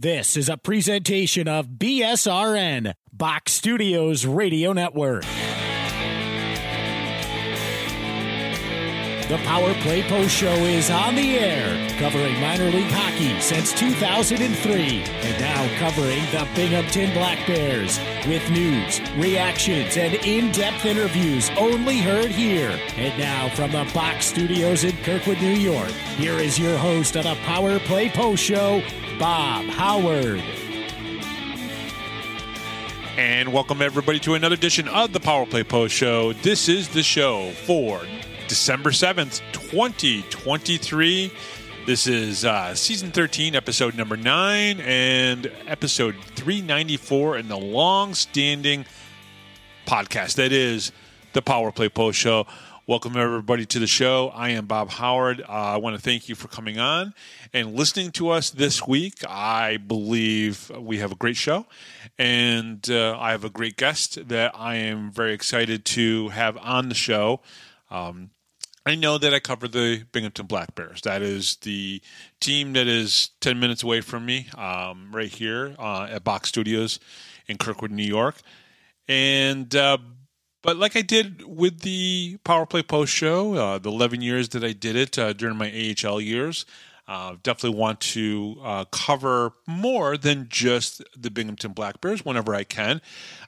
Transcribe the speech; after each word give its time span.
This 0.00 0.36
is 0.36 0.48
a 0.48 0.56
presentation 0.56 1.48
of 1.48 1.70
BSRN, 1.70 2.94
Box 3.12 3.50
Studios 3.50 4.24
Radio 4.24 4.72
Network. 4.72 5.24
The 9.28 9.38
Power 9.44 9.74
Play 9.82 10.04
Post 10.04 10.30
Show 10.30 10.54
is 10.54 10.88
on 10.88 11.16
the 11.16 11.36
air, 11.36 11.98
covering 11.98 12.40
minor 12.40 12.70
league 12.70 12.92
hockey 12.92 13.40
since 13.40 13.72
2003, 13.72 15.02
and 15.02 15.40
now 15.40 15.68
covering 15.80 16.22
the 16.30 16.48
Binghamton 16.54 17.12
Black 17.12 17.44
Bears 17.48 17.98
with 18.28 18.48
news, 18.52 19.00
reactions, 19.16 19.96
and 19.96 20.14
in 20.24 20.52
depth 20.52 20.84
interviews 20.84 21.50
only 21.58 21.98
heard 21.98 22.30
here. 22.30 22.78
And 22.96 23.18
now 23.18 23.48
from 23.48 23.72
the 23.72 23.90
Box 23.92 24.26
Studios 24.26 24.84
in 24.84 24.96
Kirkwood, 24.98 25.40
New 25.40 25.48
York, 25.48 25.90
here 26.16 26.38
is 26.38 26.56
your 26.56 26.78
host 26.78 27.16
of 27.16 27.24
the 27.24 27.34
Power 27.42 27.80
Play 27.80 28.08
Post 28.10 28.44
Show, 28.44 28.80
Bob 29.18 29.64
Howard. 29.66 30.40
And 33.16 33.52
welcome 33.52 33.82
everybody 33.82 34.20
to 34.20 34.34
another 34.34 34.54
edition 34.54 34.86
of 34.86 35.12
the 35.12 35.18
Power 35.18 35.44
Play 35.44 35.64
Post 35.64 35.92
Show. 35.92 36.34
This 36.34 36.68
is 36.68 36.86
the 36.88 37.02
show 37.02 37.50
for 37.66 38.00
December 38.46 38.90
7th, 38.90 39.42
2023. 39.52 41.32
This 41.84 42.06
is 42.06 42.44
uh, 42.44 42.76
season 42.76 43.10
13, 43.10 43.56
episode 43.56 43.96
number 43.96 44.16
9, 44.16 44.80
and 44.80 45.50
episode 45.66 46.14
394 46.36 47.38
in 47.38 47.48
the 47.48 47.58
long 47.58 48.14
standing 48.14 48.86
podcast 49.84 50.36
that 50.36 50.52
is 50.52 50.92
the 51.32 51.42
Power 51.42 51.72
Play 51.72 51.88
Post 51.88 52.20
Show. 52.20 52.46
Welcome 52.88 53.18
everybody 53.18 53.66
to 53.66 53.78
the 53.78 53.86
show. 53.86 54.30
I 54.30 54.48
am 54.48 54.64
Bob 54.64 54.88
Howard. 54.88 55.42
Uh, 55.42 55.52
I 55.52 55.76
want 55.76 55.94
to 55.96 56.00
thank 56.00 56.30
you 56.30 56.34
for 56.34 56.48
coming 56.48 56.78
on 56.78 57.12
and 57.52 57.74
listening 57.74 58.12
to 58.12 58.30
us 58.30 58.48
this 58.48 58.86
week. 58.86 59.16
I 59.28 59.76
believe 59.76 60.70
we 60.74 60.96
have 60.96 61.12
a 61.12 61.14
great 61.14 61.36
show, 61.36 61.66
and 62.18 62.88
uh, 62.88 63.14
I 63.20 63.32
have 63.32 63.44
a 63.44 63.50
great 63.50 63.76
guest 63.76 64.28
that 64.28 64.52
I 64.54 64.76
am 64.76 65.10
very 65.10 65.34
excited 65.34 65.84
to 65.84 66.30
have 66.30 66.56
on 66.56 66.88
the 66.88 66.94
show. 66.94 67.42
Um, 67.90 68.30
I 68.86 68.94
know 68.94 69.18
that 69.18 69.34
I 69.34 69.40
cover 69.40 69.68
the 69.68 70.04
Binghamton 70.10 70.46
Black 70.46 70.74
Bears. 70.74 71.02
That 71.02 71.20
is 71.20 71.56
the 71.56 72.00
team 72.40 72.72
that 72.72 72.86
is 72.86 73.32
10 73.42 73.60
minutes 73.60 73.82
away 73.82 74.00
from 74.00 74.24
me, 74.24 74.46
um, 74.56 75.10
right 75.12 75.30
here 75.30 75.76
uh, 75.78 76.08
at 76.10 76.24
Box 76.24 76.48
Studios 76.48 77.00
in 77.48 77.58
Kirkwood, 77.58 77.90
New 77.90 78.02
York. 78.02 78.36
And, 79.06 79.76
uh, 79.76 79.98
but 80.68 80.76
like 80.76 80.96
I 80.96 81.00
did 81.00 81.44
with 81.46 81.80
the 81.80 82.36
Power 82.44 82.66
Play 82.66 82.82
Post 82.82 83.10
show, 83.10 83.54
uh, 83.54 83.78
the 83.78 83.88
11 83.88 84.20
years 84.20 84.50
that 84.50 84.62
I 84.62 84.72
did 84.72 84.96
it 84.96 85.18
uh, 85.18 85.32
during 85.32 85.56
my 85.56 85.94
AHL 86.04 86.20
years, 86.20 86.66
uh, 87.06 87.36
definitely 87.42 87.78
want 87.78 88.00
to 88.00 88.58
uh, 88.62 88.84
cover 88.92 89.52
more 89.66 90.18
than 90.18 90.46
just 90.50 91.02
the 91.16 91.30
Binghamton 91.30 91.72
Black 91.72 92.02
Bears 92.02 92.22
whenever 92.22 92.54
I 92.54 92.64
can. 92.64 93.00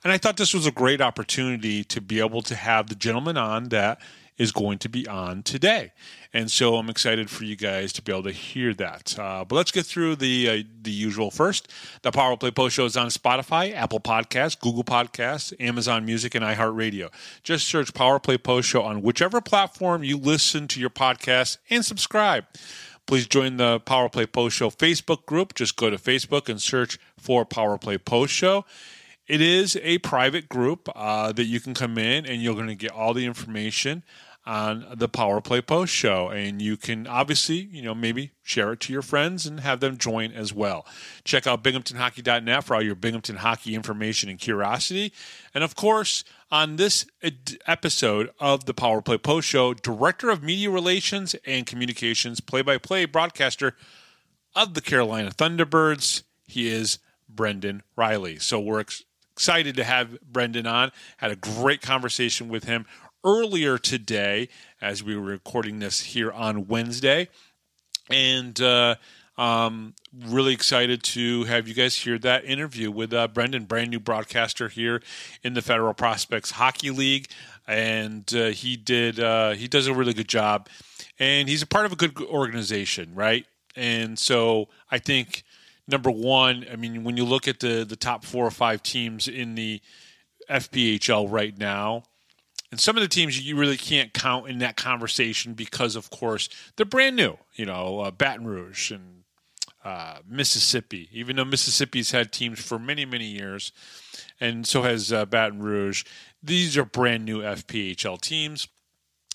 And 0.02 0.14
I 0.14 0.16
thought 0.16 0.38
this 0.38 0.54
was 0.54 0.66
a 0.66 0.70
great 0.70 1.02
opportunity 1.02 1.84
to 1.84 2.00
be 2.00 2.20
able 2.20 2.40
to 2.40 2.54
have 2.54 2.88
the 2.88 2.94
gentleman 2.94 3.36
on 3.36 3.64
that 3.64 4.00
is 4.40 4.52
going 4.52 4.78
to 4.78 4.88
be 4.88 5.06
on 5.06 5.42
today. 5.42 5.92
And 6.32 6.50
so 6.50 6.76
I'm 6.76 6.88
excited 6.88 7.28
for 7.28 7.44
you 7.44 7.56
guys 7.56 7.92
to 7.92 8.02
be 8.02 8.10
able 8.10 8.22
to 8.22 8.32
hear 8.32 8.72
that. 8.72 9.18
Uh, 9.18 9.44
but 9.44 9.54
let's 9.54 9.70
get 9.70 9.84
through 9.84 10.16
the 10.16 10.48
uh, 10.48 10.62
the 10.80 10.90
usual 10.90 11.30
first. 11.30 11.70
The 12.00 12.10
Power 12.10 12.38
Play 12.38 12.50
Post 12.50 12.76
Show 12.76 12.86
is 12.86 12.96
on 12.96 13.08
Spotify, 13.08 13.74
Apple 13.74 14.00
Podcasts, 14.00 14.58
Google 14.58 14.82
Podcasts, 14.82 15.52
Amazon 15.60 16.06
Music, 16.06 16.34
and 16.34 16.42
iHeartRadio. 16.42 17.10
Just 17.42 17.68
search 17.68 17.92
Power 17.92 18.18
Play 18.18 18.38
Post 18.38 18.66
Show 18.70 18.82
on 18.82 19.02
whichever 19.02 19.42
platform 19.42 20.02
you 20.02 20.16
listen 20.16 20.66
to 20.68 20.80
your 20.80 20.90
podcast 20.90 21.58
and 21.68 21.84
subscribe. 21.84 22.46
Please 23.06 23.26
join 23.26 23.58
the 23.58 23.80
Power 23.80 24.08
Play 24.08 24.24
Post 24.24 24.56
Show 24.56 24.70
Facebook 24.70 25.26
group. 25.26 25.54
Just 25.54 25.76
go 25.76 25.90
to 25.90 25.98
Facebook 25.98 26.48
and 26.48 26.62
search 26.62 26.98
for 27.18 27.44
Power 27.44 27.76
Play 27.76 27.98
Post 27.98 28.32
Show. 28.32 28.64
It 29.30 29.40
is 29.40 29.78
a 29.84 29.98
private 29.98 30.48
group 30.48 30.88
uh, 30.92 31.30
that 31.30 31.44
you 31.44 31.60
can 31.60 31.72
come 31.72 31.98
in 31.98 32.26
and 32.26 32.42
you're 32.42 32.56
going 32.56 32.66
to 32.66 32.74
get 32.74 32.90
all 32.90 33.14
the 33.14 33.26
information 33.26 34.02
on 34.50 34.84
the 34.96 35.08
Power 35.08 35.40
Play 35.40 35.60
Post 35.60 35.94
show. 35.94 36.28
And 36.28 36.60
you 36.60 36.76
can 36.76 37.06
obviously, 37.06 37.68
you 37.70 37.82
know, 37.82 37.94
maybe 37.94 38.32
share 38.42 38.72
it 38.72 38.80
to 38.80 38.92
your 38.92 39.00
friends 39.00 39.46
and 39.46 39.60
have 39.60 39.78
them 39.78 39.96
join 39.96 40.32
as 40.32 40.52
well. 40.52 40.84
Check 41.22 41.46
out 41.46 41.62
binghamtonhockey.net 41.62 42.64
for 42.64 42.74
all 42.74 42.82
your 42.82 42.96
Binghamton 42.96 43.36
hockey 43.36 43.76
information 43.76 44.28
and 44.28 44.40
curiosity. 44.40 45.12
And 45.54 45.62
of 45.62 45.76
course, 45.76 46.24
on 46.50 46.74
this 46.74 47.06
episode 47.68 48.30
of 48.40 48.64
the 48.64 48.74
Power 48.74 49.00
Play 49.00 49.18
Post 49.18 49.46
show, 49.46 49.72
Director 49.72 50.30
of 50.30 50.42
Media 50.42 50.68
Relations 50.68 51.36
and 51.46 51.64
Communications, 51.64 52.40
play 52.40 52.62
by 52.62 52.76
play 52.76 53.04
broadcaster 53.04 53.76
of 54.56 54.74
the 54.74 54.80
Carolina 54.80 55.30
Thunderbirds, 55.30 56.24
he 56.44 56.66
is 56.66 56.98
Brendan 57.28 57.84
Reilly. 57.94 58.40
So 58.40 58.58
we're 58.58 58.80
ex- 58.80 59.04
excited 59.30 59.76
to 59.76 59.84
have 59.84 60.20
Brendan 60.22 60.66
on. 60.66 60.90
Had 61.18 61.30
a 61.30 61.36
great 61.36 61.82
conversation 61.82 62.48
with 62.48 62.64
him 62.64 62.84
earlier 63.24 63.78
today 63.78 64.48
as 64.80 65.02
we 65.02 65.16
were 65.16 65.22
recording 65.22 65.78
this 65.78 66.00
here 66.00 66.30
on 66.30 66.66
Wednesday. 66.66 67.28
And 68.10 68.60
uh, 68.60 68.96
um, 69.36 69.94
really 70.14 70.52
excited 70.52 71.02
to 71.02 71.44
have 71.44 71.68
you 71.68 71.74
guys 71.74 71.96
hear 71.96 72.18
that 72.18 72.44
interview 72.44 72.90
with 72.90 73.12
uh, 73.12 73.28
Brendan, 73.28 73.64
brand 73.64 73.90
new 73.90 74.00
broadcaster 74.00 74.68
here 74.68 75.02
in 75.42 75.54
the 75.54 75.62
Federal 75.62 75.94
Prospects 75.94 76.52
Hockey 76.52 76.90
League. 76.90 77.28
And 77.66 78.32
uh, 78.34 78.48
he 78.48 78.76
did 78.76 79.20
uh, 79.20 79.52
he 79.52 79.68
does 79.68 79.86
a 79.86 79.94
really 79.94 80.12
good 80.12 80.28
job, 80.28 80.68
and 81.20 81.48
he's 81.48 81.62
a 81.62 81.66
part 81.66 81.86
of 81.86 81.92
a 81.92 81.96
good 81.96 82.18
organization, 82.22 83.14
right? 83.14 83.46
And 83.76 84.18
so 84.18 84.68
I 84.90 84.98
think 84.98 85.44
number 85.86 86.10
one, 86.10 86.66
I 86.72 86.74
mean, 86.74 87.04
when 87.04 87.16
you 87.16 87.24
look 87.24 87.46
at 87.46 87.60
the 87.60 87.84
the 87.84 87.96
top 87.96 88.24
four 88.24 88.44
or 88.44 88.50
five 88.50 88.82
teams 88.82 89.28
in 89.28 89.54
the 89.54 89.80
FPHL 90.50 91.30
right 91.30 91.56
now, 91.56 92.02
and 92.70 92.78
some 92.78 92.96
of 92.96 93.02
the 93.02 93.08
teams 93.08 93.40
you 93.40 93.56
really 93.56 93.76
can't 93.76 94.12
count 94.14 94.48
in 94.48 94.58
that 94.58 94.76
conversation 94.76 95.54
because, 95.54 95.96
of 95.96 96.10
course, 96.10 96.48
they're 96.76 96.86
brand 96.86 97.16
new. 97.16 97.36
You 97.54 97.66
know, 97.66 98.00
uh, 98.00 98.10
Baton 98.10 98.46
Rouge 98.46 98.92
and 98.92 99.24
uh, 99.84 100.18
Mississippi, 100.28 101.08
even 101.12 101.36
though 101.36 101.44
Mississippi's 101.44 102.12
had 102.12 102.32
teams 102.32 102.60
for 102.60 102.78
many, 102.78 103.04
many 103.04 103.26
years, 103.26 103.72
and 104.38 104.66
so 104.66 104.82
has 104.82 105.12
uh, 105.12 105.26
Baton 105.26 105.60
Rouge. 105.60 106.04
These 106.42 106.76
are 106.76 106.84
brand 106.84 107.24
new 107.24 107.40
FPHL 107.40 108.20
teams, 108.20 108.68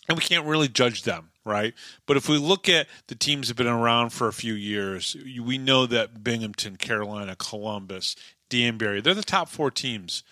and 0.07 0.17
we 0.17 0.23
can't 0.23 0.45
really 0.45 0.69
judge 0.69 1.03
them, 1.03 1.31
right? 1.43 1.73
But 2.05 2.15
if 2.15 2.29
we 2.29 2.37
look 2.37 2.69
at 2.69 2.87
the 3.07 3.15
teams 3.15 3.47
that 3.47 3.57
have 3.57 3.65
been 3.65 3.73
around 3.73 4.11
for 4.11 4.27
a 4.27 4.33
few 4.33 4.53
years, 4.53 5.17
we 5.43 5.57
know 5.57 5.85
that 5.87 6.23
Binghamton, 6.23 6.77
Carolina, 6.77 7.35
Columbus, 7.35 8.15
Danbury, 8.49 9.01
they're 9.01 9.13
the 9.13 9.23
top 9.23 9.49
four 9.49 9.71
teams. 9.71 10.23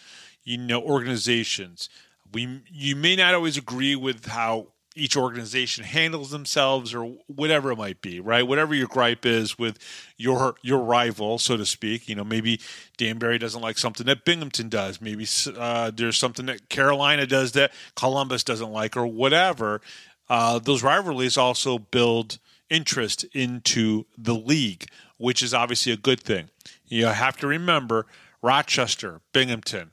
You 0.46 0.58
know, 0.58 0.81
organizations 0.81 1.90
we 2.34 2.62
you 2.70 2.96
may 2.96 3.16
not 3.16 3.34
always 3.34 3.58
agree 3.58 3.96
with 3.96 4.26
how 4.26 4.68
each 4.96 5.18
organization 5.18 5.84
handles 5.84 6.30
themselves 6.30 6.94
or 6.94 7.16
whatever 7.28 7.72
it 7.72 7.78
might 7.78 8.02
be, 8.02 8.20
right? 8.20 8.48
Whatever 8.48 8.76
your 8.76 8.88
gripe 8.88 9.26
is 9.26 9.58
with 9.58 9.80
your 10.18 10.56
your 10.62 10.80
rival, 10.80 11.40
so 11.40 11.58
to 11.58 11.66
speak. 11.66 12.08
You 12.08 12.16
know, 12.16 12.24
maybe 12.24 12.60
Danbury 12.98 13.40
doesn't 13.40 13.62
like 13.62 13.78
something 13.78 14.06
that 14.06 14.26
Binghamton 14.26 14.70
does. 14.70 15.02
Maybe 15.02 15.26
uh, 15.58 15.92
there's 15.94 16.18
something 16.18 16.46
that 16.48 16.70
Carolina 16.70 17.26
does 17.26 17.54
that 17.54 17.72
Columbus 17.96 18.44
doesn't 18.44 18.72
like, 18.72 18.96
or 18.96 19.08
whatever. 19.08 19.82
Uh, 20.30 20.60
those 20.60 20.84
rivalries 20.84 21.38
also 21.38 21.78
build 21.78 22.40
interest 22.70 23.24
into 23.34 24.06
the 24.18 24.36
league, 24.36 24.88
which 25.18 25.44
is 25.44 25.54
obviously 25.54 25.92
a 25.92 25.98
good 25.98 26.20
thing. 26.20 26.50
You 26.88 27.08
have 27.08 27.38
to 27.38 27.48
remember 27.48 28.06
Rochester, 28.42 29.22
Binghamton, 29.32 29.92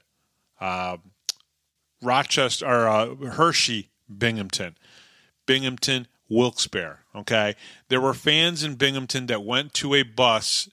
uh, 0.60 0.98
Rochester 2.02 2.66
or 2.66 2.88
uh, 2.88 3.14
Hershey, 3.14 3.90
Binghamton, 4.08 4.76
Binghamton, 5.46 6.06
Wilkes-Barre. 6.28 7.00
Okay, 7.14 7.56
there 7.88 8.00
were 8.00 8.14
fans 8.14 8.62
in 8.62 8.76
Binghamton 8.76 9.26
that 9.26 9.44
went 9.44 9.74
to 9.74 9.94
a 9.94 10.02
bus 10.02 10.68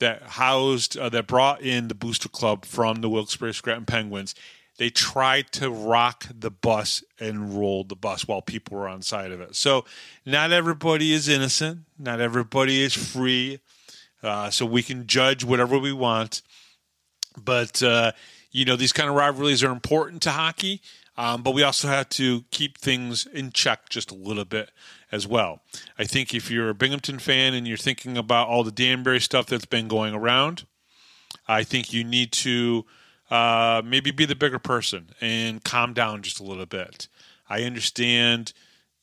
that 0.00 0.22
housed 0.22 0.96
uh, 0.96 1.08
that 1.08 1.26
brought 1.26 1.62
in 1.62 1.88
the 1.88 1.94
booster 1.94 2.28
club 2.28 2.64
from 2.64 3.00
the 3.00 3.08
Wilkes-Barre 3.08 3.52
Scranton 3.52 3.86
Penguins. 3.86 4.34
They 4.78 4.90
tried 4.90 5.50
to 5.52 5.70
rock 5.70 6.26
the 6.32 6.52
bus 6.52 7.02
and 7.18 7.58
roll 7.58 7.82
the 7.82 7.96
bus 7.96 8.28
while 8.28 8.42
people 8.42 8.78
were 8.78 8.86
on 8.86 9.02
side 9.02 9.32
of 9.32 9.40
it. 9.40 9.56
So 9.56 9.84
not 10.24 10.52
everybody 10.52 11.12
is 11.12 11.28
innocent. 11.28 11.80
Not 11.98 12.20
everybody 12.20 12.82
is 12.82 12.94
free. 12.94 13.58
Uh, 14.22 14.50
so 14.50 14.66
we 14.66 14.82
can 14.82 15.06
judge 15.06 15.44
whatever 15.44 15.78
we 15.78 15.92
want, 15.92 16.42
but 17.36 17.82
uh, 17.82 18.10
you 18.50 18.64
know, 18.64 18.76
these 18.76 18.92
kind 18.92 19.08
of 19.08 19.14
rivalries 19.14 19.62
are 19.62 19.70
important 19.70 20.22
to 20.22 20.30
hockey, 20.30 20.80
um, 21.16 21.42
but 21.42 21.52
we 21.52 21.62
also 21.62 21.88
have 21.88 22.08
to 22.10 22.44
keep 22.50 22.78
things 22.78 23.26
in 23.26 23.50
check 23.50 23.88
just 23.88 24.10
a 24.10 24.14
little 24.14 24.44
bit 24.44 24.70
as 25.10 25.26
well. 25.26 25.62
I 25.98 26.04
think 26.04 26.34
if 26.34 26.50
you're 26.50 26.68
a 26.68 26.74
Binghamton 26.74 27.18
fan 27.18 27.54
and 27.54 27.66
you're 27.66 27.76
thinking 27.76 28.16
about 28.16 28.48
all 28.48 28.64
the 28.64 28.70
Danbury 28.70 29.20
stuff 29.20 29.46
that's 29.46 29.64
been 29.64 29.88
going 29.88 30.14
around, 30.14 30.66
I 31.46 31.64
think 31.64 31.92
you 31.92 32.04
need 32.04 32.32
to 32.32 32.86
uh, 33.30 33.82
maybe 33.84 34.10
be 34.10 34.24
the 34.24 34.36
bigger 34.36 34.58
person 34.58 35.10
and 35.20 35.62
calm 35.64 35.92
down 35.92 36.22
just 36.22 36.40
a 36.40 36.44
little 36.44 36.66
bit. 36.66 37.08
I 37.48 37.62
understand, 37.64 38.52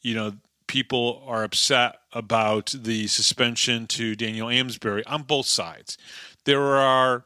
you 0.01 0.15
know, 0.15 0.33
people 0.68 1.24
are 1.27 1.44
upset 1.44 1.98
about 2.13 2.74
the 2.77 3.07
suspension 3.07 3.88
to 3.88 4.15
Daniel 4.15 4.50
Amesbury 4.50 5.06
on 5.06 5.24
both 5.24 5.45
sides. 5.45 5.98
There 6.45 6.62
are 6.62 7.25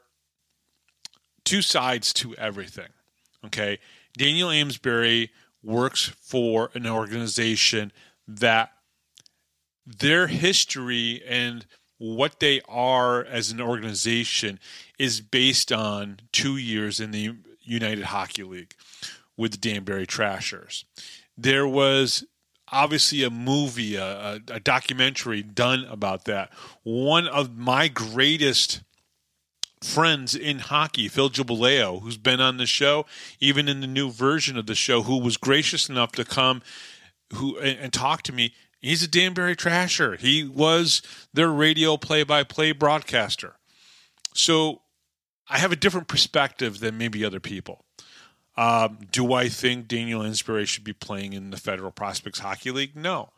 two 1.43 1.61
sides 1.61 2.13
to 2.13 2.35
everything. 2.35 2.89
Okay. 3.45 3.79
Daniel 4.17 4.49
Amesbury 4.49 5.31
works 5.63 6.07
for 6.07 6.71
an 6.73 6.87
organization 6.87 7.91
that 8.27 8.71
their 9.85 10.27
history 10.27 11.21
and 11.27 11.65
what 11.97 12.39
they 12.39 12.61
are 12.67 13.23
as 13.23 13.51
an 13.51 13.59
organization 13.59 14.59
is 14.97 15.21
based 15.21 15.71
on 15.71 16.19
two 16.31 16.57
years 16.57 16.99
in 16.99 17.11
the 17.11 17.35
United 17.61 18.05
Hockey 18.05 18.43
League 18.43 18.73
with 19.35 19.51
the 19.51 19.57
Danbury 19.57 20.07
Trashers. 20.07 20.85
There 21.37 21.67
was 21.67 22.25
obviously 22.71 23.23
a 23.23 23.29
movie, 23.29 23.95
a, 23.95 24.41
a, 24.49 24.59
documentary 24.59 25.41
done 25.41 25.85
about 25.85 26.25
that. 26.25 26.51
One 26.83 27.27
of 27.27 27.57
my 27.57 27.87
greatest 27.87 28.81
friends 29.81 30.35
in 30.35 30.59
hockey, 30.59 31.07
Phil 31.07 31.29
Giubileo, 31.29 32.01
who's 32.01 32.17
been 32.17 32.41
on 32.41 32.57
the 32.57 32.65
show, 32.65 33.05
even 33.39 33.67
in 33.67 33.81
the 33.81 33.87
new 33.87 34.11
version 34.11 34.57
of 34.57 34.65
the 34.65 34.75
show, 34.75 35.03
who 35.03 35.19
was 35.19 35.37
gracious 35.37 35.89
enough 35.89 36.11
to 36.13 36.25
come 36.25 36.61
who 37.33 37.57
and, 37.59 37.93
talk 37.93 38.23
to 38.23 38.33
me. 38.33 38.53
He's 38.81 39.03
a 39.03 39.07
Danbury 39.07 39.55
Trasher. 39.55 40.17
He 40.17 40.43
was 40.43 41.01
their 41.33 41.49
radio 41.49 41.97
play-by-play 41.97 42.71
broadcaster. 42.73 43.55
So 44.33 44.81
I 45.49 45.59
have 45.59 45.71
a 45.71 45.75
different 45.75 46.07
perspective 46.07 46.79
than 46.79 46.97
maybe 46.97 47.25
other 47.25 47.39
people. 47.39 47.85
Um, 48.57 48.99
do 49.11 49.33
I 49.33 49.47
think 49.47 49.87
Daniel 49.87 50.21
Amesbury 50.21 50.65
should 50.65 50.83
be 50.83 50.93
playing 50.93 51.33
in 51.33 51.51
the 51.51 51.57
Federal 51.57 51.91
Prospects 51.91 52.39
Hockey 52.39 52.71
League? 52.71 52.95
No. 52.95 53.29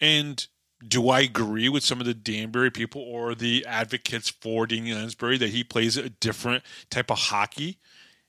And 0.00 0.46
do 0.86 1.10
I 1.10 1.20
agree 1.20 1.68
with 1.68 1.84
some 1.84 2.00
of 2.00 2.06
the 2.06 2.14
Danbury 2.14 2.70
people 2.70 3.02
or 3.02 3.34
the 3.34 3.64
advocates 3.66 4.30
for 4.30 4.66
Daniel 4.66 4.98
Amesbury 4.98 5.36
that 5.38 5.50
he 5.50 5.62
plays 5.62 5.96
a 5.96 6.08
different 6.08 6.64
type 6.88 7.10
of 7.10 7.18
hockey? 7.18 7.78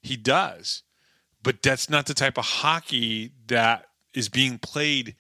He 0.01 0.18
does. 0.18 0.83
But 1.44 1.62
that's 1.62 1.89
not 1.89 2.06
the 2.06 2.13
type 2.13 2.38
of 2.38 2.45
hockey 2.45 3.31
that 3.48 3.86
is 4.13 4.30
being 4.30 4.57
played 4.57 5.15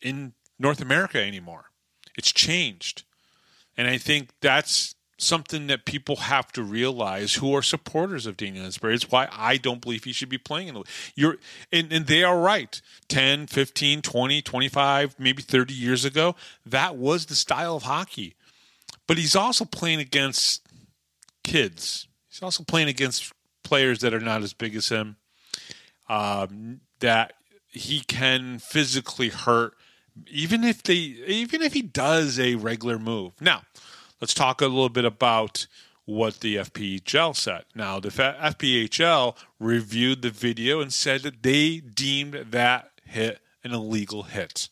in 0.00 0.34
North 0.58 0.80
America 0.80 1.20
anymore. 1.20 1.70
It's 2.16 2.32
changed. 2.32 3.04
And 3.76 3.88
I 3.88 3.96
think 3.98 4.30
that's 4.40 4.94
something 5.22 5.66
that 5.68 5.84
people 5.84 6.16
have 6.16 6.52
to 6.52 6.62
realize 6.62 7.34
who 7.34 7.54
are 7.54 7.62
supporters 7.62 8.26
of 8.26 8.36
Daniel 8.36 8.64
Amesbury. 8.64 8.94
It's 8.94 9.10
why 9.10 9.28
I 9.32 9.56
don't 9.56 9.80
believe 9.80 10.04
he 10.04 10.12
should 10.12 10.28
be 10.28 10.38
playing 10.38 10.68
in 10.68 10.74
the 10.74 10.84
you're 11.14 11.38
and, 11.72 11.92
and 11.92 12.06
they 12.06 12.22
are 12.24 12.38
right. 12.38 12.80
10, 13.08 13.46
15, 13.46 14.02
20, 14.02 14.42
25, 14.42 15.16
maybe 15.18 15.42
30 15.42 15.74
years 15.74 16.04
ago, 16.04 16.34
that 16.66 16.96
was 16.96 17.26
the 17.26 17.34
style 17.34 17.76
of 17.76 17.84
hockey. 17.84 18.34
But 19.06 19.18
he's 19.18 19.36
also 19.36 19.64
playing 19.64 20.00
against 20.00 20.62
kids. 21.44 22.06
He's 22.28 22.42
also 22.42 22.64
playing 22.64 22.88
against 22.88 23.32
players 23.62 24.00
that 24.00 24.14
are 24.14 24.20
not 24.20 24.42
as 24.42 24.52
big 24.52 24.74
as 24.74 24.88
him. 24.88 25.16
Um, 26.08 26.80
that 27.00 27.34
he 27.68 28.00
can 28.00 28.58
physically 28.58 29.28
hurt 29.28 29.74
even 30.26 30.64
if 30.64 30.82
they 30.82 30.94
even 30.94 31.62
if 31.62 31.72
he 31.72 31.82
does 31.82 32.38
a 32.38 32.54
regular 32.56 32.98
move. 32.98 33.32
Now, 33.40 33.62
let's 34.22 34.32
talk 34.32 34.60
a 34.60 34.66
little 34.66 34.88
bit 34.88 35.04
about 35.04 35.66
what 36.04 36.40
the 36.40 36.56
FPHL 36.56 37.36
said. 37.36 37.64
Now, 37.74 37.98
the 37.98 38.08
FPHL 38.08 39.36
reviewed 39.58 40.22
the 40.22 40.30
video 40.30 40.80
and 40.80 40.92
said 40.92 41.22
that 41.22 41.42
they 41.42 41.80
deemed 41.80 42.34
that 42.50 42.92
hit 43.04 43.40
an 43.64 43.72
illegal 43.72 44.22
hit. 44.22 44.68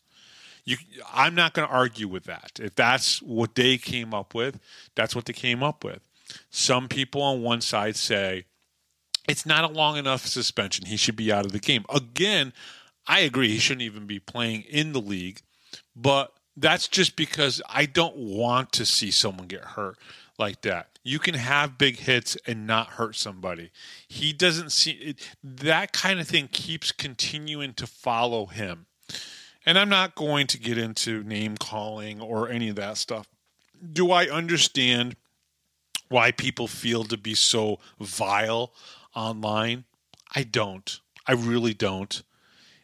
You, 0.64 0.76
I'm 1.12 1.35
not 1.35 1.55
going 1.55 1.67
to 1.67 1.75
argue 1.75 2.06
with 2.06 2.25
that. 2.25 2.61
If 2.61 2.76
that's 2.76 3.20
what 3.20 3.56
they 3.56 3.76
came 3.76 4.14
up 4.14 4.35
with, 4.35 4.61
that's 4.94 5.17
what 5.17 5.25
they 5.25 5.32
came 5.32 5.64
up 5.64 5.82
with. 5.82 6.00
Some 6.50 6.88
people 6.88 7.20
on 7.20 7.43
one 7.43 7.61
side 7.61 7.96
say 7.96 8.44
it's 9.29 9.46
not 9.46 9.69
a 9.69 9.73
long 9.73 9.96
enough 9.96 10.26
suspension. 10.26 10.87
He 10.87 10.96
should 10.96 11.17
be 11.17 11.32
out 11.32 11.44
of 11.44 11.50
the 11.50 11.58
game. 11.58 11.85
Again, 11.93 12.53
I 13.08 13.20
agree 13.20 13.49
he 13.49 13.58
shouldn't 13.58 13.82
even 13.82 14.06
be 14.06 14.20
playing 14.20 14.62
in 14.62 14.93
the 14.93 15.00
league, 15.00 15.41
but 15.96 16.32
that's 16.60 16.88
just 16.88 17.16
because 17.16 17.60
I 17.68 17.86
don't 17.86 18.16
want 18.16 18.72
to 18.72 18.86
see 18.86 19.10
someone 19.10 19.46
get 19.46 19.64
hurt 19.64 19.98
like 20.38 20.62
that. 20.62 20.98
You 21.02 21.18
can 21.18 21.34
have 21.34 21.78
big 21.78 21.98
hits 21.98 22.36
and 22.46 22.66
not 22.66 22.88
hurt 22.88 23.16
somebody. 23.16 23.70
He 24.06 24.32
doesn't 24.32 24.70
see 24.70 24.92
it, 24.92 25.36
that 25.42 25.92
kind 25.92 26.20
of 26.20 26.28
thing 26.28 26.48
keeps 26.48 26.92
continuing 26.92 27.74
to 27.74 27.86
follow 27.86 28.46
him. 28.46 28.86
And 29.66 29.78
I'm 29.78 29.88
not 29.88 30.14
going 30.14 30.46
to 30.48 30.58
get 30.58 30.78
into 30.78 31.22
name 31.22 31.56
calling 31.56 32.20
or 32.20 32.48
any 32.48 32.68
of 32.68 32.76
that 32.76 32.96
stuff. 32.96 33.28
Do 33.92 34.10
I 34.10 34.26
understand 34.26 35.16
why 36.08 36.32
people 36.32 36.66
feel 36.66 37.04
to 37.04 37.16
be 37.16 37.34
so 37.34 37.78
vile 37.98 38.72
online? 39.14 39.84
I 40.34 40.42
don't. 40.44 41.00
I 41.26 41.32
really 41.32 41.74
don't 41.74 42.22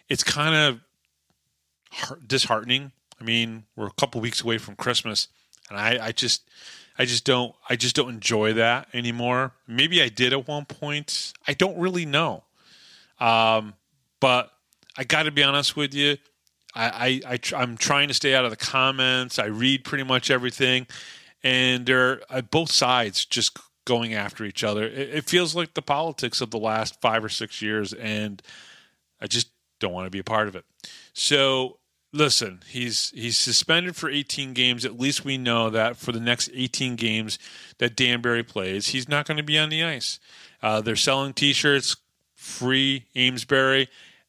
it's 0.08 0.22
kind 0.22 0.54
of 0.54 2.20
disheartening. 2.26 2.92
I 3.20 3.24
mean, 3.24 3.64
we're 3.76 3.86
a 3.86 3.92
couple 3.92 4.20
weeks 4.20 4.42
away 4.42 4.58
from 4.58 4.76
Christmas, 4.76 5.28
and 5.70 5.78
I, 5.78 6.06
I 6.08 6.12
just, 6.12 6.48
I 6.98 7.04
just 7.04 7.24
don't, 7.24 7.54
I 7.68 7.76
just 7.76 7.96
don't 7.96 8.10
enjoy 8.10 8.52
that 8.54 8.88
anymore. 8.92 9.52
Maybe 9.66 10.02
I 10.02 10.08
did 10.08 10.32
at 10.32 10.46
one 10.46 10.64
point. 10.64 11.32
I 11.46 11.54
don't 11.54 11.78
really 11.78 12.06
know. 12.06 12.44
Um, 13.18 13.74
but 14.20 14.52
I 14.96 15.04
got 15.04 15.24
to 15.24 15.30
be 15.30 15.42
honest 15.42 15.76
with 15.76 15.94
you. 15.94 16.16
I, 16.74 17.20
I, 17.26 17.38
I 17.54 17.62
am 17.62 17.76
trying 17.76 18.08
to 18.08 18.14
stay 18.14 18.34
out 18.34 18.44
of 18.44 18.50
the 18.50 18.56
comments. 18.56 19.38
I 19.38 19.46
read 19.46 19.84
pretty 19.84 20.04
much 20.04 20.30
everything, 20.30 20.86
and 21.42 21.86
they're 21.86 22.20
uh, 22.28 22.42
both 22.42 22.70
sides 22.70 23.24
just 23.24 23.58
going 23.86 24.12
after 24.12 24.44
each 24.44 24.62
other. 24.62 24.84
It, 24.84 25.14
it 25.14 25.24
feels 25.24 25.54
like 25.54 25.72
the 25.72 25.82
politics 25.82 26.42
of 26.42 26.50
the 26.50 26.58
last 26.58 27.00
five 27.00 27.24
or 27.24 27.30
six 27.30 27.62
years, 27.62 27.94
and 27.94 28.42
I 29.20 29.26
just 29.26 29.48
don't 29.80 29.92
want 29.92 30.06
to 30.06 30.10
be 30.10 30.18
a 30.18 30.24
part 30.24 30.48
of 30.48 30.56
it. 30.56 30.64
So 31.14 31.78
listen, 32.16 32.62
he's 32.66 33.10
he's 33.10 33.36
suspended 33.36 33.94
for 33.94 34.10
18 34.10 34.54
games. 34.54 34.84
At 34.84 34.98
least 34.98 35.24
we 35.24 35.38
know 35.38 35.70
that 35.70 35.96
for 35.96 36.12
the 36.12 36.20
next 36.20 36.50
18 36.52 36.96
games 36.96 37.38
that 37.78 37.94
Danbury 37.94 38.42
plays, 38.42 38.88
he's 38.88 39.08
not 39.08 39.26
going 39.26 39.36
to 39.36 39.42
be 39.42 39.58
on 39.58 39.68
the 39.68 39.84
ice. 39.84 40.18
Uh, 40.62 40.80
they're 40.80 40.96
selling 40.96 41.32
T-shirts, 41.32 41.96
free 42.34 43.04
Amesbury, 43.14 43.88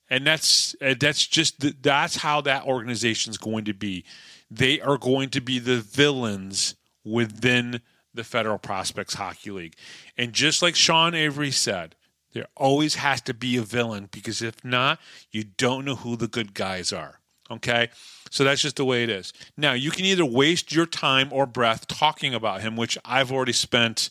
and 0.10 0.28
that's 0.28 0.76
uh, 0.82 0.96
that's 1.00 1.26
just 1.26 1.82
that's 1.82 2.18
how 2.18 2.42
that 2.42 2.66
organization 2.66 3.32
is 3.32 3.38
going 3.38 3.66
to 3.66 3.74
be. 3.74 4.04
They 4.52 4.80
are 4.80 4.98
going 4.98 5.30
to 5.30 5.42
be 5.42 5.60
the 5.60 5.78
villains 5.78 6.76
within 7.04 7.82
the 8.14 8.24
Federal 8.24 8.58
Prospects 8.58 9.16
Hockey 9.16 9.52
League, 9.52 9.76
and 10.18 10.34
just 10.34 10.62
like 10.62 10.76
Sean 10.76 11.16
Avery 11.16 11.52
said, 11.52 11.96
there 12.34 12.48
always 12.56 12.96
has 12.96 13.22
to 13.22 13.34
be 13.34 13.58
a 13.58 13.62
villain 13.62 14.10
because 14.12 14.42
if 14.42 14.64
not, 14.64 15.00
you 15.32 15.44
don't 15.44 15.86
know 15.86 15.96
who 15.96 16.16
the 16.16 16.28
good 16.28 16.54
guys 16.54 16.92
are. 16.92 17.20
Okay? 17.50 17.90
So 18.30 18.44
that's 18.44 18.62
just 18.62 18.76
the 18.76 18.86
way 18.86 19.04
it 19.04 19.10
is. 19.10 19.34
Now, 19.56 19.74
you 19.74 19.92
can 19.92 20.06
either 20.06 20.26
waste 20.26 20.74
your 20.74 20.86
time 20.86 21.30
or 21.32 21.46
breath 21.46 21.88
talking 21.88 22.34
about 22.34 22.62
him, 22.62 22.76
which 22.76 22.98
I've 23.06 23.32
already 23.32 23.54
spent 23.54 24.10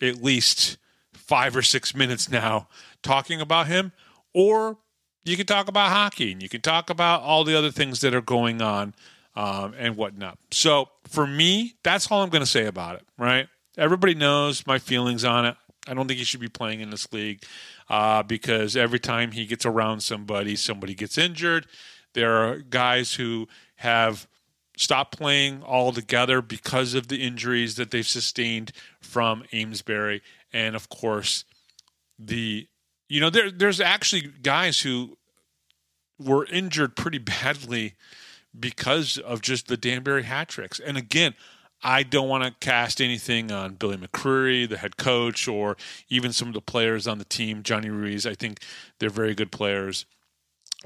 at 0.00 0.22
least 0.22 0.76
five 1.12 1.56
or 1.56 1.62
six 1.62 1.94
minutes 1.94 2.30
now 2.30 2.68
talking 3.02 3.40
about 3.40 3.66
him, 3.66 3.92
or 4.34 4.78
you 5.24 5.36
can 5.36 5.46
talk 5.46 5.68
about 5.68 5.90
hockey 5.90 6.32
and 6.32 6.42
you 6.42 6.48
can 6.48 6.60
talk 6.60 6.90
about 6.90 7.22
all 7.22 7.44
the 7.44 7.56
other 7.56 7.70
things 7.70 8.00
that 8.02 8.14
are 8.14 8.20
going 8.20 8.60
on 8.60 8.94
um, 9.36 9.74
and 9.78 9.96
whatnot. 9.96 10.38
So 10.50 10.88
for 11.08 11.26
me, 11.26 11.74
that's 11.82 12.10
all 12.10 12.22
I'm 12.22 12.28
going 12.28 12.42
to 12.42 12.46
say 12.46 12.66
about 12.66 12.96
it, 12.96 13.02
right? 13.18 13.48
Everybody 13.76 14.14
knows 14.14 14.66
my 14.66 14.78
feelings 14.78 15.24
on 15.24 15.46
it. 15.46 15.56
I 15.86 15.94
don't 15.94 16.06
think 16.06 16.18
he 16.18 16.24
should 16.24 16.40
be 16.40 16.48
playing 16.48 16.80
in 16.80 16.90
this 16.90 17.12
league 17.12 17.42
uh, 17.88 18.22
because 18.22 18.76
every 18.76 18.98
time 18.98 19.32
he 19.32 19.44
gets 19.46 19.66
around 19.66 20.00
somebody, 20.00 20.56
somebody 20.56 20.94
gets 20.94 21.18
injured. 21.18 21.66
There 22.14 22.32
are 22.36 22.58
guys 22.58 23.14
who 23.14 23.48
have 23.76 24.26
stopped 24.76 25.16
playing 25.16 25.62
altogether 25.62 26.42
because 26.42 26.94
of 26.94 27.08
the 27.08 27.22
injuries 27.22 27.76
that 27.76 27.90
they've 27.90 28.06
sustained 28.06 28.72
from 29.00 29.44
Amesbury, 29.52 30.22
and 30.52 30.74
of 30.74 30.88
course, 30.88 31.44
the 32.18 32.66
you 33.08 33.20
know 33.20 33.30
there 33.30 33.50
there's 33.50 33.80
actually 33.80 34.32
guys 34.42 34.80
who 34.80 35.16
were 36.18 36.46
injured 36.46 36.96
pretty 36.96 37.18
badly 37.42 37.94
because 38.58 39.18
of 39.18 39.42
just 39.42 39.66
the 39.66 39.76
Danbury 39.76 40.22
hat 40.22 40.48
tricks. 40.48 40.78
And 40.78 40.96
again, 40.96 41.34
I 41.82 42.02
don't 42.02 42.28
want 42.28 42.44
to 42.44 42.54
cast 42.60 43.00
anything 43.00 43.50
on 43.50 43.74
Billy 43.74 43.96
McCreary, 43.96 44.68
the 44.68 44.78
head 44.78 44.96
coach, 44.96 45.46
or 45.48 45.76
even 46.08 46.32
some 46.32 46.48
of 46.48 46.54
the 46.54 46.60
players 46.60 47.06
on 47.06 47.18
the 47.18 47.24
team, 47.24 47.62
Johnny 47.62 47.90
Ruiz. 47.90 48.26
I 48.26 48.34
think 48.34 48.60
they're 48.98 49.10
very 49.10 49.34
good 49.34 49.52
players. 49.52 50.06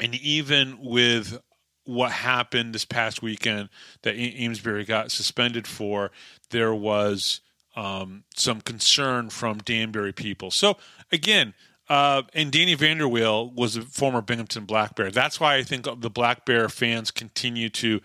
And 0.00 0.14
even 0.14 0.78
with 0.80 1.40
what 1.84 2.12
happened 2.12 2.74
this 2.74 2.84
past 2.84 3.22
weekend 3.22 3.70
that 4.02 4.14
Amesbury 4.14 4.84
got 4.84 5.10
suspended 5.10 5.66
for, 5.66 6.10
there 6.50 6.74
was 6.74 7.40
um, 7.76 8.24
some 8.34 8.60
concern 8.60 9.30
from 9.30 9.58
Danbury 9.58 10.12
people. 10.12 10.50
So, 10.50 10.76
again, 11.10 11.54
uh, 11.88 12.22
and 12.34 12.52
Danny 12.52 12.76
Vanderweel 12.76 13.54
was 13.54 13.76
a 13.76 13.82
former 13.82 14.20
Binghamton 14.20 14.66
Black 14.66 14.94
Bear. 14.94 15.10
That's 15.10 15.40
why 15.40 15.56
I 15.56 15.62
think 15.62 15.86
the 16.00 16.10
Black 16.10 16.44
Bear 16.44 16.68
fans 16.68 17.10
continue 17.10 17.70
to 17.70 18.00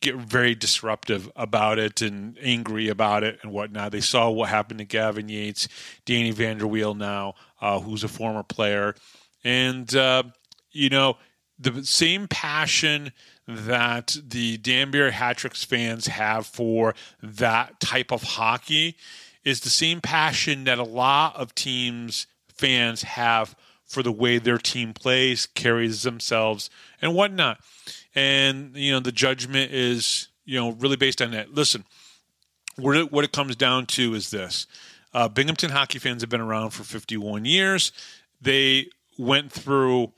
get 0.00 0.16
very 0.16 0.54
disruptive 0.54 1.30
about 1.34 1.78
it 1.78 2.02
and 2.02 2.36
angry 2.42 2.88
about 2.88 3.22
it 3.22 3.38
and 3.42 3.50
whatnot. 3.52 3.92
They 3.92 4.02
saw 4.02 4.28
what 4.28 4.50
happened 4.50 4.78
to 4.80 4.84
Gavin 4.84 5.30
Yates, 5.30 5.66
Danny 6.04 6.32
Vanderweel 6.32 6.94
now, 6.94 7.34
uh, 7.62 7.80
who's 7.80 8.04
a 8.04 8.08
former 8.08 8.42
player. 8.42 8.94
And, 9.42 9.94
uh, 9.94 10.24
you 10.74 10.90
know, 10.90 11.16
the 11.58 11.84
same 11.84 12.28
passion 12.28 13.12
that 13.46 14.16
the 14.26 14.56
Danbury 14.58 15.12
Hat-Tricks 15.12 15.64
fans 15.64 16.06
have 16.06 16.46
for 16.46 16.94
that 17.22 17.78
type 17.80 18.10
of 18.10 18.22
hockey 18.22 18.96
is 19.44 19.60
the 19.60 19.70
same 19.70 20.00
passion 20.00 20.64
that 20.64 20.78
a 20.78 20.84
lot 20.84 21.36
of 21.36 21.54
teams 21.54 22.26
fans 22.48 23.02
have 23.02 23.54
for 23.84 24.02
the 24.02 24.12
way 24.12 24.38
their 24.38 24.58
team 24.58 24.94
plays, 24.94 25.46
carries 25.46 26.02
themselves, 26.02 26.70
and 27.02 27.14
whatnot. 27.14 27.60
And 28.14 28.74
you 28.74 28.92
know, 28.92 29.00
the 29.00 29.12
judgment 29.12 29.72
is 29.72 30.28
you 30.44 30.58
know 30.58 30.72
really 30.72 30.96
based 30.96 31.20
on 31.20 31.32
that. 31.32 31.54
Listen, 31.54 31.84
what 32.76 32.96
it, 32.96 33.12
what 33.12 33.24
it 33.24 33.32
comes 33.32 33.56
down 33.56 33.86
to 33.86 34.14
is 34.14 34.30
this: 34.30 34.66
uh, 35.12 35.28
Binghamton 35.28 35.70
hockey 35.70 35.98
fans 35.98 36.22
have 36.22 36.30
been 36.30 36.40
around 36.40 36.70
for 36.70 36.82
51 36.82 37.44
years. 37.44 37.92
They 38.40 38.88
went 39.18 39.52
through 39.52 40.12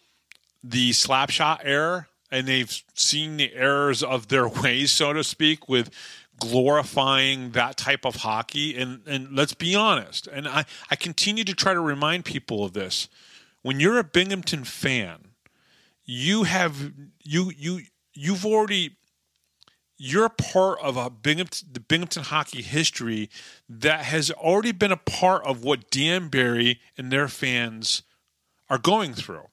the 0.62 0.90
slapshot 0.90 1.60
era, 1.62 2.08
and 2.30 2.46
they've 2.46 2.82
seen 2.94 3.36
the 3.36 3.54
errors 3.54 4.02
of 4.02 4.28
their 4.28 4.48
ways, 4.62 4.92
so 4.92 5.12
to 5.12 5.24
speak, 5.24 5.68
with 5.68 5.90
glorifying 6.38 7.52
that 7.52 7.76
type 7.76 8.04
of 8.04 8.16
hockey. 8.16 8.76
And 8.76 9.00
and 9.06 9.34
let's 9.34 9.54
be 9.54 9.74
honest, 9.74 10.26
and 10.26 10.46
I, 10.46 10.64
I 10.90 10.96
continue 10.96 11.44
to 11.44 11.54
try 11.54 11.72
to 11.74 11.80
remind 11.80 12.24
people 12.24 12.64
of 12.64 12.72
this. 12.72 13.08
When 13.62 13.80
you're 13.80 13.98
a 13.98 14.04
Binghamton 14.04 14.64
fan, 14.64 15.28
you 16.04 16.44
have 16.44 16.92
you 17.22 17.52
you 17.56 17.82
you've 18.14 18.46
already 18.46 18.96
you're 19.98 20.28
part 20.28 20.78
of 20.80 20.96
a 20.96 21.08
Binghamton, 21.08 21.68
the 21.72 21.80
Binghamton 21.80 22.24
hockey 22.24 22.62
history 22.62 23.30
that 23.68 24.00
has 24.00 24.30
already 24.30 24.72
been 24.72 24.92
a 24.92 24.96
part 24.96 25.44
of 25.46 25.64
what 25.64 25.90
Danbury 25.90 26.80
and 26.98 27.10
their 27.10 27.28
fans 27.28 28.02
are 28.68 28.78
going 28.78 29.14
through. 29.14 29.48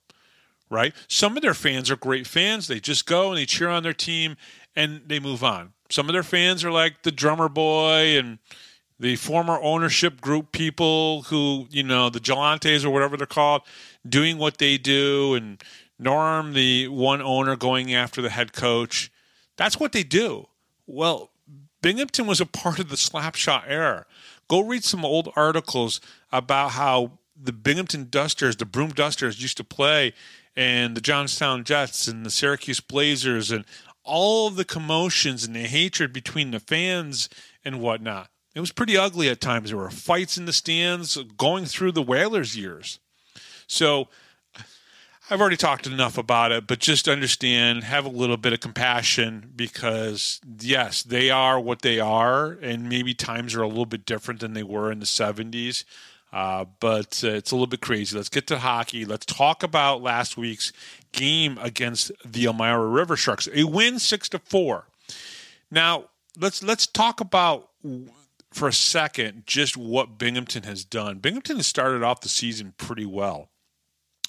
Right? 0.74 0.96
Some 1.08 1.38
of 1.38 1.44
their 1.44 1.54
fans 1.54 1.92
are 1.92 1.96
great 1.96 2.26
fans. 2.26 2.68
They 2.68 2.80
just 2.80 3.06
go 3.06 3.30
and 3.30 3.38
they 3.38 3.46
cheer 3.46 3.70
on 3.70 3.84
their 3.84 3.94
team 3.94 4.38
and 4.76 5.02
they 5.06 5.20
move 5.20 5.44
on. 5.44 5.74
Some 5.90 6.10
of 6.10 6.14
their 6.14 6.24
fans 6.24 6.64
are 6.64 6.72
like 6.72 7.04
the 7.04 7.12
drummer 7.12 7.48
boy 7.48 8.18
and 8.18 8.40
the 9.00 9.16
former 9.18 9.60
ownership 9.62 10.20
group 10.20 10.52
people 10.52 11.24
who, 11.24 11.68
you 11.70 11.84
know, 11.84 12.10
the 12.10 12.20
Galantes 12.20 12.84
or 12.84 12.90
whatever 12.90 13.18
they're 13.18 13.28
called, 13.28 13.62
doing 14.08 14.40
what 14.40 14.58
they 14.58 14.80
do, 14.80 15.36
and 15.36 15.62
Norm, 16.00 16.54
the 16.54 16.88
one 16.88 17.22
owner, 17.22 17.56
going 17.56 17.94
after 17.94 18.22
the 18.22 18.32
head 18.32 18.54
coach. 18.54 19.12
That's 19.58 19.80
what 19.80 19.92
they 19.92 20.04
do. 20.04 20.48
Well, 20.88 21.30
Binghamton 21.84 22.26
was 22.26 22.42
a 22.42 22.48
part 22.48 22.80
of 22.80 22.90
the 22.90 22.96
slapshot 22.96 23.66
era. 23.68 24.08
Go 24.48 24.62
read 24.62 24.84
some 24.84 25.06
old 25.06 25.32
articles 25.36 26.02
about 26.32 26.72
how 26.72 27.20
the 27.40 27.54
Binghamton 27.54 28.08
Dusters, 28.10 28.56
the 28.56 28.66
Broome 28.66 28.92
Dusters, 28.92 29.42
used 29.42 29.58
to 29.58 29.64
play, 29.64 30.14
and 30.56 30.96
the 30.96 31.02
Johnstown 31.02 31.64
Jets 31.64 32.08
and 32.08 32.26
the 32.26 32.30
Syracuse 32.30 32.80
Blazers, 32.80 33.52
and 33.52 33.66
all 34.04 34.48
of 34.48 34.56
the 34.56 34.66
commotions 34.66 35.46
and 35.46 35.56
the 35.56 35.62
hatred 35.62 36.12
between 36.12 36.52
the 36.52 36.60
fans 36.60 37.30
and 37.64 37.80
whatnot. 37.80 38.30
It 38.54 38.60
was 38.60 38.72
pretty 38.72 38.98
ugly 38.98 39.30
at 39.30 39.42
times. 39.42 39.70
There 39.70 39.78
were 39.78 39.90
fights 39.90 40.38
in 40.38 40.46
the 40.46 40.54
stands 40.54 41.18
going 41.38 41.66
through 41.66 41.94
the 41.94 42.04
Whalers 42.04 42.56
years. 42.56 43.00
So 43.66 44.10
I've 45.30 45.40
already 45.40 45.58
talked 45.58 45.88
enough 45.88 46.18
about 46.18 46.52
it, 46.52 46.68
but 46.68 46.80
just 46.80 47.08
understand, 47.08 47.86
have 47.86 48.06
a 48.06 48.10
little 48.10 48.38
bit 48.38 48.54
of 48.54 48.60
compassion 48.60 49.52
because, 49.56 50.42
yes, 50.60 51.02
they 51.02 51.32
are 51.32 51.60
what 51.60 51.82
they 51.82 52.00
are, 52.00 52.52
and 52.62 52.90
maybe 52.90 53.14
times 53.14 53.56
are 53.56 53.64
a 53.64 53.68
little 53.68 53.86
bit 53.86 54.06
different 54.06 54.42
than 54.42 54.54
they 54.54 54.64
were 54.64 54.92
in 54.92 55.00
the 55.00 55.06
70s. 55.06 55.86
Uh, 56.34 56.66
but 56.80 57.24
uh, 57.24 57.30
it's 57.30 57.52
a 57.52 57.56
little 57.56 57.68
bit 57.68 57.82
crazy. 57.82 58.18
Let's 58.18 58.28
get 58.28 58.48
to 58.48 58.58
hockey. 58.58 59.06
Let's 59.06 59.26
talk 59.28 59.62
about 59.62 60.02
last 60.02 60.36
week's 60.36 60.74
game 61.12 61.60
against 61.62 62.12
the 62.26 62.46
Elmira 62.46 62.88
River 62.88 63.16
Sharks. 63.16 63.48
A 63.54 63.66
win 63.66 64.00
six 64.00 64.28
to 64.30 64.40
four. 64.40 64.88
Now 65.70 66.06
let's 66.40 66.64
let's 66.64 66.88
talk 66.88 67.22
about 67.22 67.70
for 68.52 68.68
a 68.68 68.74
second 68.74 69.44
just 69.46 69.78
what 69.78 70.18
Binghamton 70.18 70.64
has 70.64 70.84
done. 70.84 71.20
Binghamton 71.20 71.58
has 71.58 71.68
started 71.68 72.02
off 72.02 72.22
the 72.22 72.30
season 72.30 72.74
pretty 72.78 73.06
well, 73.06 73.50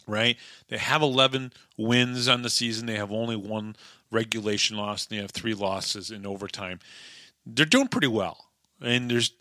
right? 0.07 0.37
They 0.69 0.79
have 0.79 1.01
11 1.01 1.55
wins 1.79 2.29
on 2.29 2.43
the 2.43 2.51
season. 2.51 2.87
They 2.87 2.97
have 2.97 3.13
only 3.13 3.37
one 3.37 3.77
regulation 4.11 4.77
loss, 4.77 5.07
and 5.07 5.17
they 5.17 5.23
have 5.23 5.31
three 5.31 5.55
losses 5.55 6.11
in 6.11 6.27
overtime. 6.27 6.81
They're 7.47 7.67
doing 7.67 7.89
pretty 7.89 8.07
well, 8.09 8.47
and 8.81 9.11
there's 9.11 9.33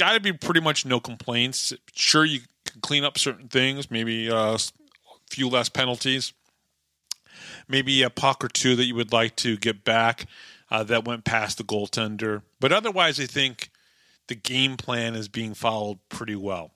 got 0.00 0.14
to 0.14 0.20
be 0.20 0.32
pretty 0.32 0.60
much 0.60 0.86
no 0.86 0.98
complaints. 0.98 1.74
Sure, 1.92 2.24
you 2.24 2.40
can 2.64 2.80
clean 2.80 3.04
up 3.04 3.18
certain 3.18 3.48
things, 3.48 3.90
maybe 3.90 4.30
uh, 4.30 4.54
a 4.54 4.58
few 5.28 5.46
less 5.46 5.68
penalties, 5.68 6.32
maybe 7.68 8.02
a 8.02 8.08
puck 8.08 8.42
or 8.42 8.48
two 8.48 8.74
that 8.76 8.86
you 8.86 8.94
would 8.94 9.12
like 9.12 9.36
to 9.36 9.58
get 9.58 9.84
back 9.84 10.26
uh, 10.70 10.82
that 10.84 11.04
went 11.04 11.24
past 11.24 11.58
the 11.58 11.64
goaltender. 11.64 12.42
But 12.58 12.72
otherwise, 12.72 13.20
I 13.20 13.26
think 13.26 13.70
the 14.28 14.34
game 14.34 14.78
plan 14.78 15.14
is 15.14 15.28
being 15.28 15.52
followed 15.52 15.98
pretty 16.08 16.36
well. 16.36 16.70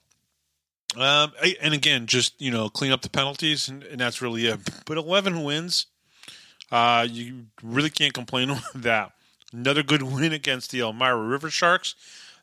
Um, 0.95 1.33
and 1.61 1.73
again, 1.73 2.05
just 2.05 2.39
you 2.39 2.51
know, 2.51 2.69
clean 2.69 2.91
up 2.91 3.01
the 3.01 3.09
penalties, 3.09 3.67
and, 3.67 3.83
and 3.83 3.99
that's 3.99 4.21
really 4.21 4.45
it. 4.45 4.59
But 4.85 4.97
eleven 4.97 5.43
wins, 5.43 5.87
uh, 6.71 7.07
you 7.09 7.47
really 7.63 7.89
can't 7.89 8.13
complain 8.13 8.49
with 8.73 8.83
that. 8.83 9.13
Another 9.51 9.81
good 9.81 10.03
win 10.03 10.31
against 10.31 10.69
the 10.69 10.81
Elmira 10.81 11.17
River 11.17 11.49
Sharks. 11.49 11.95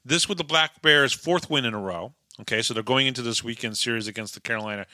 This 0.05 0.29
with 0.29 0.39
the 0.39 0.45
Black 0.45 0.83
Bears' 0.83 1.13
fourth 1.13 1.49
win 1.49 1.65
in 1.65 1.75
a 1.75 1.81
row. 1.81 2.13
Okay, 2.41 2.63
so 2.63 2.75
they're 2.75 2.83
going 2.83 3.07
into 3.07 3.23
this 3.23 3.45
weekend 3.45 3.77
series 3.77 4.09
against 4.09 4.35
the 4.35 4.41
Carolina 4.41 4.87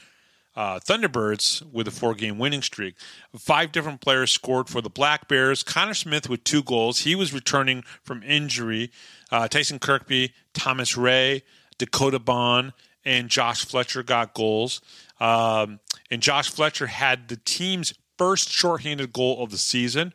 uh, 0.59 0.81
Thunderbirds 0.81 1.62
with 1.73 1.87
a 1.87 1.93
four 1.93 2.15
game 2.15 2.37
winning 2.37 2.62
streak. 2.62 2.97
Five 3.38 3.71
different 3.71 4.00
players 4.00 4.33
scored 4.33 4.69
for 4.69 4.81
the 4.81 4.91
Black 4.91 5.29
Bears. 5.29 5.62
Connor 5.62 5.95
Smith 5.95 6.29
with 6.29 6.43
two 6.43 6.65
goals. 6.65 7.00
He 7.00 7.15
was 7.15 7.33
returning 7.33 7.85
from 8.03 8.25
injury. 8.25 8.91
Uh, 9.31 9.47
Tyson 9.47 9.79
Kirkby, 9.79 10.35
Thomas 10.55 10.97
Ray, 10.97 11.45
Dakota 11.79 12.19
Bond, 12.19 12.73
and 13.05 13.29
Josh 13.29 13.65
Fletcher 13.65 14.03
got 14.03 14.35
goals. 14.35 14.81
Um, 15.21 15.79
and 16.11 16.21
Josh 16.21 16.50
Fletcher 16.50 16.88
had 16.88 17.29
the 17.29 17.37
team's 17.37 17.95
first 18.19 18.50
shorthanded 18.50 19.12
goal 19.12 19.43
of 19.43 19.50
the 19.50 19.59
season. 19.59 20.12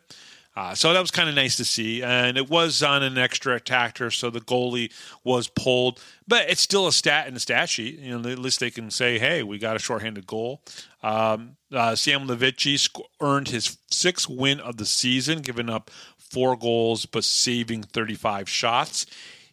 Uh, 0.55 0.75
so 0.75 0.93
that 0.93 1.01
was 1.01 1.10
kind 1.10 1.27
of 1.27 1.36
nice 1.36 1.57
to 1.57 1.65
see. 1.65 2.03
And 2.03 2.38
it 2.38 2.50
was 2.50 2.83
on 2.83 3.01
an 3.01 3.17
extra 3.17 3.55
attacker, 3.55 4.12
so 4.12 4.29
the 4.29 4.39
goalie 4.39 4.91
was 5.24 5.48
pulled. 5.48 6.00
But 6.27 6.50
it's 6.50 6.62
still 6.62 6.88
a 6.88 6.91
stat 6.93 7.27
in 7.27 7.33
the 7.33 7.39
stat 7.39 7.69
sheet. 7.69 8.00
You 8.00 8.19
know, 8.19 8.29
at 8.29 8.38
least 8.38 8.60
they 8.60 8.69
can 8.69 8.91
say, 8.91 9.17
hey, 9.17 9.41
we 9.41 9.57
got 9.57 9.75
a 9.75 9.79
shorthanded 9.79 10.27
goal. 10.27 10.62
Um, 11.01 11.57
uh, 11.72 11.95
Sam 11.95 12.27
Levici 12.27 12.77
sc- 12.77 13.00
earned 13.19 13.48
his 13.50 13.77
sixth 13.89 14.29
win 14.29 14.60
of 14.60 14.77
the 14.77 14.86
season, 14.86 15.41
giving 15.41 15.69
up 15.69 15.89
four 16.17 16.55
goals 16.55 17.05
but 17.05 17.24
saving 17.24 17.83
35 17.83 18.48
shots. 18.48 19.05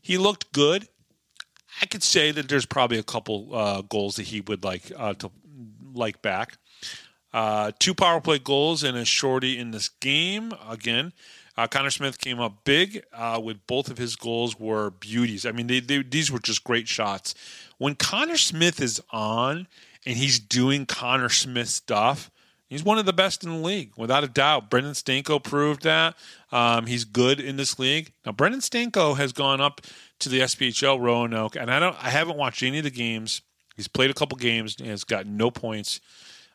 He 0.03 0.19
looked 0.19 0.53
good. 0.53 0.89
I 1.81 1.87
could 1.87 2.03
say 2.03 2.31
that 2.31 2.49
there's 2.49 2.67
probably 2.67 2.99
a 2.99 3.03
couple 3.03 3.55
uh, 3.55 3.83
goals 3.83 4.17
that 4.17 4.27
he 4.27 4.43
would 4.43 4.65
like 4.65 4.93
uh, 4.97 5.15
to 5.15 5.31
like 5.95 6.21
back. 6.21 6.59
Uh, 7.33 7.71
two 7.79 7.95
power 7.95 8.21
play 8.21 8.39
goals 8.39 8.83
and 8.83 8.97
a 8.97 9.05
shorty 9.05 9.59
in 9.59 9.71
this 9.71 9.89
game. 9.89 10.53
Again, 10.69 11.13
uh, 11.57 11.67
Connor 11.67 11.91
Smith 11.91 12.19
came 12.19 12.41
up 12.41 12.65
big 12.65 13.05
uh, 13.13 13.41
with 13.43 13.67
both 13.67 13.91
of 13.91 13.99
his 13.99 14.17
goals 14.17 14.59
were 14.59 14.91
beauties. 14.91 15.47
I 15.47 15.53
mean, 15.53 15.67
they, 15.67 15.81
they, 15.81 16.03
these 16.03 16.31
were 16.31 16.39
just 16.39 16.65
great 16.65 16.89
shots. 16.89 17.35
When 17.79 17.95
Connor 17.95 18.37
Smith 18.37 18.81
is 18.81 19.01
on 19.11 19.69
and 20.07 20.17
he's 20.17 20.39
doing 20.39 20.87
Connor 20.87 21.29
Smith 21.29 21.69
stuff, 21.69 22.31
he's 22.69 22.83
one 22.83 22.99
of 22.99 23.07
the 23.07 23.13
best 23.13 23.45
in 23.45 23.51
the 23.51 23.57
league, 23.57 23.93
without 23.97 24.25
a 24.25 24.29
doubt. 24.29 24.71
Brendan 24.71 24.95
Stanko 24.95 25.43
proved 25.43 25.83
that. 25.83 26.17
Um, 26.51 26.87
he's 26.87 27.05
good 27.05 27.39
in 27.39 27.57
this 27.57 27.79
league. 27.79 28.13
Now, 28.27 28.33
Brendan 28.33 28.61
Stanko 28.61 29.17
has 29.17 29.33
gone 29.33 29.61
up 29.61 29.83
to 30.21 30.29
the 30.29 30.41
SPHL 30.41 31.01
Roanoke, 31.01 31.57
and 31.57 31.71
I 31.71 31.79
don't, 31.79 31.97
I 32.03 32.11
haven't 32.11 32.37
watched 32.37 32.63
any 32.63 32.79
of 32.79 32.85
the 32.85 32.91
games. 32.91 33.43
He's 33.77 33.89
played 33.89 34.11
a 34.11 34.15
couple 34.15 34.37
games 34.37 34.77
and 34.79 34.89
has 34.89 35.05
got 35.05 35.27
no 35.27 35.51
points 35.51 36.01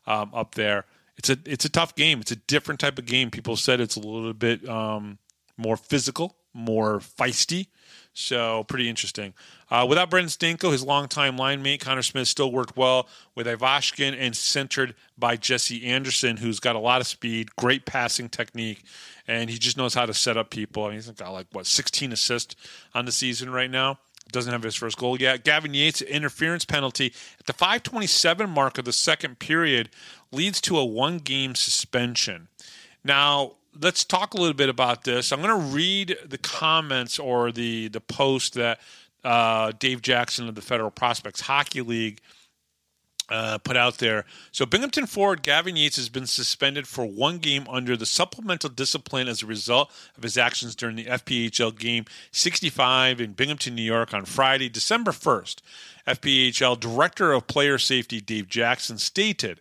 um, 0.07 0.31
up 0.33 0.55
there. 0.55 0.85
It's 1.17 1.29
a 1.29 1.37
it's 1.45 1.65
a 1.65 1.69
tough 1.69 1.95
game. 1.95 2.19
It's 2.19 2.31
a 2.31 2.35
different 2.35 2.79
type 2.79 2.99
of 2.99 3.05
game. 3.05 3.31
People 3.31 3.55
said 3.55 3.79
it's 3.79 3.95
a 3.95 4.01
little 4.01 4.33
bit 4.33 4.67
um, 4.67 5.17
more 5.57 5.77
physical, 5.77 6.35
more 6.53 6.99
feisty. 6.99 7.67
So 8.13 8.63
pretty 8.63 8.89
interesting. 8.89 9.33
Uh, 9.69 9.85
without 9.87 10.09
Brendan 10.09 10.29
Stanko, 10.29 10.71
his 10.71 10.83
longtime 10.83 11.35
line 11.35 11.61
mate 11.61 11.81
Connor 11.81 12.01
Smith 12.01 12.29
still 12.29 12.49
worked 12.51 12.77
well 12.77 13.09
with 13.35 13.45
Ivashkin 13.45 14.15
and 14.17 14.35
centered 14.35 14.95
by 15.17 15.35
Jesse 15.35 15.85
Anderson, 15.85 16.37
who's 16.37 16.61
got 16.61 16.77
a 16.77 16.79
lot 16.79 17.01
of 17.01 17.07
speed, 17.07 17.55
great 17.57 17.85
passing 17.85 18.29
technique, 18.29 18.83
and 19.27 19.49
he 19.49 19.57
just 19.57 19.75
knows 19.75 19.93
how 19.93 20.05
to 20.05 20.13
set 20.13 20.37
up 20.37 20.49
people. 20.49 20.85
I 20.85 20.87
mean, 20.87 20.95
he's 20.95 21.09
got 21.09 21.33
like 21.33 21.47
what 21.51 21.65
16 21.65 22.13
assists 22.13 22.55
on 22.93 23.05
the 23.05 23.11
season 23.11 23.49
right 23.49 23.69
now. 23.69 23.99
Doesn't 24.31 24.51
have 24.51 24.63
his 24.63 24.75
first 24.75 24.97
goal 24.97 25.19
yet. 25.19 25.43
Gavin 25.43 25.73
Yates' 25.73 26.01
interference 26.01 26.65
penalty 26.65 27.13
at 27.39 27.45
the 27.45 27.53
527 27.53 28.49
mark 28.49 28.77
of 28.77 28.85
the 28.85 28.93
second 28.93 29.39
period 29.39 29.89
leads 30.31 30.59
to 30.61 30.77
a 30.77 30.85
one 30.85 31.19
game 31.19 31.55
suspension. 31.55 32.47
Now, 33.03 33.53
let's 33.79 34.03
talk 34.03 34.33
a 34.33 34.37
little 34.37 34.55
bit 34.55 34.69
about 34.69 35.03
this. 35.03 35.31
I'm 35.31 35.41
going 35.41 35.59
to 35.59 35.67
read 35.67 36.17
the 36.25 36.37
comments 36.37 37.19
or 37.19 37.51
the, 37.51 37.87
the 37.89 38.01
post 38.01 38.55
that 38.55 38.79
uh, 39.23 39.71
Dave 39.79 40.01
Jackson 40.01 40.47
of 40.47 40.55
the 40.55 40.61
Federal 40.61 40.91
Prospects 40.91 41.41
Hockey 41.41 41.81
League 41.81 42.21
uh, 43.29 43.57
put 43.59 43.77
out 43.77 43.97
there. 43.97 44.25
So 44.51 44.65
Binghamton 44.65 45.07
forward 45.07 45.41
Gavin 45.41 45.75
Yates 45.75 45.95
has 45.95 46.09
been 46.09 46.27
suspended 46.27 46.87
for 46.87 47.05
one 47.05 47.39
game 47.39 47.65
under 47.69 47.97
the 47.97 48.05
supplemental 48.05 48.69
discipline 48.69 49.27
as 49.27 49.41
a 49.41 49.47
result 49.47 49.91
of 50.17 50.23
his 50.23 50.37
actions 50.37 50.75
during 50.75 50.95
the 50.95 51.05
FPHL 51.05 51.77
game 51.77 52.05
65 52.31 53.21
in 53.21 53.33
Binghamton, 53.33 53.75
New 53.75 53.81
York 53.81 54.13
on 54.13 54.25
Friday, 54.25 54.69
December 54.69 55.11
1st. 55.11 55.61
FPHL 56.07 56.79
Director 56.79 57.31
of 57.33 57.47
Player 57.47 57.79
Safety 57.79 58.21
Dave 58.21 58.47
Jackson 58.47 58.99
stated, 58.99 59.59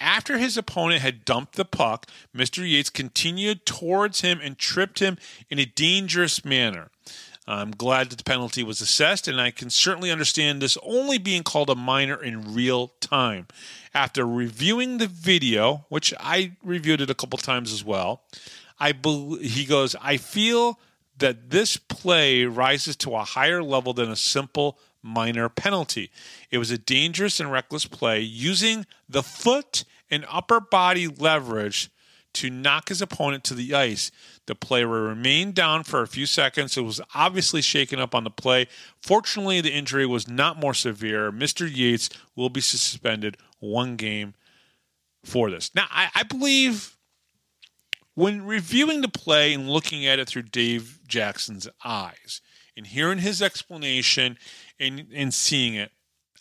after 0.00 0.38
his 0.38 0.56
opponent 0.56 1.02
had 1.02 1.24
dumped 1.24 1.54
the 1.54 1.64
puck, 1.64 2.06
Mr. 2.34 2.68
Yates 2.68 2.90
continued 2.90 3.66
towards 3.66 4.22
him 4.22 4.40
and 4.42 4.58
tripped 4.58 5.00
him 5.00 5.18
in 5.50 5.58
a 5.58 5.66
dangerous 5.66 6.44
manner. 6.44 6.90
I'm 7.52 7.70
glad 7.72 8.10
that 8.10 8.16
the 8.16 8.24
penalty 8.24 8.62
was 8.62 8.80
assessed, 8.80 9.28
and 9.28 9.40
I 9.40 9.50
can 9.50 9.70
certainly 9.70 10.10
understand 10.10 10.60
this 10.60 10.78
only 10.82 11.18
being 11.18 11.42
called 11.42 11.70
a 11.70 11.74
minor 11.74 12.22
in 12.22 12.54
real 12.54 12.88
time. 13.00 13.46
After 13.94 14.26
reviewing 14.26 14.98
the 14.98 15.06
video, 15.06 15.84
which 15.88 16.14
I 16.18 16.52
reviewed 16.62 17.00
it 17.00 17.10
a 17.10 17.14
couple 17.14 17.38
times 17.38 17.72
as 17.72 17.84
well, 17.84 18.22
I 18.80 18.92
be- 18.92 19.46
he 19.46 19.64
goes, 19.64 19.94
I 20.00 20.16
feel 20.16 20.78
that 21.18 21.50
this 21.50 21.76
play 21.76 22.44
rises 22.44 22.96
to 22.96 23.14
a 23.14 23.24
higher 23.24 23.62
level 23.62 23.92
than 23.92 24.10
a 24.10 24.16
simple 24.16 24.78
minor 25.02 25.48
penalty. 25.48 26.10
It 26.50 26.58
was 26.58 26.70
a 26.70 26.78
dangerous 26.78 27.38
and 27.38 27.50
reckless 27.50 27.86
play 27.86 28.20
using 28.20 28.86
the 29.08 29.22
foot 29.22 29.84
and 30.10 30.24
upper 30.28 30.60
body 30.60 31.08
leverage 31.08 31.90
to 32.34 32.50
knock 32.50 32.88
his 32.88 33.02
opponent 33.02 33.44
to 33.44 33.54
the 33.54 33.74
ice. 33.74 34.10
The 34.46 34.54
player 34.54 34.88
remained 34.88 35.54
down 35.54 35.84
for 35.84 36.02
a 36.02 36.06
few 36.06 36.26
seconds. 36.26 36.76
It 36.76 36.82
was 36.82 37.00
obviously 37.14 37.62
shaken 37.62 37.98
up 38.00 38.14
on 38.14 38.24
the 38.24 38.30
play. 38.30 38.68
Fortunately, 39.00 39.60
the 39.60 39.72
injury 39.72 40.06
was 40.06 40.28
not 40.28 40.58
more 40.58 40.74
severe. 40.74 41.30
Mr. 41.30 41.70
Yates 41.72 42.10
will 42.34 42.48
be 42.48 42.60
suspended 42.60 43.36
one 43.60 43.96
game 43.96 44.34
for 45.24 45.50
this. 45.50 45.70
Now, 45.74 45.86
I, 45.90 46.08
I 46.14 46.22
believe 46.22 46.96
when 48.14 48.44
reviewing 48.44 49.00
the 49.00 49.08
play 49.08 49.54
and 49.54 49.70
looking 49.70 50.06
at 50.06 50.18
it 50.18 50.28
through 50.28 50.42
Dave 50.42 51.00
Jackson's 51.06 51.68
eyes 51.84 52.40
and 52.76 52.86
hearing 52.86 53.18
his 53.18 53.40
explanation 53.40 54.38
and, 54.78 55.06
and 55.14 55.32
seeing 55.32 55.74
it, 55.74 55.92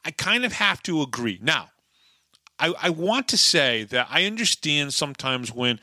I 0.04 0.12
kind 0.12 0.44
of 0.44 0.54
have 0.54 0.82
to 0.84 1.02
agree. 1.02 1.40
Now, 1.42 1.70
I, 2.62 2.74
I 2.84 2.90
want 2.92 3.28
to 3.30 3.38
say 3.38 3.84
that 3.86 4.08
I 4.10 4.26
understand 4.26 4.94
sometimes 4.94 5.52
when 5.52 5.80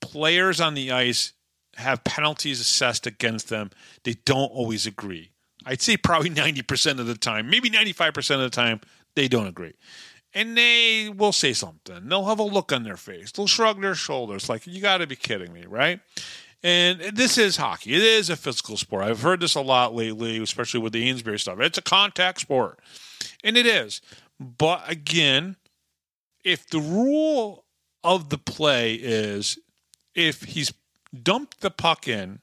players 0.00 0.60
on 0.60 0.74
the 0.74 0.92
ice 0.92 1.32
have 1.76 2.04
penalties 2.04 2.60
assessed 2.60 3.06
against 3.06 3.48
them, 3.48 3.70
they 4.04 4.14
don't 4.24 4.50
always 4.52 4.86
agree. 4.86 5.32
I'd 5.66 5.82
say 5.82 5.96
probably 5.96 6.30
90% 6.30 7.00
of 7.00 7.06
the 7.06 7.16
time, 7.16 7.50
maybe 7.50 7.68
95% 7.68 8.36
of 8.36 8.40
the 8.40 8.50
time, 8.50 8.80
they 9.16 9.26
don't 9.28 9.48
agree. 9.48 9.74
And 10.32 10.56
they 10.56 11.10
will 11.14 11.32
say 11.32 11.52
something. 11.52 12.08
They'll 12.08 12.24
have 12.24 12.38
a 12.38 12.44
look 12.44 12.72
on 12.72 12.84
their 12.84 12.96
face. 12.96 13.32
They'll 13.32 13.46
shrug 13.46 13.82
their 13.82 13.94
shoulders 13.94 14.48
like, 14.48 14.66
you 14.66 14.80
got 14.80 14.98
to 14.98 15.06
be 15.06 15.16
kidding 15.16 15.52
me, 15.52 15.66
right? 15.66 16.00
And 16.62 17.00
this 17.00 17.36
is 17.36 17.56
hockey. 17.56 17.94
It 17.94 18.02
is 18.02 18.30
a 18.30 18.36
physical 18.36 18.76
sport. 18.76 19.04
I've 19.04 19.20
heard 19.20 19.40
this 19.40 19.56
a 19.56 19.60
lot 19.60 19.94
lately, 19.94 20.40
especially 20.40 20.80
with 20.80 20.92
the 20.92 21.08
Amesbury 21.08 21.38
stuff. 21.38 21.58
It's 21.60 21.78
a 21.78 21.82
contact 21.82 22.40
sport. 22.40 22.78
And 23.42 23.56
it 23.56 23.66
is. 23.66 24.00
But 24.42 24.90
again, 24.90 25.56
if 26.44 26.68
the 26.68 26.80
rule 26.80 27.64
of 28.04 28.30
the 28.30 28.38
play 28.38 28.94
is 28.94 29.58
if 30.14 30.42
he's 30.42 30.72
dumped 31.22 31.60
the 31.60 31.70
puck 31.70 32.08
in, 32.08 32.40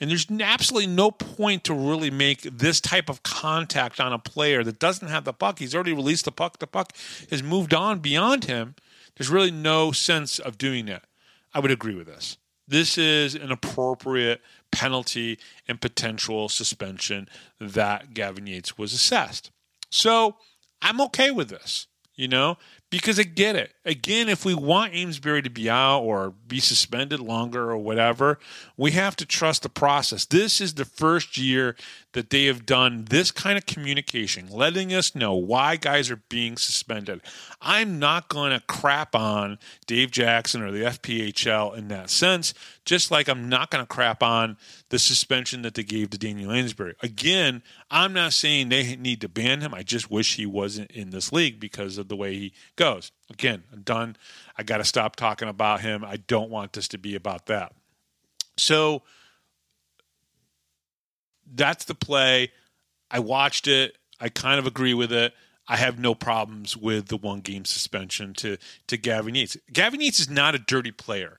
and 0.00 0.10
there's 0.10 0.26
absolutely 0.40 0.86
no 0.86 1.10
point 1.10 1.64
to 1.64 1.74
really 1.74 2.10
make 2.10 2.40
this 2.42 2.80
type 2.80 3.10
of 3.10 3.22
contact 3.22 4.00
on 4.00 4.14
a 4.14 4.18
player 4.18 4.64
that 4.64 4.78
doesn't 4.78 5.08
have 5.08 5.24
the 5.24 5.34
puck. 5.34 5.58
He's 5.58 5.74
already 5.74 5.92
released 5.92 6.24
the 6.24 6.32
puck. 6.32 6.58
The 6.58 6.66
puck 6.66 6.94
has 7.28 7.42
moved 7.42 7.74
on 7.74 7.98
beyond 7.98 8.44
him. 8.44 8.76
There's 9.16 9.28
really 9.28 9.50
no 9.50 9.92
sense 9.92 10.38
of 10.38 10.56
doing 10.56 10.86
that. 10.86 11.04
I 11.52 11.60
would 11.60 11.70
agree 11.70 11.94
with 11.94 12.06
this. 12.06 12.38
This 12.66 12.96
is 12.96 13.34
an 13.34 13.52
appropriate 13.52 14.40
penalty 14.70 15.38
and 15.68 15.80
potential 15.80 16.48
suspension 16.48 17.28
that 17.60 18.14
Gavin 18.14 18.46
Yates 18.46 18.78
was 18.78 18.94
assessed. 18.94 19.50
So 19.90 20.36
I'm 20.82 21.00
okay 21.02 21.30
with 21.30 21.48
this, 21.48 21.86
you 22.14 22.28
know, 22.28 22.58
because 22.90 23.18
I 23.18 23.22
get 23.22 23.56
it. 23.56 23.72
Again, 23.84 24.28
if 24.28 24.44
we 24.44 24.54
want 24.54 24.94
Amesbury 24.94 25.42
to 25.42 25.50
be 25.50 25.70
out 25.70 26.00
or 26.00 26.30
be 26.30 26.60
suspended 26.60 27.20
longer 27.20 27.70
or 27.70 27.78
whatever, 27.78 28.38
we 28.76 28.92
have 28.92 29.16
to 29.16 29.26
trust 29.26 29.62
the 29.62 29.68
process. 29.68 30.26
This 30.26 30.60
is 30.60 30.74
the 30.74 30.84
first 30.84 31.36
year 31.38 31.76
that 32.12 32.30
they 32.30 32.46
have 32.46 32.66
done 32.66 33.04
this 33.08 33.30
kind 33.30 33.56
of 33.56 33.66
communication, 33.66 34.48
letting 34.50 34.92
us 34.92 35.14
know 35.14 35.34
why 35.34 35.76
guys 35.76 36.10
are 36.10 36.20
being 36.28 36.56
suspended. 36.56 37.20
I'm 37.60 37.98
not 38.00 38.28
going 38.28 38.50
to 38.50 38.60
crap 38.66 39.14
on 39.14 39.58
Dave 39.86 40.10
Jackson 40.10 40.62
or 40.62 40.72
the 40.72 40.82
FPHL 40.82 41.76
in 41.76 41.88
that 41.88 42.10
sense, 42.10 42.52
just 42.84 43.10
like 43.10 43.28
I'm 43.28 43.48
not 43.48 43.70
going 43.70 43.82
to 43.82 43.86
crap 43.86 44.22
on 44.22 44.56
the 44.88 44.98
suspension 44.98 45.62
that 45.62 45.74
they 45.74 45.84
gave 45.84 46.10
to 46.10 46.18
Daniel 46.18 46.50
Amesbury. 46.50 46.96
Again, 47.00 47.62
I'm 47.90 48.12
not 48.12 48.32
saying 48.32 48.68
they 48.68 48.96
need 48.96 49.20
to 49.20 49.28
ban 49.28 49.60
him. 49.60 49.72
I 49.72 49.84
just 49.84 50.10
wish 50.10 50.34
he 50.34 50.46
wasn't 50.46 50.90
in 50.90 51.10
this 51.10 51.32
league 51.32 51.60
because 51.60 51.96
of 51.96 52.08
the 52.08 52.16
way 52.16 52.34
he 52.34 52.52
goes. 52.74 53.12
Again, 53.30 53.62
I'm 53.72 53.82
done. 53.82 54.16
I 54.58 54.64
got 54.64 54.78
to 54.78 54.84
stop 54.84 55.14
talking 55.14 55.48
about 55.48 55.82
him. 55.82 56.04
I 56.04 56.16
don't 56.16 56.50
want 56.50 56.72
this 56.72 56.88
to 56.88 56.98
be 56.98 57.14
about 57.14 57.46
that. 57.46 57.72
So 58.56 59.02
that's 61.54 61.84
the 61.84 61.94
play. 61.94 62.52
I 63.10 63.18
watched 63.18 63.66
it. 63.66 63.96
I 64.20 64.28
kind 64.28 64.58
of 64.58 64.66
agree 64.66 64.94
with 64.94 65.12
it. 65.12 65.34
I 65.68 65.76
have 65.76 65.98
no 65.98 66.14
problems 66.14 66.76
with 66.76 67.08
the 67.08 67.16
one 67.16 67.40
game 67.40 67.64
suspension 67.64 68.34
to 68.34 68.56
to 68.88 68.96
Gavin 68.96 69.34
Yates. 69.34 69.56
Gavin 69.72 70.00
Yates 70.00 70.20
is 70.20 70.28
not 70.28 70.54
a 70.54 70.58
dirty 70.58 70.90
player 70.90 71.38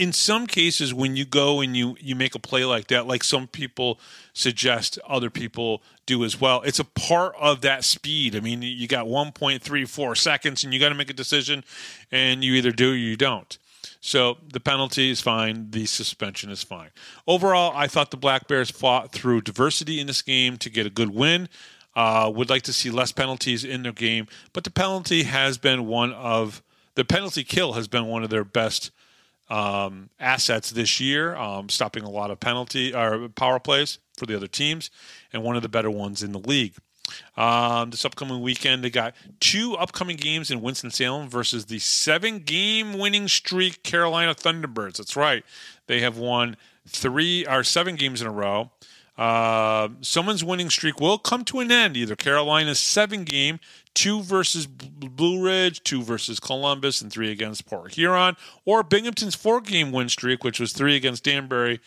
in 0.00 0.14
some 0.14 0.46
cases 0.46 0.94
when 0.94 1.14
you 1.14 1.26
go 1.26 1.60
and 1.60 1.76
you 1.76 1.94
you 2.00 2.14
make 2.14 2.34
a 2.34 2.38
play 2.38 2.64
like 2.64 2.86
that 2.86 3.06
like 3.06 3.22
some 3.22 3.46
people 3.46 4.00
suggest 4.32 4.98
other 5.06 5.28
people 5.28 5.82
do 6.06 6.24
as 6.24 6.40
well 6.40 6.62
it's 6.62 6.78
a 6.78 6.84
part 6.84 7.34
of 7.38 7.60
that 7.60 7.84
speed 7.84 8.34
i 8.34 8.40
mean 8.40 8.62
you 8.62 8.88
got 8.88 9.04
1.34 9.04 10.16
seconds 10.16 10.64
and 10.64 10.72
you 10.72 10.80
got 10.80 10.88
to 10.88 10.94
make 10.94 11.10
a 11.10 11.14
decision 11.14 11.62
and 12.10 12.42
you 12.42 12.54
either 12.54 12.72
do 12.72 12.92
or 12.92 12.96
you 12.96 13.14
don't 13.14 13.58
so 14.00 14.38
the 14.52 14.60
penalty 14.60 15.10
is 15.10 15.20
fine. 15.20 15.70
The 15.70 15.86
suspension 15.86 16.50
is 16.50 16.62
fine. 16.62 16.90
Overall 17.26 17.72
i 17.74 17.86
thought 17.86 18.10
the 18.10 18.16
black 18.16 18.48
bears 18.48 18.70
fought 18.70 19.12
through 19.12 19.42
diversity 19.42 20.00
in 20.00 20.06
this 20.06 20.22
game 20.22 20.56
to 20.58 20.70
get 20.70 20.86
a 20.86 20.90
good 20.90 21.14
win. 21.14 21.48
Uh, 21.96 22.30
would 22.32 22.48
like 22.48 22.62
to 22.62 22.72
see 22.72 22.88
less 22.88 23.10
penalties 23.10 23.64
in 23.64 23.82
their 23.82 23.92
game 23.92 24.28
but 24.52 24.62
the 24.62 24.70
penalty 24.70 25.24
has 25.24 25.58
been 25.58 25.86
one 25.86 26.12
of 26.12 26.62
the 26.94 27.04
penalty 27.04 27.42
kill 27.42 27.72
has 27.72 27.88
been 27.88 28.06
one 28.06 28.22
of 28.22 28.30
their 28.30 28.44
best 28.44 28.92
um, 29.50 30.10
assets 30.20 30.70
this 30.70 31.00
year, 31.00 31.34
um, 31.34 31.68
stopping 31.68 32.04
a 32.04 32.10
lot 32.10 32.30
of 32.30 32.38
penalty 32.40 32.94
or 32.94 33.28
power 33.30 33.58
plays 33.58 33.98
for 34.16 34.26
the 34.26 34.36
other 34.36 34.46
teams, 34.46 34.90
and 35.32 35.42
one 35.42 35.56
of 35.56 35.62
the 35.62 35.68
better 35.68 35.90
ones 35.90 36.22
in 36.22 36.32
the 36.32 36.38
league. 36.38 36.74
Um, 37.36 37.90
this 37.90 38.04
upcoming 38.04 38.40
weekend, 38.40 38.84
they 38.84 38.90
got 38.90 39.14
two 39.40 39.76
upcoming 39.76 40.16
games 40.16 40.50
in 40.50 40.60
Winston-Salem 40.60 41.28
versus 41.28 41.66
the 41.66 41.78
seven-game 41.78 42.98
winning 42.98 43.28
streak 43.28 43.82
Carolina 43.82 44.34
Thunderbirds. 44.34 44.96
That's 44.96 45.16
right, 45.16 45.44
they 45.86 46.00
have 46.00 46.18
won 46.18 46.56
three 46.86 47.46
or 47.46 47.62
seven 47.64 47.96
games 47.96 48.20
in 48.20 48.26
a 48.26 48.32
row. 48.32 48.70
Uh, 49.18 49.88
someone's 50.00 50.42
winning 50.42 50.70
streak 50.70 50.98
will 50.98 51.18
come 51.18 51.44
to 51.44 51.60
an 51.60 51.70
end. 51.70 51.94
Either 51.94 52.16
Carolina's 52.16 52.78
seven 52.78 53.24
game 53.24 53.60
two 53.92 54.22
versus 54.22 54.66
Blue 54.66 55.44
Ridge, 55.44 55.82
two 55.82 56.02
versus 56.02 56.40
Columbus, 56.40 57.02
and 57.02 57.12
three 57.12 57.30
against 57.30 57.66
Port 57.66 57.94
Huron, 57.94 58.36
or 58.64 58.82
Binghamton's 58.82 59.34
four 59.34 59.60
game 59.60 59.92
win 59.92 60.08
streak, 60.08 60.42
which 60.42 60.58
was 60.58 60.72
three 60.72 60.96
against 60.96 61.24
Danbury 61.24 61.80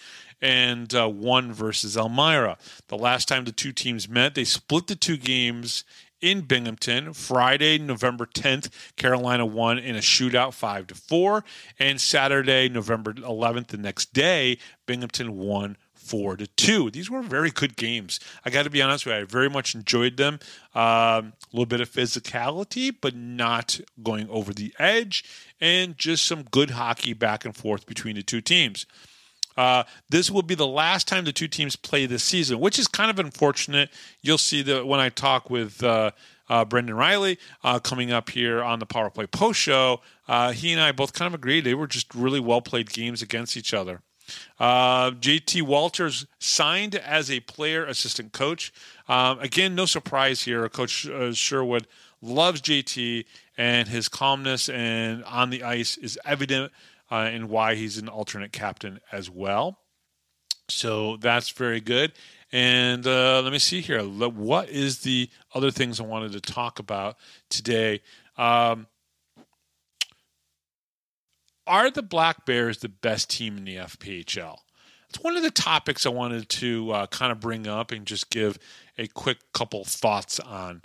and 0.43 0.93
uh, 0.93 1.08
one 1.08 1.53
versus 1.53 1.95
Elmira. 1.95 2.58
The 2.89 2.97
last 2.97 3.29
time 3.29 3.45
the 3.45 3.53
two 3.53 3.71
teams 3.71 4.10
met, 4.10 4.36
they 4.36 4.43
split 4.43 4.88
the 4.88 4.95
two 4.95 5.15
games 5.15 5.86
in 6.21 6.41
Binghamton. 6.41 7.13
Friday, 7.13 7.77
November 7.77 8.25
10th, 8.25 8.69
Carolina 8.97 9.45
won 9.45 9.79
in 9.79 9.95
a 9.95 9.99
shootout 9.99 10.53
5 10.53 10.88
to 10.88 10.95
4, 10.95 11.45
and 11.79 11.99
Saturday, 11.99 12.67
November 12.67 13.13
11th, 13.13 13.67
the 13.67 13.77
next 13.77 14.13
day, 14.13 14.58
Binghamton 14.86 15.38
won 15.38 15.77
four 15.93 16.36
to 16.36 16.45
two. 16.47 16.91
These 16.91 17.10
were 17.10 17.21
very 17.21 17.49
good 17.49 17.77
games. 17.77 18.19
I 18.43 18.49
got 18.49 18.63
to 18.63 18.69
be 18.69 18.82
honest 18.82 19.06
with 19.06 19.15
you, 19.15 19.21
I 19.21 19.23
very 19.23 19.49
much 19.49 19.73
enjoyed 19.73 20.17
them. 20.17 20.39
Um, 20.75 20.82
a 20.82 21.34
little 21.53 21.65
bit 21.65 21.79
of 21.79 21.89
physicality, 21.89 22.93
but 22.99 23.15
not 23.15 23.79
going 24.03 24.27
over 24.29 24.53
the 24.53 24.73
edge, 24.77 25.23
and 25.62 25.97
just 25.97 26.25
some 26.25 26.43
good 26.43 26.71
hockey 26.71 27.13
back 27.13 27.45
and 27.45 27.56
forth 27.56 27.86
between 27.86 28.17
the 28.17 28.23
two 28.23 28.41
teams. 28.41 28.86
Uh, 29.57 29.83
this 30.09 30.31
will 30.31 30.41
be 30.41 30.55
the 30.55 30.67
last 30.67 31.07
time 31.07 31.25
the 31.25 31.31
two 31.31 31.47
teams 31.47 31.75
play 31.75 32.05
this 32.05 32.23
season, 32.23 32.59
which 32.59 32.79
is 32.79 32.87
kind 32.87 33.09
of 33.09 33.19
unfortunate. 33.19 33.89
You'll 34.21 34.37
see 34.37 34.61
that 34.63 34.87
when 34.87 34.99
I 34.99 35.09
talk 35.09 35.49
with 35.49 35.83
uh, 35.83 36.11
uh, 36.49 36.65
Brendan 36.65 36.95
Reilly 36.95 37.39
uh, 37.63 37.79
coming 37.79 38.11
up 38.11 38.29
here 38.29 38.61
on 38.63 38.79
the 38.79 38.85
Power 38.85 39.09
Play 39.09 39.27
post 39.27 39.59
show. 39.59 40.01
Uh, 40.27 40.51
he 40.51 40.71
and 40.71 40.81
I 40.81 40.91
both 40.91 41.13
kind 41.13 41.27
of 41.27 41.33
agreed 41.33 41.63
they 41.63 41.73
were 41.73 41.87
just 41.87 42.13
really 42.13 42.39
well 42.39 42.61
played 42.61 42.91
games 42.91 43.21
against 43.21 43.57
each 43.57 43.73
other. 43.73 44.01
Uh, 44.57 45.11
JT 45.11 45.63
Walters 45.63 46.25
signed 46.39 46.95
as 46.95 47.29
a 47.29 47.41
player 47.41 47.85
assistant 47.85 48.31
coach. 48.31 48.71
Um, 49.09 49.39
again, 49.39 49.75
no 49.75 49.85
surprise 49.85 50.43
here. 50.43 50.67
Coach 50.69 51.07
Sherwood 51.33 51.87
loves 52.21 52.61
JT, 52.61 53.25
and 53.57 53.87
his 53.87 54.07
calmness 54.07 54.69
and 54.69 55.23
on 55.25 55.49
the 55.49 55.63
ice 55.63 55.97
is 55.97 56.17
evident 56.25 56.71
uh, 57.13 57.30
in 57.32 57.47
why 57.47 57.76
he's 57.76 57.99
an 57.99 58.10
alternate 58.10 58.52
captain 58.52 58.99
as 59.12 59.30
well. 59.30 59.78
So 60.67 61.17
that's 61.17 61.52
very 61.52 61.80
good. 61.80 62.13
And 62.52 63.06
uh, 63.06 63.41
let 63.43 63.54
me 63.54 63.60
see 63.60 63.82
here. 63.82 64.02
What 64.02 64.69
is 64.69 64.99
the 64.99 65.30
other 65.54 65.69
things 65.69 65.99
I 65.99 66.06
wanted 66.06 66.32
to 66.32 66.41
talk 66.41 66.80
about 66.80 67.17
today? 67.49 68.02
Um, 68.36 68.88
are 71.67 71.91
the 71.91 72.02
Black 72.02 72.47
Bears 72.47 72.80
the 72.80 72.89
best 72.89 73.30
team 73.30 73.58
in 73.58 73.65
the 73.65 73.76
FPHL? 73.76 74.58
It's 75.10 75.21
one 75.21 75.38
of 75.38 75.43
the 75.43 75.52
topics 75.52 76.08
I 76.08 76.10
wanted 76.10 76.49
to 76.49 76.91
uh, 76.91 77.08
kind 77.08 77.32
of 77.32 77.39
bring 77.39 77.67
up 77.67 77.91
and 77.91 78.08
just 78.08 78.32
give 78.32 78.58
a 78.97 79.06
quick 79.06 79.38
couple 79.54 79.84
thoughts 79.86 80.39
on. 80.39 80.82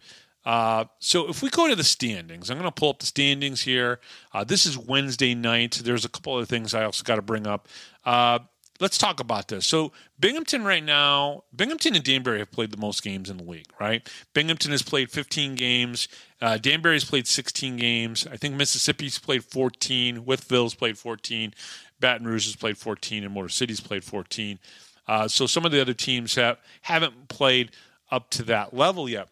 Uh, 0.49 0.87
so 0.99 1.29
if 1.29 1.43
we 1.43 1.51
go 1.51 1.69
to 1.69 1.77
the 1.77 1.85
standings, 1.85 2.49
I'm 2.49 2.57
going 2.57 2.67
to 2.67 2.75
pull 2.75 2.89
up 2.89 3.01
the 3.01 3.07
standings 3.07 3.61
here. 3.61 4.01
Uh, 4.33 4.45
this 4.45 4.65
is 4.65 4.79
Wednesday 4.79 5.35
night. 5.35 5.83
There's 5.85 6.07
a 6.07 6.09
couple 6.09 6.35
other 6.35 6.47
things 6.47 6.73
I 6.73 6.85
also 6.85 7.05
got 7.05 7.17
to 7.17 7.23
bring 7.23 7.47
up. 7.47 7.69
Uh, 8.03 8.39
let's 8.81 8.97
talk 8.97 9.21
about 9.21 9.49
this. 9.49 9.67
So 9.67 9.93
Binghamton 10.19 10.65
right 10.65 10.83
now, 10.83 11.45
Binghamton 11.55 11.97
and 11.97 12.03
Danbury 12.03 12.39
have 12.39 12.51
played 12.51 12.71
the 12.71 12.79
most 12.79 13.03
games 13.03 13.29
in 13.29 13.37
the 13.37 13.45
league, 13.45 13.69
right? 13.79 14.09
Binghamton 14.33 14.71
has 14.71 14.81
played 14.81 15.11
15 15.11 15.55
games. 15.55 16.09
Uh, 16.41 16.57
Danbury's 16.57 17.05
played 17.05 17.27
16 17.27 17.77
games. 17.77 18.27
I 18.27 18.39
think 18.39 18.55
Mississippi's 18.55 19.19
played 19.19 19.45
14. 19.45 20.25
Wytheville's 20.25 20.75
played 20.75 20.97
14. 20.97 21.53
Baton 22.01 22.27
Rouge 22.27 22.47
has 22.47 22.57
played 22.57 22.79
14, 22.79 23.23
and 23.23 23.35
Motor 23.35 23.51
City's 23.51 23.81
played 23.81 24.03
14. 24.03 24.59
Uh, 25.07 25.29
so 25.29 25.47
some 25.47 25.67
of 25.67 25.73
the 25.73 25.81
other 25.83 25.93
teams 25.93 26.37
have 26.37 26.57
haven't 26.81 27.29
played 27.29 27.73
up 28.11 28.31
to 28.31 28.43
that 28.45 28.73
level 28.73 29.11
yet, 29.11 29.29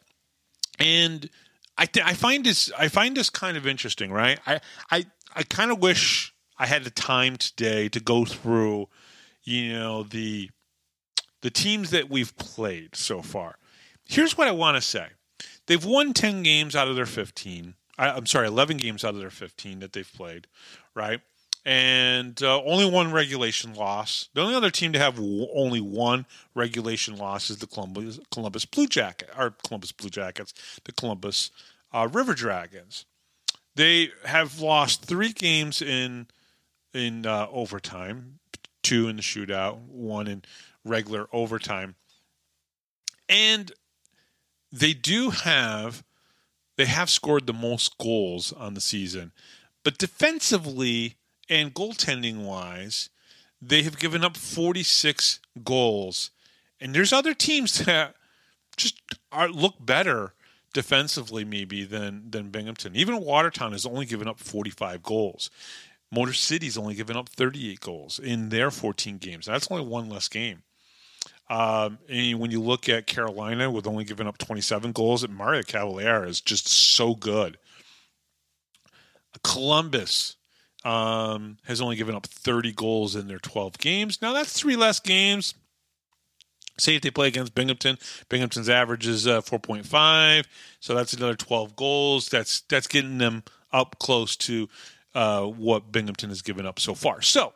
and 0.79 1.29
I 1.79 1.87
th- 1.87 2.07
I 2.07 2.15
find 2.15 2.45
this 2.45 2.71
I 2.79 2.89
find 2.89 3.17
this 3.17 3.31
kind 3.31 3.57
of 3.57 3.67
interesting, 3.67 4.11
right? 4.13 4.39
I 4.47 4.61
I 4.91 5.07
I 5.35 5.43
kind 5.43 5.71
of 5.71 5.79
wish 5.81 6.35
I 6.59 6.67
had 6.67 6.85
the 6.85 6.91
time 6.91 7.37
today 7.37 7.89
to 7.91 8.01
go 8.01 8.25
through 8.25 8.89
you 9.45 9.73
know 9.73 10.03
the 10.03 10.51
the 11.43 11.51
teams 11.51 11.91
that 11.91 12.11
we've 12.11 12.37
played 12.37 12.97
so 12.97 13.23
far. 13.23 13.57
Here's 14.07 14.37
what 14.39 14.49
I 14.49 14.53
want 14.53 14.77
to 14.77 14.81
say: 14.81 15.09
they've 15.67 15.85
won 15.85 16.13
ten 16.13 16.43
games 16.43 16.75
out 16.75 16.89
of 16.89 16.97
their 16.97 17.07
fifteen. 17.07 17.75
I, 17.99 18.11
I'm 18.11 18.27
sorry, 18.27 18.47
eleven 18.47 18.77
games 18.77 19.05
out 19.05 19.15
of 19.15 19.21
their 19.21 19.31
fifteen 19.31 19.81
that 19.81 19.93
they've 19.93 20.13
played, 20.13 20.47
right? 20.95 21.21
And 21.67 22.41
uh, 22.45 22.63
only 22.63 22.89
one 22.89 23.11
regulation 23.13 23.75
loss. 23.75 24.29
The 24.35 24.41
only 24.41 24.55
other 24.55 24.71
team 24.71 24.93
to 24.93 25.01
have 25.01 25.17
w- 25.17 25.49
only 25.53 25.81
one 25.81 26.25
regulation 26.55 27.17
loss 27.17 27.51
is 27.51 27.59
the 27.59 27.67
Columbus, 27.67 28.21
Columbus 28.31 28.65
Blue 28.65 28.87
Jacket 28.87 29.31
or 29.37 29.51
Columbus 29.67 29.91
Blue 29.91 30.09
Jackets, 30.09 30.55
the 30.85 30.93
Columbus 30.93 31.51
uh, 31.93 32.09
River 32.13 32.35
Dragons. 32.35 33.05
They 33.75 34.11
have 34.25 34.61
lost 34.61 35.05
three 35.05 35.33
games 35.33 35.83
in 35.83 36.29
in 36.95 37.27
uh, 37.27 37.49
overtime 37.51 38.39
two 38.87 39.09
in 39.09 39.17
the 39.17 39.23
shootout, 39.23 39.79
one 39.89 40.29
in 40.29 40.43
regular 40.85 41.27
overtime. 41.33 41.97
And 43.29 43.73
they 44.71 44.93
do 44.93 45.31
have 45.31 46.05
they 46.77 46.85
have 46.85 47.11
scored 47.11 47.47
the 47.47 47.53
most 47.53 47.99
goals 47.99 48.53
on 48.53 48.75
the 48.75 48.81
season. 48.81 49.33
But 49.83 49.99
defensively 49.99 51.17
and 51.49 51.75
goaltending 51.75 52.45
wise, 52.45 53.11
they 53.61 53.83
have 53.83 53.99
given 53.99 54.25
up 54.25 54.37
46 54.37 55.41
goals. 55.65 56.31
And 56.81 56.95
there's 56.95 57.13
other 57.13 57.35
teams 57.35 57.79
that 57.85 58.15
just 58.77 59.01
are 59.33 59.49
look 59.49 59.75
better 59.81 60.35
defensively 60.73 61.45
maybe 61.45 61.85
than 61.85 62.31
than 62.31 62.51
Binghamton. 62.51 62.95
Even 62.95 63.21
Watertown 63.21 63.73
has 63.73 63.87
only 63.87 64.05
given 64.05 64.29
up 64.29 64.39
45 64.39 65.03
goals. 65.03 65.51
Motor 66.13 66.35
City's 66.35 66.79
only 66.79 66.95
given 66.95 67.17
up 67.17 67.29
38 67.29 67.81
goals 67.81 68.19
in 68.19 68.51
their 68.51 68.71
14 68.71 69.19
games. 69.19 69.47
That's 69.47 69.71
only 69.71 69.85
one 69.85 70.09
less 70.09 70.29
game. 70.29 70.63
Um, 71.49 71.99
and 72.09 72.39
when 72.39 72.51
you 72.51 72.61
look 72.61 72.89
at 72.89 73.07
Carolina 73.07 73.71
with 73.71 73.87
only 73.87 74.05
giving 74.05 74.27
up 74.27 74.39
27 74.39 74.93
goals, 74.93 75.25
at 75.25 75.31
Mario 75.31 75.63
Cavalier 75.63 76.25
is 76.25 76.41
just 76.41 76.69
so 76.69 77.15
good. 77.15 77.59
Columbus 79.43 80.36
um, 80.87 81.59
has 81.65 81.81
only 81.81 81.97
given 81.97 82.15
up 82.15 82.27
30 82.27 82.73
goals 82.73 83.17
in 83.17 83.27
their 83.27 83.41
12 83.41 83.77
games. 83.79 84.23
Now 84.23 84.33
that's 84.33 84.53
three 84.53 84.77
less 84.77 85.01
games. 85.01 85.55
Say 86.79 86.95
if 86.95 87.03
they 87.03 87.11
play 87.11 87.27
against 87.27 87.55
Binghamton, 87.55 87.99
Binghamton's 88.29 88.69
average 88.69 89.07
is 89.07 89.27
uh, 89.27 89.41
4.5, 89.41 90.45
so 90.79 90.95
that's 90.95 91.13
another 91.13 91.35
12 91.35 91.75
goals. 91.75 92.29
That's 92.29 92.61
that's 92.63 92.87
getting 92.87 93.19
them 93.19 93.43
up 93.73 93.99
close 93.99 94.37
to 94.37 94.69
uh, 95.15 95.45
what 95.45 95.91
Binghamton 95.91 96.29
has 96.29 96.43
given 96.43 96.67
up 96.67 96.79
so 96.79 96.95
far. 96.95 97.23
So, 97.23 97.55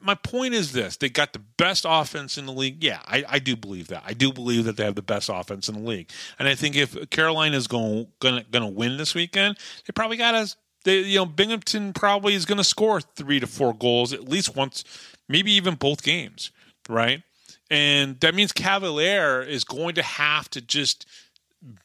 my 0.00 0.14
point 0.14 0.54
is 0.54 0.72
this 0.72 0.96
they 0.96 1.08
got 1.08 1.32
the 1.32 1.42
best 1.58 1.84
offense 1.86 2.38
in 2.38 2.46
the 2.46 2.52
league. 2.52 2.82
Yeah, 2.82 3.00
I, 3.04 3.24
I, 3.28 3.38
do 3.40 3.56
believe 3.56 3.88
that. 3.88 4.04
I 4.06 4.14
do 4.14 4.32
believe 4.32 4.64
that 4.66 4.76
they 4.76 4.84
have 4.84 4.94
the 4.94 5.02
best 5.02 5.28
offense 5.28 5.68
in 5.68 5.74
the 5.74 5.86
league. 5.86 6.08
And 6.38 6.46
I 6.46 6.54
think 6.54 6.76
if 6.76 7.10
Carolina 7.10 7.56
is 7.56 7.66
going 7.66 8.06
gonna 8.20 8.44
gonna 8.50 8.68
win 8.68 8.96
this 8.96 9.16
weekend, 9.16 9.58
they 9.84 9.92
probably 9.92 10.16
got 10.16 10.32
to 10.32 10.56
they 10.84 11.00
you 11.00 11.18
know 11.18 11.26
Binghamton 11.26 11.92
probably 11.92 12.34
is 12.34 12.44
going 12.44 12.58
to 12.58 12.64
score 12.64 13.00
3 13.00 13.40
to 13.40 13.46
4 13.46 13.74
goals 13.74 14.12
at 14.12 14.28
least 14.28 14.56
once, 14.56 14.84
maybe 15.28 15.52
even 15.52 15.74
both 15.74 16.02
games, 16.02 16.50
right? 16.88 17.22
And 17.70 18.18
that 18.20 18.34
means 18.34 18.52
Cavalier 18.52 19.42
is 19.42 19.64
going 19.64 19.94
to 19.96 20.02
have 20.02 20.48
to 20.50 20.60
just 20.60 21.06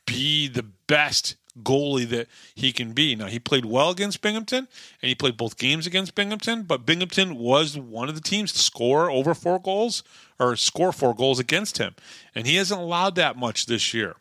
be 0.06 0.48
the 0.48 0.64
best 0.64 1.36
goalie 1.62 2.08
that 2.10 2.28
he 2.56 2.72
can 2.72 2.94
be. 2.94 3.16
Now, 3.16 3.28
he 3.28 3.40
played 3.40 3.66
well 3.66 3.90
against 3.90 4.22
Binghamton, 4.22 4.68
and 5.02 5.10
he 5.10 5.16
played 5.16 5.38
both 5.38 5.58
games 5.58 5.86
against 5.86 6.16
Binghamton, 6.16 6.64
but 6.64 6.86
Binghamton 6.86 7.36
was 7.36 7.78
one 7.78 8.10
of 8.10 8.16
the 8.16 8.22
teams 8.22 8.52
to 8.54 8.60
score 8.60 9.12
over 9.12 9.34
four 9.34 9.60
goals 9.60 10.04
or 10.40 10.56
score 10.56 10.92
four 10.92 11.14
goals 11.14 11.40
against 11.40 11.78
him, 11.78 11.96
and 12.34 12.48
he 12.48 12.56
hasn't 12.56 12.82
allowed 12.82 13.16
that 13.16 13.38
much 13.38 13.66
this 13.66 13.94
year. 13.94 14.16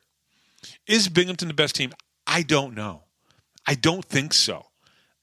Is 0.87 1.09
Binghamton 1.09 1.49
the 1.49 1.55
best 1.55 1.75
team? 1.75 1.93
I 2.27 2.43
don't 2.43 2.75
know. 2.75 3.03
I 3.67 3.75
don't 3.75 4.05
think 4.05 4.35
so. 4.35 4.67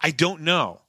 I 0.02 0.12
don't 0.12 0.42
know. 0.42 0.82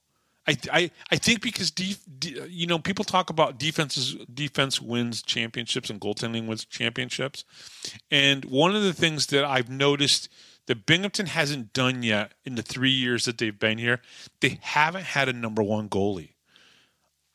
I, 0.47 0.57
I, 0.71 0.91
I 1.11 1.15
think 1.17 1.41
because 1.41 1.69
def, 1.69 1.99
de, 2.19 2.47
you 2.49 2.65
know 2.65 2.79
people 2.79 3.05
talk 3.05 3.29
about 3.29 3.59
defenses 3.59 4.15
defense 4.33 4.81
wins 4.81 5.21
championships 5.21 5.89
and 5.89 6.01
goaltending 6.01 6.47
wins 6.47 6.65
championships, 6.65 7.45
and 8.09 8.43
one 8.45 8.75
of 8.75 8.81
the 8.81 8.93
things 8.93 9.27
that 9.27 9.45
I've 9.45 9.69
noticed 9.69 10.29
that 10.65 10.85
Binghamton 10.85 11.27
hasn't 11.27 11.73
done 11.73 12.01
yet 12.01 12.33
in 12.43 12.55
the 12.55 12.61
three 12.61 12.91
years 12.91 13.25
that 13.25 13.37
they've 13.37 13.57
been 13.57 13.77
here. 13.77 14.01
They 14.39 14.59
haven't 14.61 15.05
had 15.05 15.29
a 15.29 15.33
number 15.33 15.61
one 15.61 15.89
goalie. 15.89 16.33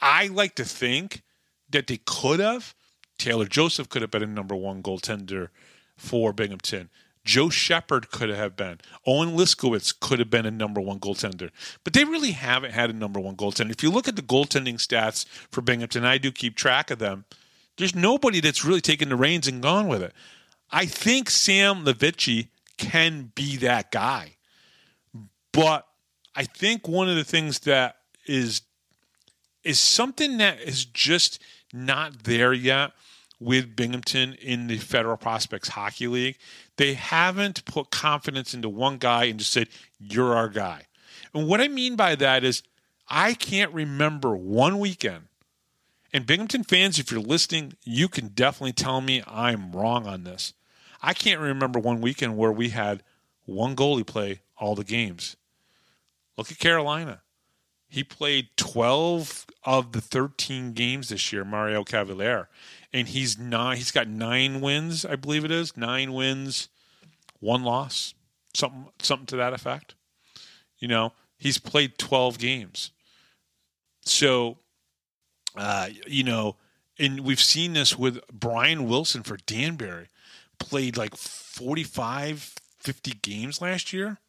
I 0.00 0.29
like 0.29 0.55
to 0.57 0.64
think 0.64 1.22
that 1.70 1.87
they 1.87 2.00
could 2.05 2.40
have. 2.40 2.74
Taylor 3.18 3.46
Joseph 3.46 3.88
could 3.88 4.02
have 4.02 4.11
been 4.11 4.22
a 4.22 4.26
number 4.26 4.55
one 4.55 4.83
goaltender 4.83 5.48
for 5.96 6.33
Binghamton. 6.33 6.90
Joe 7.27 7.51
Shepard 7.51 8.11
could 8.11 8.31
have 8.31 8.57
been. 8.57 8.79
Owen 9.05 9.37
Liskowitz 9.37 9.93
could 9.99 10.21
have 10.21 10.31
been 10.31 10.47
a 10.47 10.51
number 10.51 10.81
one 10.81 11.01
goaltender. 11.01 11.51
But 11.85 11.93
they 11.93 12.05
really 12.05 12.31
haven't 12.31 12.71
had 12.71 12.89
a 12.89 12.95
number 12.95 13.21
one 13.21 13.37
goaltender. 13.37 13.73
If 13.73 13.83
you 13.83 13.91
look 13.91 14.09
at 14.09 14.17
the 14.17 14.23
goaltending 14.23 14.77
stats 14.77 15.27
for 15.51 15.61
Binghamton, 15.61 16.05
I 16.05 16.19
do 16.19 16.31
keep 16.31 16.55
track 16.55 16.91
of 16.91 17.01
them. 17.01 17.25
There's 17.77 17.95
nobody 17.95 18.41
that's 18.41 18.65
really 18.65 18.81
taken 18.81 19.09
the 19.09 19.17
reins 19.17 19.49
and 19.49 19.61
gone 19.61 19.89
with 19.89 20.03
it. 20.03 20.15
I 20.71 20.87
think 20.87 21.29
Sam 21.29 21.85
Levici 21.85 22.49
can 22.79 23.33
be 23.35 23.57
that 23.57 23.91
guy. 23.91 24.37
But 25.53 25.87
I 26.35 26.45
think 26.45 26.87
one 26.87 27.09
of 27.09 27.17
the 27.17 27.25
things 27.25 27.61
that 27.61 27.97
is 28.27 28.62
is 29.65 29.81
something 29.81 30.39
that 30.39 30.61
is 30.61 30.85
just 30.85 31.43
not 31.73 32.23
there 32.23 32.53
yet 32.53 32.93
with 33.38 33.77
Binghamton 33.77 34.35
in 34.35 34.66
the 34.66 34.79
Federal 34.79 35.16
Prospects 35.16 35.68
Hockey 35.68 36.07
League. 36.07 36.38
They 36.77 36.94
haven't 36.94 37.64
put 37.64 37.90
confidence 37.90 38.55
into 38.55 38.68
one 38.68 38.99
guy 38.99 39.25
and 39.25 39.38
just 39.38 39.53
said, 39.53 39.68
You're 39.99 40.35
our 40.35 40.49
guy. 40.49 40.87
And 41.35 41.49
what 41.49 41.61
I 41.61 41.68
mean 41.68 41.96
by 41.96 42.14
that 42.16 42.44
is, 42.44 42.62
I 43.09 43.35
can't 43.35 43.72
remember 43.72 44.35
one 44.37 44.79
weekend. 44.79 45.25
And 46.12 46.27
Binghamton 46.27 46.64
fans, 46.64 46.99
if 46.99 47.11
you're 47.11 47.20
listening, 47.20 47.75
you 47.85 48.09
can 48.09 48.29
definitely 48.29 48.72
tell 48.72 49.01
me 49.01 49.22
I'm 49.27 49.72
wrong 49.72 50.07
on 50.07 50.25
this. 50.25 50.55
I 51.03 51.12
can't 51.12 51.40
remember 51.40 51.79
one 51.79 52.01
weekend 52.01 52.37
where 52.37 52.53
we 52.53 52.70
had 52.70 53.03
one 53.44 53.77
goalie 53.77 54.07
play 54.07 54.40
all 54.57 54.75
the 54.75 54.85
games. 54.85 55.37
Look 56.37 56.51
at 56.51 56.59
Carolina. 56.59 57.22
He 57.88 58.03
played 58.03 58.49
12 58.57 59.46
of 59.64 59.92
the 59.92 60.01
13 60.01 60.72
games 60.72 61.09
this 61.11 61.33
year, 61.33 61.44
Mario 61.44 61.85
Cavalier. 61.85 62.49
And 62.96 63.06
he's 63.06 63.38
not 63.38 63.76
he's 63.76 63.90
got 63.90 64.09
9 64.09 64.62
wins, 64.62 65.04
I 65.04 65.16
believe 65.16 65.44
it 65.44 65.50
is. 65.50 65.76
9 65.76 66.14
wins, 66.14 66.68
1 67.40 67.62
loss. 67.62 68.14
Something 68.54 68.87
something 69.02 69.26
to 69.26 69.37
that 69.37 69.52
effect. 69.52 69.94
You 70.78 70.88
know, 70.88 71.12
he's 71.37 71.59
played 71.59 71.98
12 71.98 72.38
games. 72.38 72.92
So 74.00 74.56
uh, 75.59 75.90
you 76.06 76.24
know, 76.24 76.56
and 76.98 77.20
we've 77.20 77.40
seen 77.42 77.74
this 77.74 77.98
with 77.98 78.18
Brian 78.32 78.88
Wilson 78.88 79.22
for 79.22 79.37
Danbury. 79.37 80.09
Played 80.59 80.96
like 80.96 81.14
45, 81.16 82.54
50 82.78 83.11
games 83.20 83.61
last 83.61 83.92
year 83.92 84.20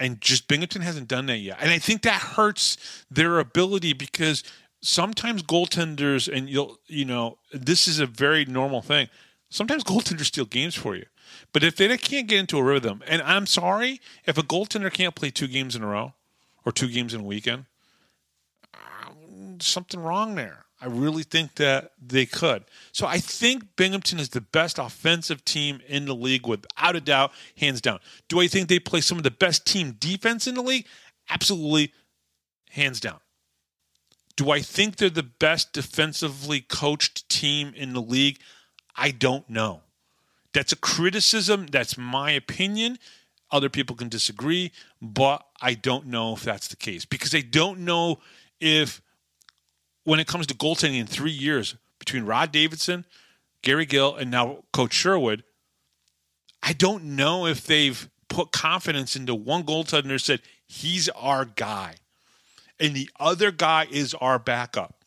and 0.00 0.20
just 0.20 0.48
Binghamton 0.48 0.80
hasn't 0.80 1.08
done 1.08 1.26
that 1.26 1.38
yet. 1.38 1.58
And 1.60 1.70
I 1.70 1.78
think 1.78 2.02
that 2.02 2.20
hurts 2.20 2.78
their 3.10 3.38
ability 3.38 3.92
because 3.92 4.42
sometimes 4.82 5.42
goaltenders 5.42 6.32
and 6.32 6.48
you'll 6.48 6.78
you 6.86 7.04
know 7.04 7.38
this 7.52 7.86
is 7.86 8.00
a 8.00 8.06
very 8.06 8.44
normal 8.44 8.82
thing. 8.82 9.08
Sometimes 9.48 9.84
goaltenders 9.84 10.26
steal 10.26 10.44
games 10.44 10.74
for 10.74 10.94
you. 10.94 11.06
But 11.52 11.64
if 11.64 11.76
they 11.76 11.96
can't 11.96 12.28
get 12.28 12.38
into 12.38 12.58
a 12.58 12.62
rhythm, 12.62 13.02
and 13.06 13.22
I'm 13.22 13.46
sorry 13.46 14.00
if 14.24 14.38
a 14.38 14.42
goaltender 14.42 14.92
can't 14.92 15.14
play 15.14 15.30
two 15.30 15.48
games 15.48 15.76
in 15.76 15.82
a 15.82 15.86
row 15.86 16.14
or 16.64 16.72
two 16.72 16.88
games 16.88 17.14
in 17.14 17.20
a 17.20 17.24
weekend, 17.24 17.66
um, 18.74 19.60
something 19.60 20.00
wrong 20.00 20.34
there. 20.34 20.64
I 20.80 20.86
really 20.86 21.24
think 21.24 21.56
that 21.56 21.92
they 22.00 22.24
could. 22.24 22.64
So 22.92 23.06
I 23.06 23.18
think 23.18 23.76
Binghamton 23.76 24.18
is 24.18 24.30
the 24.30 24.40
best 24.40 24.78
offensive 24.78 25.44
team 25.44 25.80
in 25.86 26.06
the 26.06 26.14
league 26.14 26.46
without 26.46 26.96
a 26.96 27.00
doubt, 27.00 27.32
hands 27.58 27.82
down. 27.82 28.00
Do 28.28 28.40
I 28.40 28.46
think 28.46 28.68
they 28.68 28.78
play 28.78 29.02
some 29.02 29.18
of 29.18 29.24
the 29.24 29.30
best 29.30 29.66
team 29.66 29.92
defense 29.92 30.46
in 30.46 30.54
the 30.54 30.62
league? 30.62 30.86
Absolutely, 31.28 31.92
hands 32.70 32.98
down. 32.98 33.20
Do 34.36 34.50
I 34.50 34.60
think 34.60 34.96
they're 34.96 35.10
the 35.10 35.22
best 35.22 35.72
defensively 35.72 36.60
coached 36.60 37.28
team 37.28 37.72
in 37.76 37.92
the 37.92 38.02
league? 38.02 38.38
I 38.96 39.10
don't 39.10 39.48
know. 39.48 39.82
That's 40.52 40.72
a 40.72 40.76
criticism. 40.76 41.66
That's 41.66 41.96
my 41.96 42.30
opinion. 42.30 42.98
Other 43.50 43.68
people 43.68 43.96
can 43.96 44.08
disagree, 44.08 44.72
but 45.02 45.44
I 45.60 45.74
don't 45.74 46.06
know 46.06 46.34
if 46.34 46.42
that's 46.42 46.68
the 46.68 46.76
case 46.76 47.04
because 47.04 47.34
I 47.34 47.40
don't 47.40 47.80
know 47.80 48.20
if 48.60 49.02
when 50.04 50.20
it 50.20 50.26
comes 50.26 50.46
to 50.46 50.54
goaltending 50.54 51.00
in 51.00 51.06
three 51.06 51.32
years 51.32 51.76
between 51.98 52.24
Rod 52.24 52.52
Davidson, 52.52 53.04
Gary 53.62 53.86
Gill, 53.86 54.14
and 54.14 54.30
now 54.30 54.64
Coach 54.72 54.94
Sherwood, 54.94 55.44
I 56.62 56.72
don't 56.72 57.04
know 57.04 57.46
if 57.46 57.66
they've 57.66 58.08
put 58.28 58.52
confidence 58.52 59.16
into 59.16 59.34
one 59.34 59.64
goaltender 59.64 60.10
and 60.10 60.20
said, 60.20 60.42
he's 60.66 61.08
our 61.10 61.44
guy. 61.44 61.96
And 62.80 62.94
the 62.94 63.10
other 63.20 63.50
guy 63.50 63.86
is 63.90 64.14
our 64.14 64.38
backup. 64.38 65.04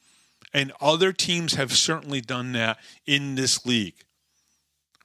And 0.53 0.71
other 0.79 1.11
teams 1.11 1.55
have 1.55 1.73
certainly 1.73 2.21
done 2.21 2.51
that 2.51 2.77
in 3.07 3.33
this 3.33 3.65
league, 3.65 3.95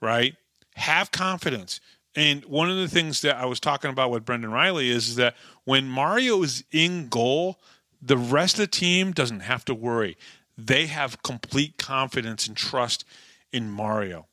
right? 0.00 0.36
Have 0.76 1.10
confidence. 1.10 1.80
And 2.14 2.44
one 2.44 2.70
of 2.70 2.76
the 2.76 2.88
things 2.88 3.22
that 3.22 3.36
I 3.36 3.46
was 3.46 3.58
talking 3.58 3.90
about 3.90 4.10
with 4.10 4.26
Brendan 4.26 4.52
Reilly 4.52 4.90
is 4.90 5.16
that 5.16 5.34
when 5.64 5.88
Mario 5.88 6.42
is 6.42 6.64
in 6.70 7.08
goal, 7.08 7.58
the 8.02 8.18
rest 8.18 8.54
of 8.54 8.60
the 8.60 8.66
team 8.66 9.12
doesn't 9.12 9.40
have 9.40 9.64
to 9.66 9.74
worry. 9.74 10.16
They 10.56 10.86
have 10.86 11.22
complete 11.22 11.78
confidence 11.78 12.46
and 12.46 12.56
trust 12.56 13.04
in 13.52 13.70
Mario. 13.70 14.26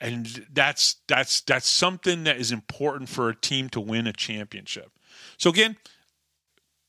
And 0.00 0.46
that's 0.50 0.96
that's 1.06 1.42
that's 1.42 1.68
something 1.68 2.24
that 2.24 2.38
is 2.38 2.52
important 2.52 3.10
for 3.10 3.28
a 3.28 3.36
team 3.36 3.68
to 3.70 3.80
win 3.80 4.06
a 4.06 4.12
championship. 4.14 4.90
So 5.36 5.50
again, 5.50 5.76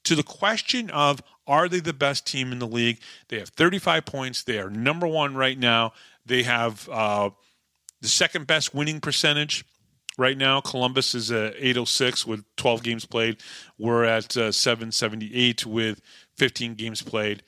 to 0.04 0.16
the 0.16 0.24
question 0.24 0.90
of 0.90 1.22
are 1.48 1.68
they 1.68 1.80
the 1.80 1.94
best 1.94 2.26
team 2.26 2.52
in 2.52 2.60
the 2.60 2.68
league? 2.68 3.00
They 3.30 3.40
have 3.40 3.50
35 3.50 4.06
points. 4.06 4.44
They 4.44 4.60
are 4.60 4.70
number 4.70 5.08
one 5.08 5.36
right 5.36 5.58
now. 5.58 5.94
They 6.26 6.44
have 6.44 6.88
uh, 6.90 7.32
the 8.02 8.08
second 8.08 8.48
best 8.48 8.74
winning 8.74 9.02
percentage 9.02 9.66
right 10.18 10.38
now. 10.38 10.62
Columbus 10.62 11.16
is 11.16 11.32
at 11.32 11.56
806 11.58 12.26
with 12.26 12.44
12 12.58 12.84
games 12.84 13.06
played. 13.06 13.38
We're 13.78 14.04
at 14.04 14.38
uh, 14.38 14.52
778 14.52 15.66
with 15.66 16.02
15 16.38 16.76
games 16.76 17.02
played. 17.02 17.44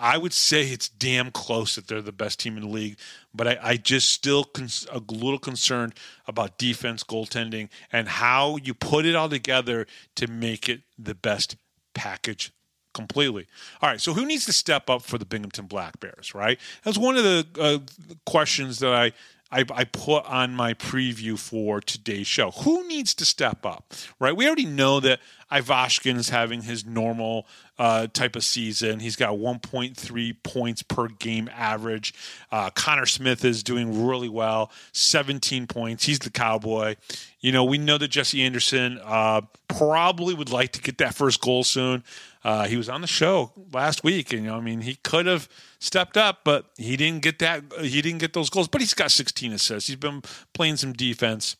I 0.00 0.16
would 0.16 0.32
say 0.32 0.62
it's 0.62 0.88
damn 0.88 1.32
close 1.32 1.74
that 1.74 1.88
they're 1.88 2.00
the 2.00 2.12
best 2.12 2.38
team 2.38 2.56
in 2.56 2.62
the 2.62 2.68
league, 2.68 2.98
but 3.34 3.48
I, 3.48 3.58
I 3.60 3.76
just 3.76 4.12
still 4.12 4.44
cons- 4.44 4.86
a 4.92 5.00
little 5.00 5.40
concerned 5.40 5.94
about 6.28 6.56
defense, 6.56 7.02
goaltending, 7.02 7.68
and 7.92 8.08
how 8.08 8.56
you 8.58 8.74
put 8.74 9.06
it 9.06 9.16
all 9.16 9.28
together 9.28 9.88
to 10.14 10.28
make 10.28 10.68
it 10.68 10.82
the 10.96 11.16
best 11.16 11.56
package 11.94 12.52
completely. 12.94 13.46
All 13.80 13.88
right, 13.88 14.00
so 14.00 14.12
who 14.12 14.26
needs 14.26 14.44
to 14.46 14.52
step 14.52 14.90
up 14.90 15.02
for 15.02 15.18
the 15.18 15.24
Binghamton 15.24 15.66
Black 15.66 16.00
Bears, 16.00 16.34
right? 16.34 16.58
That's 16.82 16.98
one 16.98 17.16
of 17.16 17.24
the 17.24 17.46
uh, 17.60 17.78
questions 18.26 18.80
that 18.80 18.92
I 18.92 19.12
I, 19.50 19.64
I, 19.74 19.84
put 19.84 20.26
on 20.26 20.54
my 20.54 20.74
preview 20.74 21.38
for 21.38 21.80
today's 21.80 22.26
show. 22.26 22.50
Who 22.50 22.86
needs 22.86 23.14
to 23.14 23.24
step 23.24 23.64
up, 23.64 23.94
right? 24.20 24.36
We 24.36 24.46
already 24.46 24.66
know 24.66 25.00
that 25.00 25.20
Ivashkin 25.50 26.16
is 26.16 26.28
having 26.28 26.62
his 26.62 26.84
normal 26.84 27.46
uh, 27.78 28.08
type 28.08 28.36
of 28.36 28.44
season. 28.44 29.00
He's 29.00 29.16
got 29.16 29.34
1.3 29.34 30.36
points 30.42 30.82
per 30.82 31.08
game 31.08 31.48
average. 31.54 32.12
Uh, 32.52 32.68
Connor 32.70 33.06
Smith 33.06 33.44
is 33.44 33.62
doing 33.62 34.06
really 34.06 34.28
well, 34.28 34.70
17 34.92 35.66
points. 35.66 36.04
He's 36.04 36.18
the 36.18 36.30
cowboy. 36.30 36.96
You 37.40 37.52
know, 37.52 37.64
we 37.64 37.78
know 37.78 37.96
that 37.96 38.08
Jesse 38.08 38.42
Anderson 38.42 39.00
uh, 39.02 39.42
probably 39.68 40.34
would 40.34 40.50
like 40.50 40.72
to 40.72 40.82
get 40.82 40.98
that 40.98 41.14
first 41.14 41.40
goal 41.40 41.64
soon. 41.64 42.04
Uh, 42.44 42.66
he 42.66 42.76
was 42.76 42.88
on 42.88 43.00
the 43.00 43.06
show 43.06 43.52
last 43.72 44.04
week, 44.04 44.32
and 44.32 44.44
you 44.44 44.50
know, 44.50 44.56
I 44.56 44.60
mean, 44.60 44.82
he 44.82 44.96
could 44.96 45.26
have 45.26 45.48
stepped 45.78 46.16
up, 46.16 46.40
but 46.44 46.66
he 46.76 46.96
didn't 46.96 47.22
get 47.22 47.38
that. 47.38 47.64
He 47.80 48.02
didn't 48.02 48.18
get 48.18 48.32
those 48.32 48.50
goals. 48.50 48.68
But 48.68 48.80
he's 48.80 48.94
got 48.94 49.10
16 49.10 49.52
assists. 49.52 49.88
He's 49.88 49.96
been 49.96 50.22
playing 50.54 50.76
some 50.76 50.92
defense 50.92 51.56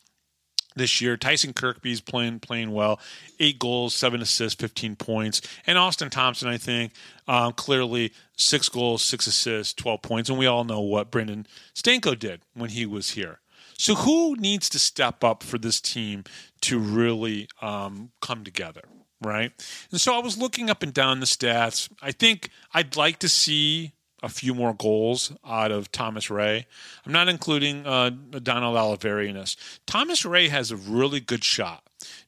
this 0.75 1.01
year. 1.01 1.17
Tyson 1.17 1.53
Kirkby's 1.53 2.01
playing 2.01 2.39
playing 2.39 2.71
well. 2.71 2.99
Eight 3.39 3.59
goals, 3.59 3.95
seven 3.95 4.21
assists, 4.21 4.59
15 4.59 4.95
points. 4.95 5.41
And 5.65 5.77
Austin 5.77 6.09
Thompson, 6.09 6.47
I 6.47 6.57
think, 6.57 6.93
um, 7.27 7.53
clearly 7.53 8.13
six 8.37 8.69
goals, 8.69 9.01
six 9.01 9.27
assists, 9.27 9.73
12 9.73 10.01
points. 10.01 10.29
And 10.29 10.37
we 10.37 10.45
all 10.45 10.63
know 10.63 10.81
what 10.81 11.11
Brendan 11.11 11.47
Stanko 11.75 12.17
did 12.17 12.41
when 12.53 12.69
he 12.71 12.85
was 12.85 13.11
here. 13.11 13.39
So 13.77 13.95
who 13.95 14.35
needs 14.35 14.67
to 14.69 14.79
step 14.79 15.23
up 15.23 15.41
for 15.41 15.57
this 15.57 15.79
team 15.79 16.25
to 16.61 16.77
really 16.77 17.47
um, 17.61 18.11
come 18.21 18.43
together? 18.43 18.83
right? 19.21 19.51
And 19.91 19.99
so 19.99 20.15
I 20.15 20.19
was 20.19 20.37
looking 20.37 20.69
up 20.69 20.81
and 20.83 20.93
down 20.93 21.19
the 21.19 21.25
stats. 21.25 21.89
I 22.01 22.11
think 22.11 22.49
I'd 22.73 22.95
like 22.95 23.19
to 23.19 23.29
see 23.29 23.93
a 24.21 24.29
few 24.29 24.53
more 24.53 24.73
goals 24.73 25.31
out 25.47 25.71
of 25.71 25.91
Thomas 25.91 26.29
Ray. 26.29 26.67
I'm 27.05 27.11
not 27.11 27.29
including 27.29 27.85
uh, 27.85 28.09
Donald 28.09 28.75
Oliveri 28.75 29.29
in 29.29 29.35
this. 29.35 29.55
Thomas 29.85 30.25
Ray 30.25 30.49
has 30.49 30.71
a 30.71 30.75
really 30.75 31.19
good 31.19 31.43
shot. 31.43 31.83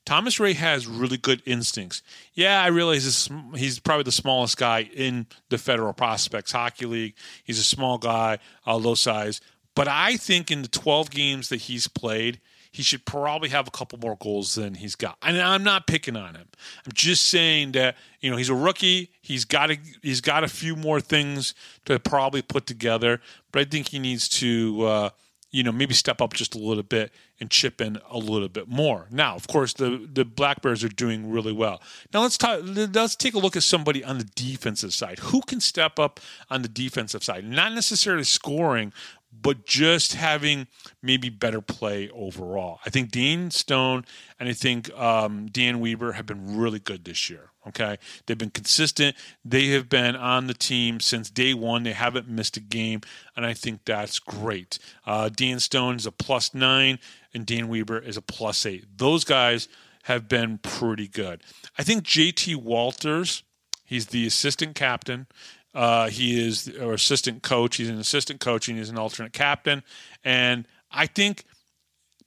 Thomas 0.05 0.39
Ray 0.39 0.53
has 0.53 0.87
really 0.87 1.17
good 1.17 1.41
instincts. 1.45 2.01
Yeah, 2.33 2.61
I 2.61 2.67
realize 2.67 3.29
he's 3.55 3.79
probably 3.79 4.03
the 4.03 4.11
smallest 4.11 4.57
guy 4.57 4.89
in 4.93 5.27
the 5.49 5.57
Federal 5.57 5.93
Prospects 5.93 6.51
Hockey 6.51 6.85
League. 6.85 7.15
He's 7.43 7.59
a 7.59 7.63
small 7.63 7.97
guy, 7.97 8.39
uh, 8.65 8.75
low 8.75 8.95
size. 8.95 9.41
But 9.75 9.87
I 9.87 10.17
think 10.17 10.51
in 10.51 10.63
the 10.63 10.67
12 10.67 11.11
games 11.11 11.49
that 11.49 11.61
he's 11.61 11.87
played, 11.87 12.41
he 12.71 12.83
should 12.83 13.05
probably 13.05 13.49
have 13.49 13.67
a 13.67 13.71
couple 13.71 13.99
more 13.99 14.15
goals 14.15 14.55
than 14.55 14.75
he's 14.75 14.95
got. 14.95 15.17
And 15.21 15.39
I'm 15.39 15.63
not 15.63 15.87
picking 15.87 16.15
on 16.15 16.35
him. 16.35 16.47
I'm 16.85 16.93
just 16.93 17.27
saying 17.27 17.73
that 17.73 17.97
you 18.21 18.31
know 18.31 18.37
he's 18.37 18.49
a 18.49 18.55
rookie. 18.55 19.11
He's 19.21 19.45
got 19.45 19.71
a 19.71 19.77
he's 20.01 20.21
got 20.21 20.43
a 20.43 20.47
few 20.47 20.75
more 20.75 21.01
things 21.01 21.53
to 21.85 21.99
probably 21.99 22.41
put 22.41 22.65
together. 22.65 23.19
But 23.51 23.61
I 23.61 23.65
think 23.65 23.89
he 23.89 23.99
needs 23.99 24.29
to 24.29 24.85
uh, 24.85 25.09
you 25.51 25.63
know 25.63 25.71
maybe 25.73 25.93
step 25.93 26.21
up 26.21 26.33
just 26.33 26.55
a 26.55 26.57
little 26.57 26.83
bit 26.83 27.11
and 27.41 27.49
chip 27.49 27.81
in 27.81 27.97
a 28.09 28.17
little 28.17 28.47
bit 28.47 28.69
more. 28.69 29.07
Now, 29.11 29.35
of 29.35 29.47
course, 29.47 29.73
the 29.73 30.07
the 30.11 30.23
Black 30.23 30.61
Bears 30.61 30.83
are 30.83 30.89
doing 30.89 31.29
really 31.29 31.51
well. 31.51 31.81
Now 32.13 32.21
let's 32.21 32.37
talk. 32.37 32.61
Let's 32.63 33.17
take 33.17 33.33
a 33.33 33.39
look 33.39 33.57
at 33.57 33.63
somebody 33.63 34.01
on 34.03 34.17
the 34.17 34.29
defensive 34.35 34.93
side. 34.93 35.19
Who 35.19 35.41
can 35.41 35.59
step 35.59 35.99
up 35.99 36.21
on 36.49 36.61
the 36.61 36.69
defensive 36.69 37.23
side? 37.23 37.43
Not 37.43 37.73
necessarily 37.73 38.23
scoring, 38.23 38.93
but 39.31 39.65
just 39.65 40.13
having 40.13 40.67
maybe 41.01 41.29
better 41.29 41.61
play 41.61 42.09
overall. 42.09 42.79
I 42.85 42.89
think 42.89 43.11
Dean 43.11 43.49
Stone 43.51 44.05
and 44.39 44.49
I 44.49 44.53
think 44.53 44.91
um, 44.97 45.47
Dan 45.47 45.79
Weber 45.79 46.13
have 46.13 46.25
been 46.25 46.57
really 46.57 46.79
good 46.79 47.05
this 47.05 47.29
year. 47.29 47.49
Okay, 47.67 47.97
they've 48.25 48.37
been 48.37 48.49
consistent. 48.49 49.15
They 49.45 49.67
have 49.67 49.87
been 49.87 50.15
on 50.15 50.47
the 50.47 50.53
team 50.53 50.99
since 50.99 51.29
day 51.29 51.53
one. 51.53 51.83
They 51.83 51.93
haven't 51.93 52.27
missed 52.27 52.57
a 52.57 52.59
game, 52.59 53.01
and 53.35 53.45
I 53.45 53.53
think 53.53 53.81
that's 53.85 54.17
great. 54.17 54.79
Uh, 55.05 55.29
Dan 55.29 55.59
Stone 55.59 55.97
is 55.97 56.07
a 56.07 56.11
plus 56.11 56.55
nine, 56.55 56.97
and 57.35 57.45
Dan 57.45 57.67
Weber 57.67 57.99
is 57.99 58.17
a 58.17 58.21
plus 58.21 58.65
eight. 58.65 58.85
Those 58.97 59.23
guys 59.23 59.67
have 60.03 60.27
been 60.27 60.57
pretty 60.57 61.07
good. 61.07 61.43
I 61.77 61.83
think 61.83 62.03
JT 62.03 62.55
Walters. 62.55 63.43
He's 63.85 64.07
the 64.07 64.25
assistant 64.25 64.73
captain. 64.73 65.27
Uh, 65.73 66.09
he 66.09 66.45
is 66.45 66.71
our 66.81 66.93
assistant 66.93 67.43
coach. 67.43 67.77
He's 67.77 67.89
an 67.89 67.99
assistant 67.99 68.39
coach 68.39 68.67
and 68.67 68.77
he's 68.77 68.89
an 68.89 68.97
alternate 68.97 69.33
captain. 69.33 69.83
And 70.23 70.67
I 70.91 71.07
think 71.07 71.45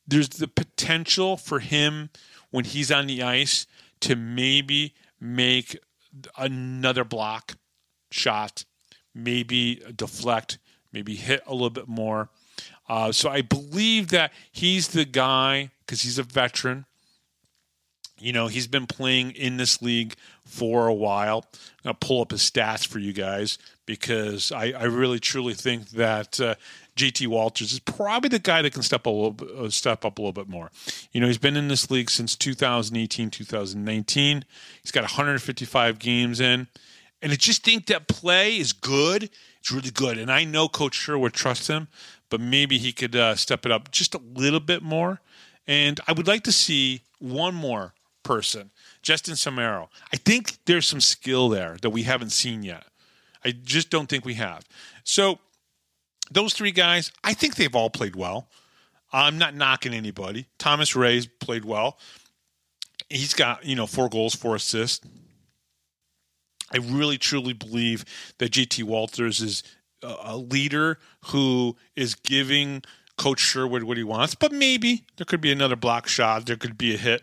there's 0.06 0.30
the 0.30 0.48
potential 0.48 1.36
for 1.36 1.60
him 1.60 2.10
when 2.50 2.64
he's 2.64 2.90
on 2.90 3.06
the 3.06 3.22
ice 3.22 3.66
to 4.00 4.16
maybe 4.16 4.94
make 5.20 5.78
another 6.38 7.04
block 7.04 7.56
shot, 8.10 8.64
maybe 9.14 9.82
deflect, 9.94 10.58
maybe 10.92 11.14
hit 11.14 11.42
a 11.46 11.52
little 11.52 11.70
bit 11.70 11.88
more. 11.88 12.30
Uh, 12.88 13.12
so 13.12 13.30
I 13.30 13.42
believe 13.42 14.08
that 14.08 14.32
he's 14.52 14.88
the 14.88 15.04
guy 15.04 15.70
because 15.80 16.02
he's 16.02 16.18
a 16.18 16.22
veteran. 16.22 16.86
You 18.18 18.32
know, 18.32 18.46
he's 18.46 18.66
been 18.66 18.86
playing 18.86 19.32
in 19.32 19.56
this 19.56 19.82
league 19.82 20.14
for 20.54 20.86
a 20.86 20.94
while. 20.94 21.44
Going 21.82 21.94
to 21.94 22.06
pull 22.06 22.22
up 22.22 22.30
his 22.30 22.40
stats 22.40 22.86
for 22.86 22.98
you 22.98 23.12
guys 23.12 23.58
because 23.86 24.52
I, 24.52 24.72
I 24.72 24.84
really 24.84 25.18
truly 25.18 25.54
think 25.54 25.90
that 25.90 26.40
uh, 26.40 26.54
JT 26.96 27.26
Walters 27.26 27.72
is 27.72 27.80
probably 27.80 28.28
the 28.28 28.38
guy 28.38 28.62
that 28.62 28.72
can 28.72 28.82
step 28.82 29.06
a 29.06 29.10
little 29.10 29.64
uh, 29.64 29.70
step 29.70 30.04
up 30.04 30.18
a 30.18 30.22
little 30.22 30.32
bit 30.32 30.48
more. 30.48 30.70
You 31.12 31.20
know, 31.20 31.26
he's 31.26 31.38
been 31.38 31.56
in 31.56 31.68
this 31.68 31.90
league 31.90 32.10
since 32.10 32.36
2018, 32.36 33.30
2019. 33.30 34.44
He's 34.82 34.92
got 34.92 35.02
155 35.02 35.98
games 35.98 36.40
in, 36.40 36.68
and 37.20 37.32
I 37.32 37.34
just 37.34 37.64
think 37.64 37.86
that 37.86 38.06
play 38.06 38.56
is 38.56 38.72
good. 38.72 39.30
It's 39.58 39.72
really 39.72 39.90
good, 39.90 40.18
and 40.18 40.30
I 40.30 40.44
know 40.44 40.68
Coach 40.68 40.94
Sherwood 40.94 41.32
trusts 41.32 41.66
him, 41.66 41.88
but 42.30 42.40
maybe 42.40 42.78
he 42.78 42.92
could 42.92 43.16
uh, 43.16 43.34
step 43.34 43.66
it 43.66 43.72
up 43.72 43.90
just 43.90 44.14
a 44.14 44.20
little 44.34 44.60
bit 44.60 44.82
more. 44.82 45.20
And 45.66 45.98
I 46.06 46.12
would 46.12 46.28
like 46.28 46.44
to 46.44 46.52
see 46.52 47.02
one 47.18 47.54
more 47.54 47.94
person, 48.22 48.70
Justin 49.04 49.34
Samaro. 49.34 49.88
I 50.12 50.16
think 50.16 50.58
there's 50.64 50.88
some 50.88 51.00
skill 51.00 51.48
there 51.48 51.76
that 51.82 51.90
we 51.90 52.02
haven't 52.02 52.30
seen 52.30 52.62
yet. 52.62 52.84
I 53.44 53.52
just 53.52 53.90
don't 53.90 54.08
think 54.08 54.24
we 54.24 54.34
have. 54.34 54.64
So 55.04 55.38
those 56.30 56.54
three 56.54 56.72
guys, 56.72 57.12
I 57.22 57.34
think 57.34 57.54
they've 57.54 57.74
all 57.74 57.90
played 57.90 58.16
well. 58.16 58.48
I'm 59.12 59.38
not 59.38 59.54
knocking 59.54 59.94
anybody. 59.94 60.46
Thomas 60.58 60.96
Ray's 60.96 61.26
played 61.26 61.64
well. 61.64 61.98
He's 63.10 63.34
got, 63.34 63.64
you 63.64 63.76
know, 63.76 63.86
four 63.86 64.08
goals, 64.08 64.34
four 64.34 64.56
assists. 64.56 65.06
I 66.72 66.78
really 66.78 67.18
truly 67.18 67.52
believe 67.52 68.04
that 68.38 68.50
JT 68.50 68.82
Walters 68.84 69.40
is 69.40 69.62
a 70.02 70.36
leader 70.36 70.98
who 71.26 71.76
is 71.94 72.14
giving 72.14 72.82
Coach 73.16 73.40
Sherwood 73.40 73.84
what 73.84 73.96
he 73.96 74.02
wants, 74.02 74.34
but 74.34 74.50
maybe 74.50 75.04
there 75.16 75.26
could 75.26 75.40
be 75.40 75.52
another 75.52 75.76
block 75.76 76.08
shot. 76.08 76.46
There 76.46 76.56
could 76.56 76.76
be 76.76 76.94
a 76.94 76.98
hit 76.98 77.22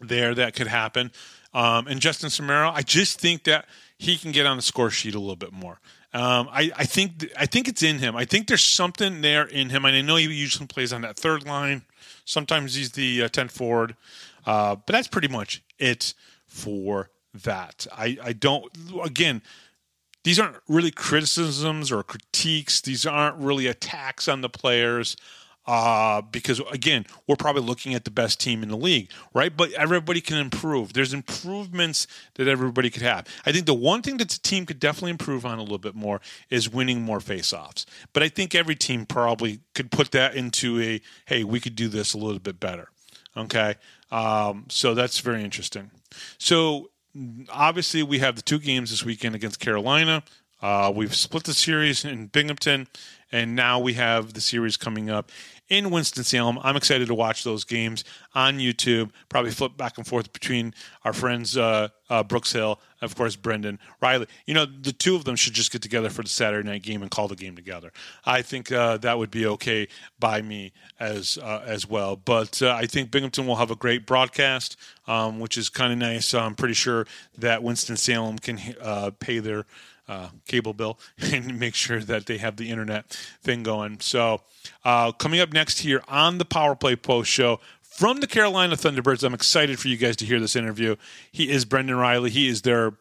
there 0.00 0.34
that 0.34 0.54
could 0.54 0.66
happen. 0.66 1.12
Um, 1.52 1.86
and 1.86 2.00
Justin 2.00 2.30
Samaro, 2.30 2.72
I 2.74 2.82
just 2.82 3.20
think 3.20 3.44
that 3.44 3.66
he 3.96 4.16
can 4.16 4.32
get 4.32 4.46
on 4.46 4.56
the 4.56 4.62
score 4.62 4.90
sheet 4.90 5.14
a 5.14 5.20
little 5.20 5.36
bit 5.36 5.52
more. 5.52 5.80
Um, 6.12 6.48
I, 6.52 6.70
I 6.76 6.84
think 6.84 7.32
I 7.36 7.46
think 7.46 7.66
it's 7.66 7.82
in 7.82 7.98
him. 7.98 8.14
I 8.14 8.24
think 8.24 8.46
there's 8.46 8.64
something 8.64 9.20
there 9.20 9.44
in 9.44 9.70
him, 9.70 9.84
and 9.84 9.96
I 9.96 10.00
know 10.00 10.16
he 10.16 10.24
usually 10.26 10.66
plays 10.66 10.92
on 10.92 11.00
that 11.02 11.16
third 11.16 11.44
line. 11.44 11.82
Sometimes 12.24 12.74
he's 12.74 12.92
the 12.92 13.24
uh, 13.24 13.28
10th 13.28 13.50
forward, 13.50 13.96
uh, 14.46 14.76
but 14.76 14.92
that's 14.92 15.08
pretty 15.08 15.28
much 15.28 15.62
it 15.78 16.14
for 16.46 17.10
that. 17.42 17.86
I, 17.92 18.16
I 18.22 18.32
don't. 18.32 18.64
Again, 19.02 19.42
these 20.22 20.38
aren't 20.38 20.56
really 20.68 20.92
criticisms 20.92 21.90
or 21.90 22.02
critiques. 22.04 22.80
These 22.80 23.06
aren't 23.06 23.36
really 23.38 23.66
attacks 23.66 24.28
on 24.28 24.40
the 24.40 24.48
players 24.48 25.16
uh, 25.66 26.20
because 26.20 26.60
again, 26.70 27.06
we're 27.26 27.36
probably 27.36 27.62
looking 27.62 27.94
at 27.94 28.04
the 28.04 28.10
best 28.10 28.40
team 28.40 28.62
in 28.62 28.68
the 28.68 28.76
league, 28.76 29.10
right? 29.32 29.56
But 29.56 29.72
everybody 29.72 30.20
can 30.20 30.36
improve. 30.36 30.92
There's 30.92 31.14
improvements 31.14 32.06
that 32.34 32.48
everybody 32.48 32.90
could 32.90 33.02
have. 33.02 33.26
I 33.46 33.52
think 33.52 33.66
the 33.66 33.74
one 33.74 34.02
thing 34.02 34.18
that 34.18 34.28
the 34.28 34.38
team 34.40 34.66
could 34.66 34.78
definitely 34.78 35.12
improve 35.12 35.46
on 35.46 35.58
a 35.58 35.62
little 35.62 35.78
bit 35.78 35.94
more 35.94 36.20
is 36.50 36.70
winning 36.70 37.02
more 37.02 37.18
faceoffs. 37.18 37.86
But 38.12 38.22
I 38.22 38.28
think 38.28 38.54
every 38.54 38.76
team 38.76 39.06
probably 39.06 39.60
could 39.74 39.90
put 39.90 40.10
that 40.12 40.34
into 40.34 40.80
a 40.80 41.00
hey, 41.26 41.44
we 41.44 41.60
could 41.60 41.76
do 41.76 41.88
this 41.88 42.14
a 42.14 42.18
little 42.18 42.40
bit 42.40 42.60
better. 42.60 42.90
Okay, 43.36 43.74
um, 44.12 44.66
so 44.68 44.94
that's 44.94 45.18
very 45.18 45.42
interesting. 45.42 45.90
So 46.38 46.90
obviously, 47.50 48.02
we 48.02 48.18
have 48.18 48.36
the 48.36 48.42
two 48.42 48.58
games 48.58 48.90
this 48.90 49.04
weekend 49.04 49.34
against 49.34 49.60
Carolina. 49.60 50.22
Uh, 50.64 50.90
we've 50.90 51.14
split 51.14 51.44
the 51.44 51.52
series 51.52 52.06
in 52.06 52.26
Binghamton, 52.28 52.88
and 53.30 53.54
now 53.54 53.78
we 53.78 53.92
have 53.92 54.32
the 54.32 54.40
series 54.40 54.78
coming 54.78 55.10
up 55.10 55.30
in 55.68 55.90
Winston-Salem. 55.90 56.58
I'm 56.62 56.74
excited 56.74 57.06
to 57.08 57.14
watch 57.14 57.44
those 57.44 57.64
games 57.64 58.02
on 58.34 58.58
YouTube. 58.58 59.10
Probably 59.28 59.50
flip 59.50 59.76
back 59.76 59.98
and 59.98 60.06
forth 60.06 60.32
between 60.32 60.72
our 61.04 61.12
friends 61.12 61.54
uh, 61.54 61.88
uh, 62.08 62.22
Brooks 62.22 62.52
Hill, 62.52 62.80
of 63.02 63.14
course, 63.14 63.36
Brendan 63.36 63.78
Reilly. 64.00 64.26
You 64.46 64.54
know, 64.54 64.64
the 64.64 64.92
two 64.92 65.16
of 65.16 65.26
them 65.26 65.36
should 65.36 65.52
just 65.52 65.70
get 65.70 65.82
together 65.82 66.08
for 66.08 66.22
the 66.22 66.30
Saturday 66.30 66.66
night 66.66 66.82
game 66.82 67.02
and 67.02 67.10
call 67.10 67.28
the 67.28 67.36
game 67.36 67.56
together. 67.56 67.92
I 68.24 68.40
think 68.40 68.72
uh, 68.72 68.96
that 68.98 69.18
would 69.18 69.30
be 69.30 69.44
okay 69.44 69.88
by 70.18 70.40
me 70.40 70.72
as 70.98 71.36
uh, 71.42 71.62
as 71.66 71.86
well. 71.86 72.16
But 72.16 72.62
uh, 72.62 72.70
I 72.70 72.86
think 72.86 73.10
Binghamton 73.10 73.46
will 73.46 73.56
have 73.56 73.70
a 73.70 73.76
great 73.76 74.06
broadcast, 74.06 74.78
um, 75.06 75.40
which 75.40 75.58
is 75.58 75.68
kind 75.68 75.92
of 75.92 75.98
nice. 75.98 76.32
I'm 76.32 76.54
pretty 76.54 76.72
sure 76.72 77.06
that 77.36 77.62
Winston 77.62 77.98
Salem 77.98 78.38
can 78.38 78.58
uh, 78.80 79.10
pay 79.18 79.40
their 79.40 79.66
uh, 80.08 80.28
cable 80.46 80.74
bill 80.74 80.98
and 81.32 81.58
make 81.58 81.74
sure 81.74 82.00
that 82.00 82.26
they 82.26 82.38
have 82.38 82.56
the 82.56 82.70
internet 82.70 83.10
thing 83.42 83.62
going. 83.62 84.00
So, 84.00 84.40
uh, 84.84 85.12
coming 85.12 85.40
up 85.40 85.52
next 85.52 85.80
here 85.80 86.02
on 86.08 86.38
the 86.38 86.44
Power 86.44 86.74
Play 86.74 86.96
Post 86.96 87.30
Show 87.30 87.60
from 87.82 88.20
the 88.20 88.26
Carolina 88.26 88.76
Thunderbirds, 88.76 89.22
I'm 89.22 89.34
excited 89.34 89.78
for 89.78 89.88
you 89.88 89.96
guys 89.96 90.16
to 90.16 90.26
hear 90.26 90.40
this 90.40 90.56
interview. 90.56 90.96
He 91.30 91.50
is 91.50 91.64
Brendan 91.64 91.96
Reilly. 91.96 92.30
He 92.30 92.48
is 92.48 92.62
their 92.62 92.94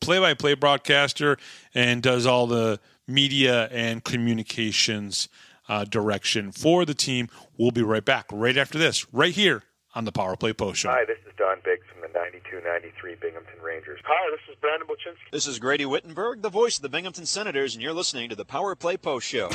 play-by-play 0.00 0.54
broadcaster 0.54 1.38
and 1.74 2.02
does 2.02 2.26
all 2.26 2.46
the 2.46 2.80
media 3.06 3.66
and 3.68 4.04
communications 4.04 5.28
uh, 5.68 5.84
direction 5.84 6.52
for 6.52 6.84
the 6.84 6.94
team. 6.94 7.28
We'll 7.56 7.70
be 7.70 7.82
right 7.82 8.04
back 8.04 8.26
right 8.30 8.56
after 8.56 8.78
this, 8.78 9.12
right 9.12 9.32
here 9.32 9.62
on 9.94 10.04
the 10.04 10.12
Power 10.12 10.36
Play 10.36 10.52
Post 10.52 10.80
Show. 10.80 10.90
Hi, 10.90 11.04
this 11.04 11.18
is 11.26 11.32
Don 11.36 11.58
Biggs 11.64 11.84
from 11.92 12.00
the 12.02 12.08
92-93 12.18 13.20
Binghamton 13.20 13.60
Rangers. 13.62 14.00
Hi, 14.04 14.30
this 14.30 14.40
is 14.52 14.60
Brandon 14.60 14.88
Buchinski. 14.88 15.30
This 15.30 15.46
is 15.46 15.58
Grady 15.58 15.86
Wittenberg, 15.86 16.42
the 16.42 16.50
voice 16.50 16.76
of 16.76 16.82
the 16.82 16.88
Binghamton 16.88 17.26
Senators, 17.26 17.74
and 17.74 17.82
you're 17.82 17.92
listening 17.92 18.28
to 18.28 18.36
the 18.36 18.44
Power 18.44 18.74
Play 18.74 18.96
Post 18.96 19.26
Show. 19.26 19.50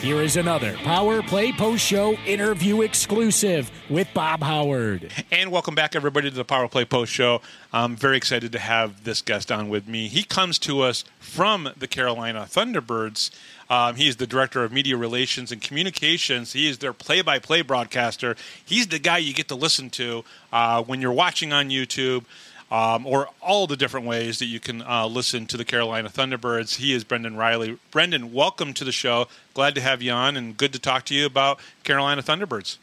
Here 0.00 0.22
is 0.22 0.36
another 0.36 0.74
Power 0.84 1.22
Play 1.24 1.50
Post 1.50 1.84
Show 1.84 2.12
interview 2.24 2.82
exclusive 2.82 3.68
with 3.90 4.06
Bob 4.14 4.44
Howard. 4.44 5.12
And 5.32 5.50
welcome 5.50 5.74
back, 5.74 5.96
everybody, 5.96 6.30
to 6.30 6.36
the 6.36 6.44
Power 6.44 6.68
Play 6.68 6.84
Post 6.84 7.12
Show. 7.12 7.40
I'm 7.72 7.96
very 7.96 8.16
excited 8.16 8.52
to 8.52 8.60
have 8.60 9.02
this 9.02 9.22
guest 9.22 9.50
on 9.50 9.68
with 9.68 9.88
me. 9.88 10.06
He 10.06 10.22
comes 10.22 10.60
to 10.60 10.82
us 10.82 11.04
from 11.18 11.70
the 11.76 11.88
Carolina 11.88 12.46
Thunderbirds. 12.48 13.32
Um, 13.68 13.96
he 13.96 14.06
is 14.06 14.16
the 14.16 14.26
director 14.28 14.62
of 14.62 14.70
media 14.70 14.96
relations 14.96 15.50
and 15.50 15.60
communications. 15.60 16.52
He 16.52 16.68
is 16.68 16.78
their 16.78 16.92
play-by-play 16.92 17.62
broadcaster. 17.62 18.36
He's 18.64 18.86
the 18.86 19.00
guy 19.00 19.18
you 19.18 19.34
get 19.34 19.48
to 19.48 19.56
listen 19.56 19.90
to 19.90 20.24
uh, 20.52 20.80
when 20.84 21.00
you're 21.00 21.12
watching 21.12 21.52
on 21.52 21.70
YouTube 21.70 22.24
um, 22.70 23.06
or 23.06 23.28
all 23.40 23.66
the 23.66 23.76
different 23.76 24.06
ways 24.06 24.38
that 24.38 24.46
you 24.46 24.60
can 24.60 24.82
uh, 24.82 25.06
listen 25.06 25.46
to 25.46 25.56
the 25.56 25.64
Carolina 25.64 26.08
Thunderbirds. 26.08 26.76
He 26.76 26.92
is 26.92 27.04
Brendan 27.04 27.36
Reilly. 27.36 27.78
Brendan, 27.90 28.32
welcome 28.32 28.74
to 28.74 28.84
the 28.84 28.92
show. 28.92 29.28
Glad 29.54 29.74
to 29.74 29.80
have 29.80 30.02
you 30.02 30.12
on, 30.12 30.36
and 30.36 30.56
good 30.56 30.72
to 30.72 30.78
talk 30.78 31.04
to 31.06 31.14
you 31.14 31.26
about 31.26 31.58
Carolina 31.84 32.22
Thunderbirds. 32.22 32.76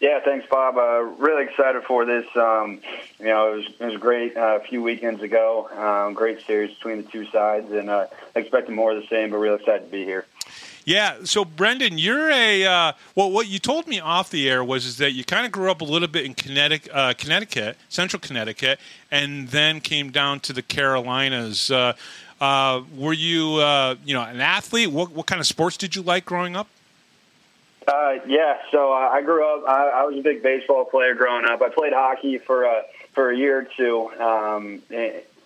Yeah, 0.00 0.18
thanks, 0.18 0.44
Bob. 0.50 0.76
Uh, 0.76 1.02
really 1.22 1.44
excited 1.44 1.84
for 1.84 2.04
this. 2.04 2.26
Um, 2.34 2.80
you 3.20 3.26
know, 3.26 3.52
it 3.52 3.56
was, 3.56 3.66
it 3.78 3.84
was 3.84 3.96
great 3.98 4.36
uh, 4.36 4.58
a 4.60 4.64
few 4.64 4.82
weekends 4.82 5.22
ago. 5.22 5.68
Um, 5.76 6.14
great 6.14 6.44
series 6.44 6.74
between 6.74 7.04
the 7.04 7.08
two 7.08 7.24
sides, 7.26 7.70
and 7.70 7.88
uh, 7.88 8.08
expecting 8.34 8.74
more 8.74 8.90
of 8.90 9.00
the 9.00 9.06
same. 9.06 9.30
But 9.30 9.36
real 9.36 9.54
excited 9.54 9.84
to 9.84 9.92
be 9.92 10.04
here. 10.04 10.26
Yeah. 10.84 11.18
So, 11.24 11.44
Brendan, 11.44 11.98
you're 11.98 12.30
a 12.30 12.64
uh, 12.64 12.92
well. 13.14 13.30
What 13.30 13.48
you 13.48 13.58
told 13.58 13.86
me 13.86 14.00
off 14.00 14.30
the 14.30 14.48
air 14.50 14.64
was 14.64 14.84
is 14.84 14.98
that 14.98 15.12
you 15.12 15.24
kind 15.24 15.46
of 15.46 15.52
grew 15.52 15.70
up 15.70 15.80
a 15.80 15.84
little 15.84 16.08
bit 16.08 16.24
in 16.24 16.34
Connecticut, 16.34 16.90
uh, 16.92 17.14
Connecticut, 17.14 17.76
Central 17.88 18.20
Connecticut, 18.20 18.80
and 19.10 19.48
then 19.48 19.80
came 19.80 20.10
down 20.10 20.40
to 20.40 20.52
the 20.52 20.62
Carolinas. 20.62 21.70
Uh, 21.70 21.94
uh 22.40 22.82
were 22.96 23.12
you, 23.12 23.56
uh, 23.56 23.94
you 24.04 24.14
know, 24.14 24.22
an 24.22 24.40
athlete? 24.40 24.90
What 24.90 25.12
what 25.12 25.26
kind 25.26 25.40
of 25.40 25.46
sports 25.46 25.76
did 25.76 25.94
you 25.94 26.02
like 26.02 26.24
growing 26.24 26.56
up? 26.56 26.68
Uh, 27.86 28.14
yeah. 28.26 28.58
So 28.70 28.92
I 28.92 29.22
grew 29.22 29.44
up. 29.44 29.68
I, 29.68 29.88
I, 29.88 30.04
was 30.04 30.16
a 30.16 30.20
big 30.20 30.40
baseball 30.40 30.84
player 30.84 31.14
growing 31.14 31.44
up. 31.44 31.62
I 31.62 31.68
played 31.68 31.92
hockey 31.92 32.38
for 32.38 32.64
for 33.12 33.30
a 33.30 33.36
year 33.36 33.58
or 33.58 33.68
two. 33.76 34.10
Um, 34.20 34.82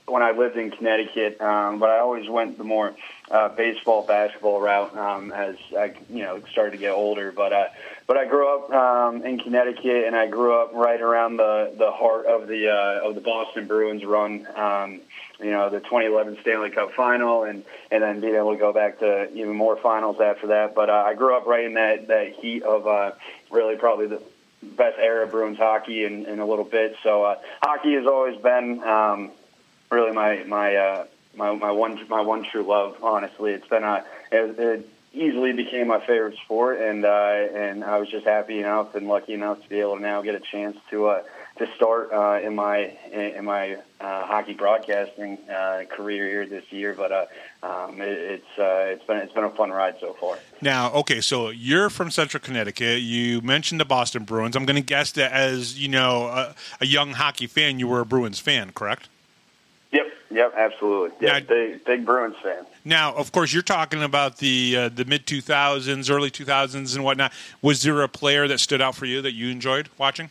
when 0.07 0.23
I 0.23 0.31
lived 0.31 0.57
in 0.57 0.71
Connecticut, 0.71 1.40
um, 1.40 1.79
but 1.79 1.90
I 1.90 1.98
always 1.98 2.29
went 2.29 2.59
the 2.59 2.65
more 2.65 2.94
uh, 3.31 3.48
baseball, 3.48 4.07
basketball 4.07 4.61
route 4.61 4.96
um, 4.96 5.33
as 5.33 5.57
I, 5.77 5.94
you 6.09 6.23
know, 6.23 6.40
started 6.52 6.73
to 6.73 6.77
get 6.77 6.92
older. 6.92 7.33
But 7.33 7.52
uh, 7.52 7.67
but 8.07 8.17
I 8.17 8.27
grew 8.27 8.48
up 8.54 8.71
um, 8.71 9.25
in 9.25 9.38
Connecticut, 9.38 10.04
and 10.07 10.15
I 10.15 10.29
grew 10.29 10.54
up 10.54 10.73
right 10.75 11.00
around 11.00 11.38
the 11.38 11.75
the 11.77 11.90
heart 11.90 12.27
of 12.27 12.46
the 12.46 12.69
uh, 12.69 13.09
of 13.09 13.15
the 13.15 13.21
Boston 13.21 13.67
Bruins 13.67 14.04
run. 14.04 14.46
Um, 14.54 15.00
you 15.38 15.50
know, 15.50 15.69
the 15.69 15.81
2011 15.81 16.38
Stanley 16.40 16.71
Cup 16.71 16.92
final, 16.92 17.42
and 17.42 17.65
and 17.90 18.02
then 18.02 18.21
being 18.21 18.37
able 18.37 18.52
to 18.52 18.59
go 18.59 18.73
back 18.73 19.00
to 19.00 19.31
even 19.35 19.54
more 19.54 19.77
finals 19.77 20.21
after 20.21 20.48
that. 20.48 20.75
But 20.75 20.88
uh, 20.88 21.04
I 21.07 21.15
grew 21.15 21.37
up 21.37 21.46
right 21.46 21.65
in 21.65 21.75
that 21.75 22.09
that 22.09 22.33
heat 22.35 22.63
of 22.63 22.87
uh, 22.87 23.13
really 23.50 23.77
probably 23.77 24.07
the 24.07 24.23
best 24.63 24.98
era 24.98 25.25
of 25.25 25.31
Bruins 25.31 25.59
hockey 25.59 26.04
in, 26.04 26.27
in 26.27 26.38
a 26.38 26.46
little 26.46 26.65
bit. 26.65 26.96
So 27.02 27.25
uh, 27.25 27.38
hockey 27.63 27.94
has 27.94 28.07
always 28.07 28.40
been. 28.40 28.83
Um, 28.83 29.33
really 29.91 30.13
my 30.13 30.45
my 30.45 30.77
uh, 30.77 31.07
my 31.37 31.55
my 31.55 31.71
one 31.71 31.99
my 32.09 32.21
one 32.21 32.45
true 32.45 32.63
love. 32.63 32.97
Honestly, 33.03 33.53
it's 33.53 33.69
been 33.69 33.85
a 33.85 34.05
it, 34.33 34.59
it 34.59 34.91
easily 35.13 35.53
became 35.53 35.89
my 35.89 36.01
favorite 36.01 36.37
sport, 36.45 36.81
and 36.81 37.05
uh, 37.05 37.09
and 37.09 37.85
I 37.85 37.99
was 37.99 38.09
just 38.09 38.27
happy 38.27 38.59
enough 38.59 38.95
and 38.95 39.09
lucky 39.09 39.35
enough 39.35 39.63
to 39.63 39.69
be 39.69 39.81
able 39.81 39.97
to 39.97 40.03
now 40.03 40.23
get 40.23 40.35
a 40.35 40.41
chance 40.41 40.77
to 40.91 41.07
uh, 41.07 41.23
to 41.59 41.67
start 41.75 42.13
uh, 42.13 42.41
in 42.43 42.55
my 42.55 42.93
in 43.13 43.45
my 43.45 43.77
uh, 44.01 44.27
hockey 44.27 44.53
broadcasting 44.53 45.39
uh, 45.51 45.85
career 45.91 46.29
here 46.29 46.47
this 46.47 46.71
year. 46.71 46.95
But 46.95 47.13
uh, 47.13 47.27
um, 47.63 48.01
it, 48.01 48.09
it's 48.09 48.59
uh, 48.59 48.93
it's 48.93 49.05
been 49.05 49.17
it's 49.19 49.33
been 49.33 49.45
a 49.45 49.51
fun 49.51 49.71
ride 49.71 49.97
so 50.01 50.13
far. 50.15 50.39
Now, 50.61 50.93
okay, 50.93 51.21
so 51.21 51.49
you're 51.49 51.91
from 51.91 52.11
Central 52.11 52.41
Connecticut. 52.41 53.01
You 53.01 53.41
mentioned 53.41 53.81
the 53.81 53.87
Boston 53.87 54.25
Bruins. 54.25 54.55
I'm 54.55 54.67
going 54.67 54.77
to 54.77 54.83
guess 54.83 55.13
that 55.13 55.33
as 55.33 55.79
you 55.79 55.89
know 55.89 56.27
a, 56.27 56.55
a 56.81 56.87
young 56.87 57.13
hockey 57.13 57.47
fan, 57.47 57.79
you 57.79 57.89
were 57.89 58.01
a 58.01 58.07
Bruins 58.07 58.39
fan, 58.39 58.73
correct? 58.73 59.09
Yep, 59.93 60.07
yep, 60.31 60.53
absolutely. 60.57 61.11
Yeah, 61.27 61.41
big 61.41 61.85
big 61.85 62.05
Bruins 62.05 62.35
fan. 62.43 62.67
Now, 62.85 63.15
of 63.15 63.31
course, 63.33 63.53
you're 63.53 63.63
talking 63.63 64.03
about 64.03 64.39
the 64.39 64.77
uh, 64.77 64.89
the 64.89 65.05
mid 65.05 65.27
2000s, 65.27 66.11
early 66.11 66.31
2000s, 66.31 66.95
and 66.95 67.05
whatnot. 67.05 67.33
Was 67.63 67.83
there 67.83 68.03
a 68.03 68.09
player 68.09 68.49
that 68.49 68.59
stood 68.59 68.83
out 68.83 68.95
for 68.97 69.07
you 69.07 69.23
that 69.23 69.33
you 69.33 69.49
enjoyed 69.49 69.89
watching? 69.97 70.31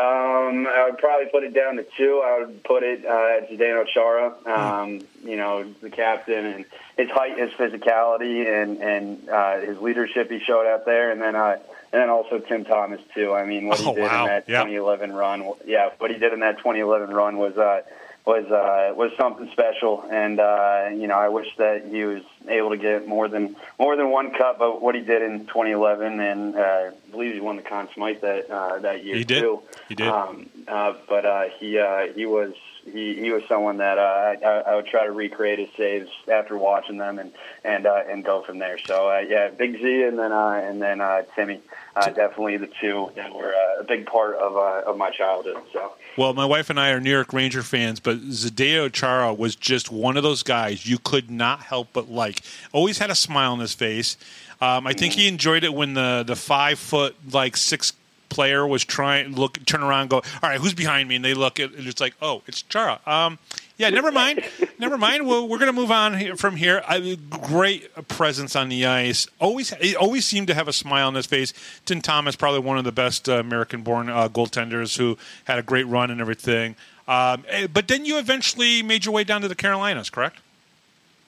Um, 0.00 0.66
I 0.68 0.86
would 0.88 0.98
probably 0.98 1.26
put 1.26 1.42
it 1.42 1.52
down 1.54 1.76
to 1.76 1.84
two. 1.96 2.22
I 2.24 2.38
would 2.40 2.62
put 2.62 2.84
it 2.84 3.04
uh, 3.04 3.38
at 3.38 3.50
Zdeno 3.50 3.84
Chara. 3.86 4.32
Um, 4.46 5.00
you 5.24 5.36
know, 5.36 5.64
the 5.82 5.90
captain 5.90 6.46
and 6.46 6.64
his 6.96 7.10
height, 7.10 7.36
his 7.38 7.50
physicality, 7.52 8.46
and 8.46 8.78
and 8.80 9.28
uh, 9.28 9.60
his 9.60 9.78
leadership 9.80 10.30
he 10.30 10.38
showed 10.40 10.66
out 10.66 10.84
there, 10.84 11.10
and 11.10 11.20
then 11.20 11.34
uh, 11.34 11.58
and 11.92 12.02
then 12.02 12.10
also 12.10 12.38
Tim 12.38 12.64
Thomas 12.64 13.00
too. 13.14 13.32
I 13.32 13.44
mean, 13.44 13.66
what 13.66 13.78
he 13.80 13.86
Oh, 13.86 13.94
did 13.94 14.02
wow. 14.02 14.22
in 14.24 14.28
that 14.28 14.44
Yeah. 14.48 14.58
2011 14.64 15.12
run, 15.12 15.52
yeah, 15.66 15.90
what 15.98 16.10
he 16.12 16.18
did 16.18 16.32
in 16.32 16.40
that 16.40 16.58
2011 16.58 17.10
run 17.14 17.36
was 17.38 17.56
uh, 17.58 17.82
was 18.28 18.44
uh, 18.50 18.92
was 18.94 19.10
something 19.16 19.48
special, 19.52 20.04
and 20.10 20.38
uh, 20.38 20.90
you 20.92 21.06
know, 21.06 21.14
I 21.14 21.30
wish 21.30 21.48
that 21.56 21.86
he 21.90 22.04
was 22.04 22.22
able 22.46 22.70
to 22.70 22.76
get 22.76 23.08
more 23.08 23.26
than 23.26 23.56
more 23.78 23.96
than 23.96 24.10
one 24.10 24.32
cup. 24.32 24.58
But 24.58 24.82
what 24.82 24.94
he 24.94 25.00
did 25.00 25.22
in 25.22 25.46
2011, 25.46 26.20
and 26.20 26.54
uh, 26.54 26.58
I 26.60 26.90
believe 27.10 27.32
he 27.32 27.40
won 27.40 27.56
the 27.56 27.62
Conn 27.62 27.88
Smythe 27.94 28.20
that 28.20 28.50
uh, 28.50 28.80
that 28.80 29.02
year 29.02 29.16
He 29.16 29.24
did. 29.24 29.40
too. 29.40 29.62
He 29.88 29.94
did. 29.94 30.08
Um, 30.08 30.50
uh, 30.68 30.92
but 31.08 31.24
uh, 31.24 31.44
he 31.58 31.78
uh, 31.78 32.08
he 32.08 32.26
was 32.26 32.52
he, 32.92 33.14
he 33.14 33.30
was 33.30 33.42
someone 33.48 33.78
that 33.78 33.98
uh, 33.98 34.46
I, 34.46 34.72
I 34.72 34.74
would 34.76 34.86
try 34.86 35.04
to 35.04 35.12
recreate 35.12 35.58
his 35.58 35.68
saves 35.76 36.10
after 36.30 36.56
watching 36.56 36.98
them 36.98 37.18
and 37.18 37.32
and 37.64 37.86
uh, 37.86 38.02
and 38.08 38.24
go 38.24 38.42
from 38.42 38.58
there. 38.58 38.78
So 38.78 39.08
uh, 39.08 39.18
yeah, 39.18 39.48
Big 39.48 39.78
Z 39.78 40.02
and 40.04 40.18
then 40.18 40.32
uh, 40.32 40.60
and 40.64 40.80
then 40.80 41.00
uh, 41.00 41.22
Timmy, 41.34 41.60
uh, 41.96 42.10
definitely 42.10 42.56
the 42.56 42.70
two 42.80 43.10
that 43.16 43.34
were 43.34 43.54
uh, 43.54 43.80
a 43.80 43.84
big 43.84 44.06
part 44.06 44.36
of 44.36 44.56
uh, 44.56 44.90
of 44.90 44.96
my 44.96 45.10
childhood. 45.10 45.58
So. 45.72 45.92
Well, 46.16 46.34
my 46.34 46.46
wife 46.46 46.68
and 46.68 46.80
I 46.80 46.90
are 46.90 47.00
New 47.00 47.12
York 47.12 47.32
Ranger 47.32 47.62
fans, 47.62 48.00
but 48.00 48.18
Zdeno 48.18 48.92
Chara 48.92 49.32
was 49.32 49.54
just 49.54 49.92
one 49.92 50.16
of 50.16 50.24
those 50.24 50.42
guys 50.42 50.86
you 50.86 50.98
could 50.98 51.30
not 51.30 51.60
help 51.60 51.88
but 51.92 52.10
like. 52.10 52.42
Always 52.72 52.98
had 52.98 53.10
a 53.10 53.14
smile 53.14 53.52
on 53.52 53.60
his 53.60 53.74
face. 53.74 54.16
Um, 54.60 54.88
I 54.88 54.92
think 54.92 55.14
he 55.14 55.28
enjoyed 55.28 55.62
it 55.62 55.72
when 55.72 55.94
the 55.94 56.24
the 56.26 56.34
five 56.34 56.78
foot 56.78 57.14
like 57.32 57.56
six 57.56 57.92
player 58.28 58.66
was 58.66 58.84
trying 58.84 59.34
look 59.34 59.64
turn 59.66 59.82
around 59.82 60.02
and 60.02 60.10
go 60.10 60.16
all 60.16 60.50
right 60.50 60.60
who's 60.60 60.74
behind 60.74 61.08
me? 61.08 61.16
And 61.16 61.24
they 61.24 61.34
look 61.34 61.60
at 61.60 61.72
and 61.72 61.86
it's 61.86 62.00
like 62.00 62.14
oh 62.20 62.42
it's 62.46 62.62
Chara. 62.62 63.00
Um 63.06 63.38
yeah 63.76 63.90
never 63.90 64.12
mind. 64.12 64.44
Never 64.78 64.96
mind. 64.96 65.26
Well 65.26 65.48
we're 65.48 65.58
gonna 65.58 65.72
move 65.72 65.90
on 65.90 66.16
here, 66.16 66.36
from 66.36 66.56
here. 66.56 66.82
I, 66.86 67.16
great 67.30 68.08
presence 68.08 68.54
on 68.54 68.68
the 68.68 68.86
ice. 68.86 69.26
Always 69.40 69.70
he 69.74 69.96
always 69.96 70.24
seemed 70.24 70.46
to 70.48 70.54
have 70.54 70.68
a 70.68 70.72
smile 70.72 71.08
on 71.08 71.14
his 71.14 71.26
face. 71.26 71.52
Tim 71.84 72.00
Thomas 72.00 72.36
probably 72.36 72.60
one 72.60 72.78
of 72.78 72.84
the 72.84 72.92
best 72.92 73.28
uh, 73.28 73.34
American 73.34 73.82
born 73.82 74.08
uh, 74.08 74.28
goaltenders 74.28 74.96
who 74.96 75.18
had 75.44 75.58
a 75.58 75.62
great 75.62 75.86
run 75.86 76.10
and 76.10 76.20
everything. 76.20 76.76
Um, 77.08 77.44
eh, 77.48 77.66
but 77.66 77.88
then 77.88 78.04
you 78.04 78.18
eventually 78.18 78.82
made 78.82 79.04
your 79.04 79.14
way 79.14 79.24
down 79.24 79.40
to 79.40 79.48
the 79.48 79.54
Carolinas 79.54 80.10
correct? 80.10 80.40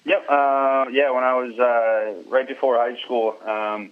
Yep. 0.04 0.26
Uh, 0.28 0.86
yeah, 0.92 1.10
when 1.10 1.24
I 1.24 1.34
was 1.34 1.58
uh, 1.58 2.30
right 2.30 2.46
before 2.46 2.76
high 2.76 3.00
school, 3.02 3.36
um, 3.46 3.90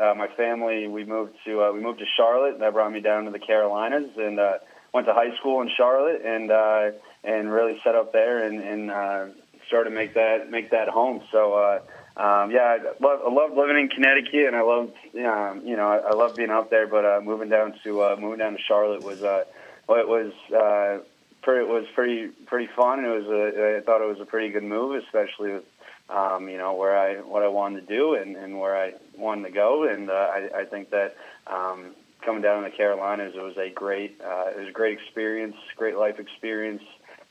uh, 0.00 0.14
my 0.14 0.28
family 0.36 0.88
we 0.88 1.04
moved 1.04 1.34
to 1.44 1.62
uh, 1.62 1.72
we 1.72 1.80
moved 1.80 1.98
to 2.00 2.06
Charlotte. 2.16 2.58
That 2.58 2.72
brought 2.72 2.92
me 2.92 3.00
down 3.00 3.24
to 3.24 3.30
the 3.30 3.38
Carolinas 3.38 4.10
and 4.16 4.38
uh, 4.38 4.58
went 4.92 5.06
to 5.06 5.14
high 5.14 5.36
school 5.36 5.62
in 5.62 5.70
Charlotte 5.76 6.22
and 6.24 6.50
uh, 6.50 6.90
and 7.24 7.50
really 7.50 7.80
set 7.84 7.94
up 7.94 8.12
there 8.12 8.44
and, 8.44 8.60
and 8.60 8.90
uh, 8.90 9.26
started 9.68 9.90
to 9.90 9.96
make 9.96 10.14
that 10.14 10.50
make 10.50 10.70
that 10.70 10.88
home. 10.88 11.22
So. 11.30 11.54
Uh, 11.54 11.80
um, 12.18 12.50
yeah, 12.50 12.78
I 12.80 13.04
love, 13.04 13.20
I 13.26 13.30
love 13.30 13.54
living 13.54 13.76
in 13.76 13.88
Connecticut, 13.88 14.46
and 14.46 14.56
I 14.56 14.62
love, 14.62 14.90
um, 15.16 15.66
you 15.66 15.76
know, 15.76 15.86
I, 15.86 15.98
I 15.98 16.14
love 16.14 16.34
being 16.34 16.48
up 16.48 16.70
there. 16.70 16.86
But 16.86 17.04
uh, 17.04 17.20
moving 17.22 17.50
down 17.50 17.74
to 17.84 18.02
uh, 18.02 18.16
moving 18.18 18.38
down 18.38 18.54
to 18.54 18.58
Charlotte 18.58 19.02
was, 19.02 19.22
uh, 19.22 19.44
well, 19.86 20.00
it 20.00 20.08
was 20.08 20.32
uh, 20.50 21.04
pretty, 21.42 21.66
it 21.66 21.68
was 21.68 21.84
pretty 21.94 22.28
pretty 22.46 22.70
fun. 22.74 23.04
It 23.04 23.08
was 23.08 23.26
a, 23.26 23.76
I 23.76 23.80
thought 23.82 24.00
it 24.00 24.08
was 24.08 24.20
a 24.20 24.24
pretty 24.24 24.48
good 24.48 24.62
move, 24.64 25.02
especially 25.04 25.52
with, 25.52 25.64
um, 26.08 26.48
you 26.48 26.56
know, 26.58 26.74
where 26.74 26.96
I 26.96 27.16
what 27.16 27.42
I 27.42 27.48
wanted 27.48 27.86
to 27.88 27.94
do 27.94 28.14
and, 28.14 28.36
and 28.36 28.58
where 28.60 28.76
I 28.76 28.94
wanted 29.16 29.44
to 29.48 29.50
go. 29.50 29.84
And 29.88 30.10
uh, 30.10 30.12
I, 30.12 30.50
I 30.60 30.64
think 30.64 30.90
that 30.90 31.16
um, 31.46 31.94
coming 32.22 32.42
down 32.42 32.62
to 32.62 32.70
the 32.70 32.76
Carolinas, 32.76 33.34
it 33.34 33.42
was 33.42 33.56
a 33.56 33.70
great, 33.70 34.20
uh, 34.24 34.46
it 34.50 34.58
was 34.58 34.68
a 34.68 34.72
great 34.72 34.98
experience, 34.98 35.56
great 35.76 35.96
life 35.96 36.18
experience, 36.18 36.82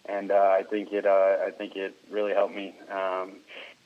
and 0.05 0.31
uh, 0.31 0.35
I 0.59 0.63
think 0.63 0.91
it, 0.91 1.05
uh, 1.05 1.37
I 1.45 1.51
think 1.51 1.75
it 1.75 1.95
really 2.11 2.33
helped 2.33 2.55
me. 2.55 2.75
Um, 2.91 3.33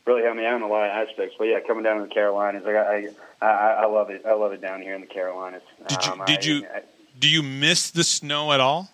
really 0.06 0.24
helped 0.24 0.38
me 0.38 0.46
out 0.46 0.56
in 0.56 0.64
a 0.64 0.68
lot 0.68 0.86
of 0.86 1.08
aspects. 1.08 1.36
But 1.38 1.46
yeah, 1.46 1.60
coming 1.60 1.84
down 1.84 1.98
to 1.98 2.04
the 2.08 2.10
Carolinas, 2.14 2.64
I, 2.66 2.72
I, 2.72 3.10
I, 3.46 3.48
I 3.82 3.86
love 3.86 4.10
it. 4.10 4.26
I 4.26 4.34
love 4.34 4.54
it 4.54 4.62
down 4.62 4.82
here 4.82 4.96
in 4.96 5.02
the 5.02 5.08
Carolinas. 5.08 5.62
Did 5.88 6.06
you- 6.06 6.12
Um, 6.14 6.22
did 6.26 6.40
I- 6.40 6.48
you- 6.48 6.66
I, 6.74 6.82
do 7.20 7.28
you 7.30 7.44
miss 7.44 7.92
the 7.92 8.04
snow 8.06 8.54
at 8.54 8.60
all 8.62 8.90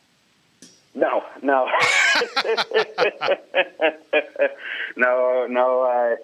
no, 0.95 1.23
no, 1.43 1.67
no, 4.95 5.47
no. 5.49 5.81
I, 5.83 6.15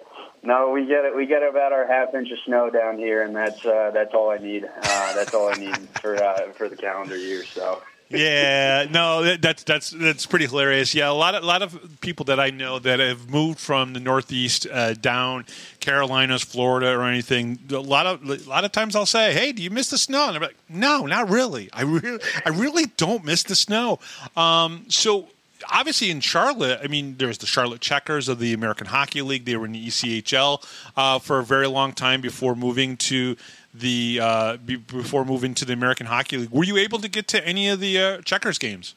no, 0.42 0.70
we 0.70 0.86
get 0.86 1.04
it. 1.04 1.14
We 1.14 1.26
get 1.26 1.42
about 1.42 1.72
our 1.72 1.86
half 1.86 2.14
inch 2.14 2.30
of 2.30 2.38
snow 2.44 2.70
down 2.70 2.98
here, 2.98 3.22
and 3.22 3.34
that's 3.34 3.64
uh, 3.64 3.90
that's 3.94 4.12
all 4.14 4.30
I 4.30 4.38
need. 4.38 4.64
Uh, 4.64 5.14
that's 5.14 5.34
all 5.34 5.48
I 5.48 5.54
need 5.54 5.76
for 6.00 6.16
uh, 6.16 6.52
for 6.52 6.68
the 6.68 6.76
calendar 6.76 7.16
year. 7.16 7.44
So. 7.44 7.82
yeah, 8.10 8.86
no, 8.90 9.36
that's 9.36 9.62
that's 9.62 9.90
that's 9.90 10.26
pretty 10.26 10.46
hilarious. 10.46 10.94
Yeah, 10.94 11.10
a 11.10 11.12
lot 11.12 11.34
of 11.34 11.44
a 11.44 11.46
lot 11.46 11.62
of 11.62 12.00
people 12.00 12.24
that 12.26 12.38
I 12.40 12.50
know 12.50 12.78
that 12.80 12.98
have 12.98 13.30
moved 13.30 13.58
from 13.58 13.92
the 13.94 14.00
Northeast 14.00 14.66
uh, 14.70 14.94
down 14.94 15.46
Carolinas, 15.80 16.42
Florida, 16.42 16.90
or 16.90 17.04
anything. 17.04 17.58
A 17.70 17.78
lot 17.78 18.06
of 18.06 18.28
a 18.28 18.36
lot 18.48 18.64
of 18.64 18.72
times 18.72 18.96
I'll 18.96 19.06
say, 19.06 19.32
"Hey, 19.32 19.52
do 19.52 19.62
you 19.62 19.70
miss 19.70 19.90
the 19.90 19.98
snow?" 19.98 20.26
And 20.26 20.34
they're 20.34 20.42
like, 20.42 20.58
"No, 20.68 21.06
not 21.06 21.30
really. 21.30 21.70
I 21.72 21.82
really 21.82 22.20
I 22.44 22.50
really 22.50 22.86
don't 22.96 23.24
miss 23.24 23.44
the 23.44 23.56
snow." 23.56 24.00
Um, 24.36 24.86
so. 24.88 25.28
Obviously, 25.70 26.10
in 26.10 26.20
Charlotte, 26.20 26.80
I 26.82 26.86
mean, 26.86 27.16
there's 27.18 27.38
the 27.38 27.46
Charlotte 27.46 27.80
Checkers 27.80 28.28
of 28.28 28.38
the 28.38 28.52
American 28.52 28.86
Hockey 28.86 29.22
League. 29.22 29.44
They 29.44 29.56
were 29.56 29.66
in 29.66 29.72
the 29.72 29.86
ECHL 29.86 30.64
uh, 30.96 31.18
for 31.18 31.38
a 31.38 31.44
very 31.44 31.66
long 31.66 31.92
time 31.92 32.20
before 32.20 32.54
moving 32.54 32.96
to 32.98 33.36
the 33.74 34.20
uh, 34.20 34.56
be, 34.58 34.76
before 34.76 35.24
moving 35.24 35.54
to 35.54 35.64
the 35.64 35.72
American 35.72 36.06
Hockey 36.06 36.38
League. 36.38 36.50
Were 36.50 36.64
you 36.64 36.76
able 36.76 36.98
to 36.98 37.08
get 37.08 37.28
to 37.28 37.46
any 37.46 37.68
of 37.68 37.80
the 37.80 37.98
uh, 37.98 38.20
Checkers 38.22 38.58
games? 38.58 38.94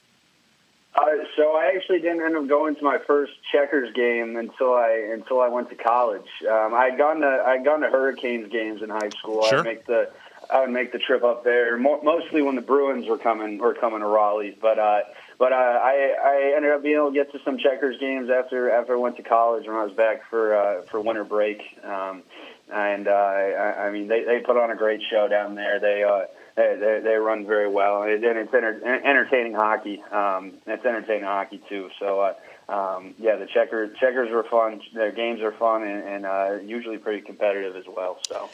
Uh, 0.96 1.02
so 1.36 1.58
I 1.58 1.74
actually 1.76 2.00
didn't 2.00 2.22
end 2.22 2.38
up 2.38 2.48
going 2.48 2.76
to 2.76 2.84
my 2.84 2.98
first 3.06 3.34
checkers 3.52 3.94
game 3.94 4.38
until 4.38 4.74
I 4.74 5.10
until 5.12 5.42
I 5.42 5.50
went 5.50 5.70
to 5.70 5.76
college. 5.76 6.28
Um, 6.50 6.74
I 6.74 6.86
had 6.90 6.98
gone 6.98 7.20
to 7.20 7.44
I 7.46 7.58
had 7.58 7.66
gone 7.66 7.82
to 7.82 7.90
Hurricanes 7.90 8.50
games 8.50 8.82
in 8.82 8.90
high 8.90 9.10
school. 9.10 9.44
Sure. 9.44 9.60
I'd 9.60 9.66
make 9.66 9.86
the 9.86 10.10
I 10.50 10.62
would 10.62 10.70
make 10.70 10.94
the 10.94 11.00
trip 11.00 11.24
up 11.24 11.44
there 11.44 11.78
mo- 11.78 12.02
mostly 12.02 12.42
when 12.42 12.56
the 12.56 12.62
Bruins 12.62 13.08
were 13.08 13.18
coming 13.18 13.58
were 13.58 13.74
coming 13.74 14.00
to 14.00 14.06
Raleigh. 14.06 14.58
But 14.62 14.80
uh, 14.80 15.02
but 15.38 15.52
uh, 15.52 15.56
I 15.56 16.16
I 16.24 16.54
ended 16.56 16.72
up 16.72 16.84
being 16.84 16.96
able 16.96 17.10
to 17.10 17.14
get 17.14 17.32
to 17.34 17.40
some 17.44 17.58
checkers 17.58 18.00
games 18.00 18.30
after 18.30 18.70
after 18.70 18.94
I 18.94 18.98
went 18.98 19.18
to 19.18 19.24
college 19.24 19.68
when 19.68 19.76
I 19.76 19.84
was 19.84 19.94
back 19.94 20.30
for 20.30 20.56
uh, 20.56 20.82
for 20.84 21.00
winter 21.02 21.24
break. 21.24 21.62
Um, 21.84 22.24
and 22.72 23.08
uh, 23.08 23.12
I, 23.12 23.88
I 23.88 23.92
mean 23.92 24.08
they 24.08 24.24
they 24.24 24.40
put 24.40 24.58
on 24.58 24.72
a 24.72 24.76
great 24.76 25.02
show 25.10 25.28
down 25.28 25.56
there. 25.56 25.80
They 25.80 26.04
uh, 26.04 26.26
they, 26.56 27.02
they, 27.04 27.16
run 27.16 27.46
very 27.46 27.70
well, 27.70 28.04
and 28.04 28.12
it's 28.24 28.54
enter, 28.54 28.82
entertaining 28.86 29.56
hockey. 29.56 30.02
Um, 30.04 30.54
it's 30.66 30.86
entertaining 30.86 31.26
hockey 31.26 31.62
too. 31.68 31.90
So, 32.00 32.22
uh, 32.22 32.72
um, 32.72 33.14
yeah, 33.20 33.36
the 33.36 33.46
checkers 33.46 33.96
checkers 34.00 34.32
were 34.32 34.44
fun. 34.44 34.82
Their 34.94 35.12
games 35.12 35.42
are 35.42 35.52
fun 35.52 35.84
and, 35.84 36.08
and 36.08 36.26
uh, 36.26 36.58
usually 36.64 36.98
pretty 36.98 37.22
competitive 37.22 37.76
as 37.76 37.84
well. 37.94 38.20
So, 38.28 38.50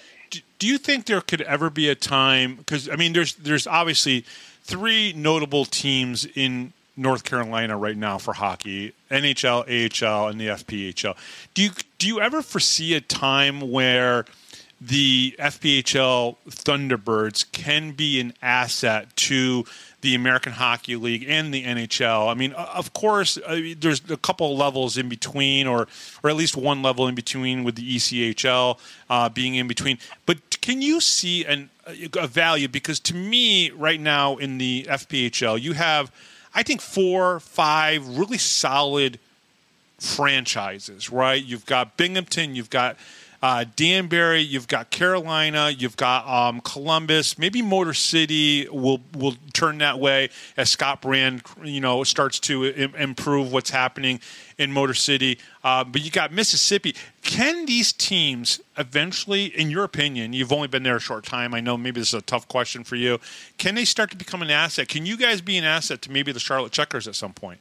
do 0.58 0.68
you 0.68 0.78
think 0.78 1.06
there 1.06 1.22
could 1.22 1.42
ever 1.42 1.70
be 1.70 1.90
a 1.90 1.96
time? 1.96 2.56
Because 2.56 2.90
I 2.90 2.96
mean, 2.96 3.14
there's 3.14 3.36
there's 3.36 3.68
obviously 3.68 4.26
three 4.72 5.14
notable 5.14 5.66
teams 5.66 6.26
in 6.26 6.72
North 6.96 7.24
Carolina 7.24 7.78
right 7.78 7.98
now 7.98 8.18
for 8.18 8.34
hockey: 8.34 8.94
NHL, 9.10 9.66
AHL, 9.68 10.30
and 10.30 10.40
the 10.40 10.48
FPHL. 10.48 11.16
Do 11.54 11.64
you 11.64 11.72
do 11.98 12.08
you 12.08 12.22
ever 12.22 12.42
foresee 12.42 12.94
a 12.94 13.02
time 13.02 13.70
where 13.70 14.26
the 14.80 15.36
FPHL 15.38 16.38
Thunderbirds 16.50 17.52
can 17.52 17.92
be 17.92 18.20
an 18.20 18.34
asset 18.42 19.16
to 19.16 19.64
the 20.02 20.16
American 20.16 20.54
Hockey 20.54 20.96
League 20.96 21.26
and 21.28 21.54
the 21.54 21.64
NHL. 21.64 22.30
I 22.30 22.34
mean, 22.34 22.54
of 22.54 22.92
course, 22.94 23.38
I 23.48 23.62
mean, 23.62 23.78
there's 23.80 24.02
a 24.10 24.18
couple 24.18 24.58
levels 24.58 24.98
in 24.98 25.08
between, 25.08 25.68
or 25.68 25.88
or 26.24 26.30
at 26.30 26.36
least 26.36 26.58
one 26.58 26.82
level 26.82 27.08
in 27.08 27.16
between 27.16 27.64
with 27.64 27.76
the 27.76 27.96
ECHL 27.98 28.80
uh, 29.10 29.30
being 29.30 29.56
in 29.56 29.68
between. 29.68 30.00
But 30.26 30.62
can 30.62 30.82
you 30.82 31.00
see 31.00 31.46
an, 31.46 31.70
a 32.18 32.28
value? 32.28 32.68
Because 32.68 33.00
to 33.02 33.16
me, 33.16 33.70
right 33.72 34.00
now 34.00 34.38
in 34.38 34.58
the 34.58 34.86
FPHL, 34.90 35.62
you 35.62 35.74
have 35.74 36.12
I 36.54 36.64
think 36.64 36.82
four, 36.82 37.40
five 37.40 38.06
really 38.18 38.38
solid 38.38 39.20
franchises, 40.00 41.10
right? 41.10 41.44
You've 41.44 41.66
got 41.66 41.96
Binghamton, 41.96 42.56
you've 42.56 42.70
got 42.70 42.98
uh, 43.42 43.66
Danbury, 43.76 44.42
you've 44.42 44.68
got 44.68 44.92
Carolina, 44.92 45.72
you've 45.72 45.98
got 45.98 46.28
um, 46.28 46.62
Columbus. 46.62 47.40
Maybe 47.40 47.64
Motor 47.64 47.94
City 47.94 48.68
will 48.70 49.02
will 49.18 49.36
turn 49.54 49.80
that 49.80 50.00
way 50.00 50.30
as 50.58 50.70
Scott 50.70 51.02
Brand, 51.02 51.42
you 51.64 51.82
know, 51.82 52.04
starts 52.04 52.40
to 52.42 52.66
Im- 52.66 52.96
improve 52.96 53.52
what's 53.52 53.72
happening 53.72 54.20
in 54.60 54.72
Motor 54.72 54.94
City. 54.94 55.40
Uh, 55.64 55.84
but 55.84 56.04
you 56.04 56.12
got 56.12 56.32
Mississippi. 56.32 56.96
Can 57.24 57.66
these 57.66 57.92
teams 57.92 58.62
eventually, 58.78 59.46
in 59.46 59.72
your 59.72 59.86
opinion, 59.86 60.34
you've 60.34 60.54
only 60.54 60.68
been 60.68 60.84
there 60.84 60.98
a 60.98 61.00
short 61.00 61.26
time. 61.26 61.56
I 61.56 61.62
know 61.62 61.78
maybe 61.78 62.00
this 62.00 62.10
is 62.10 62.14
a 62.14 62.22
tough 62.22 62.48
question 62.48 62.84
for 62.84 62.96
you. 62.96 63.20
Can 63.58 63.74
they 63.74 63.86
start 63.86 64.12
to 64.12 64.18
become 64.18 64.44
an 64.44 64.52
asset? 64.52 64.88
Can 64.88 65.08
you 65.08 65.18
guys 65.18 65.42
be 65.42 65.58
an 65.58 65.64
asset 65.64 66.02
to 66.04 66.12
maybe 66.12 66.32
the 66.32 66.40
Charlotte 66.40 66.72
Checkers 66.72 67.08
at 67.08 67.16
some 67.16 67.34
point? 67.34 67.60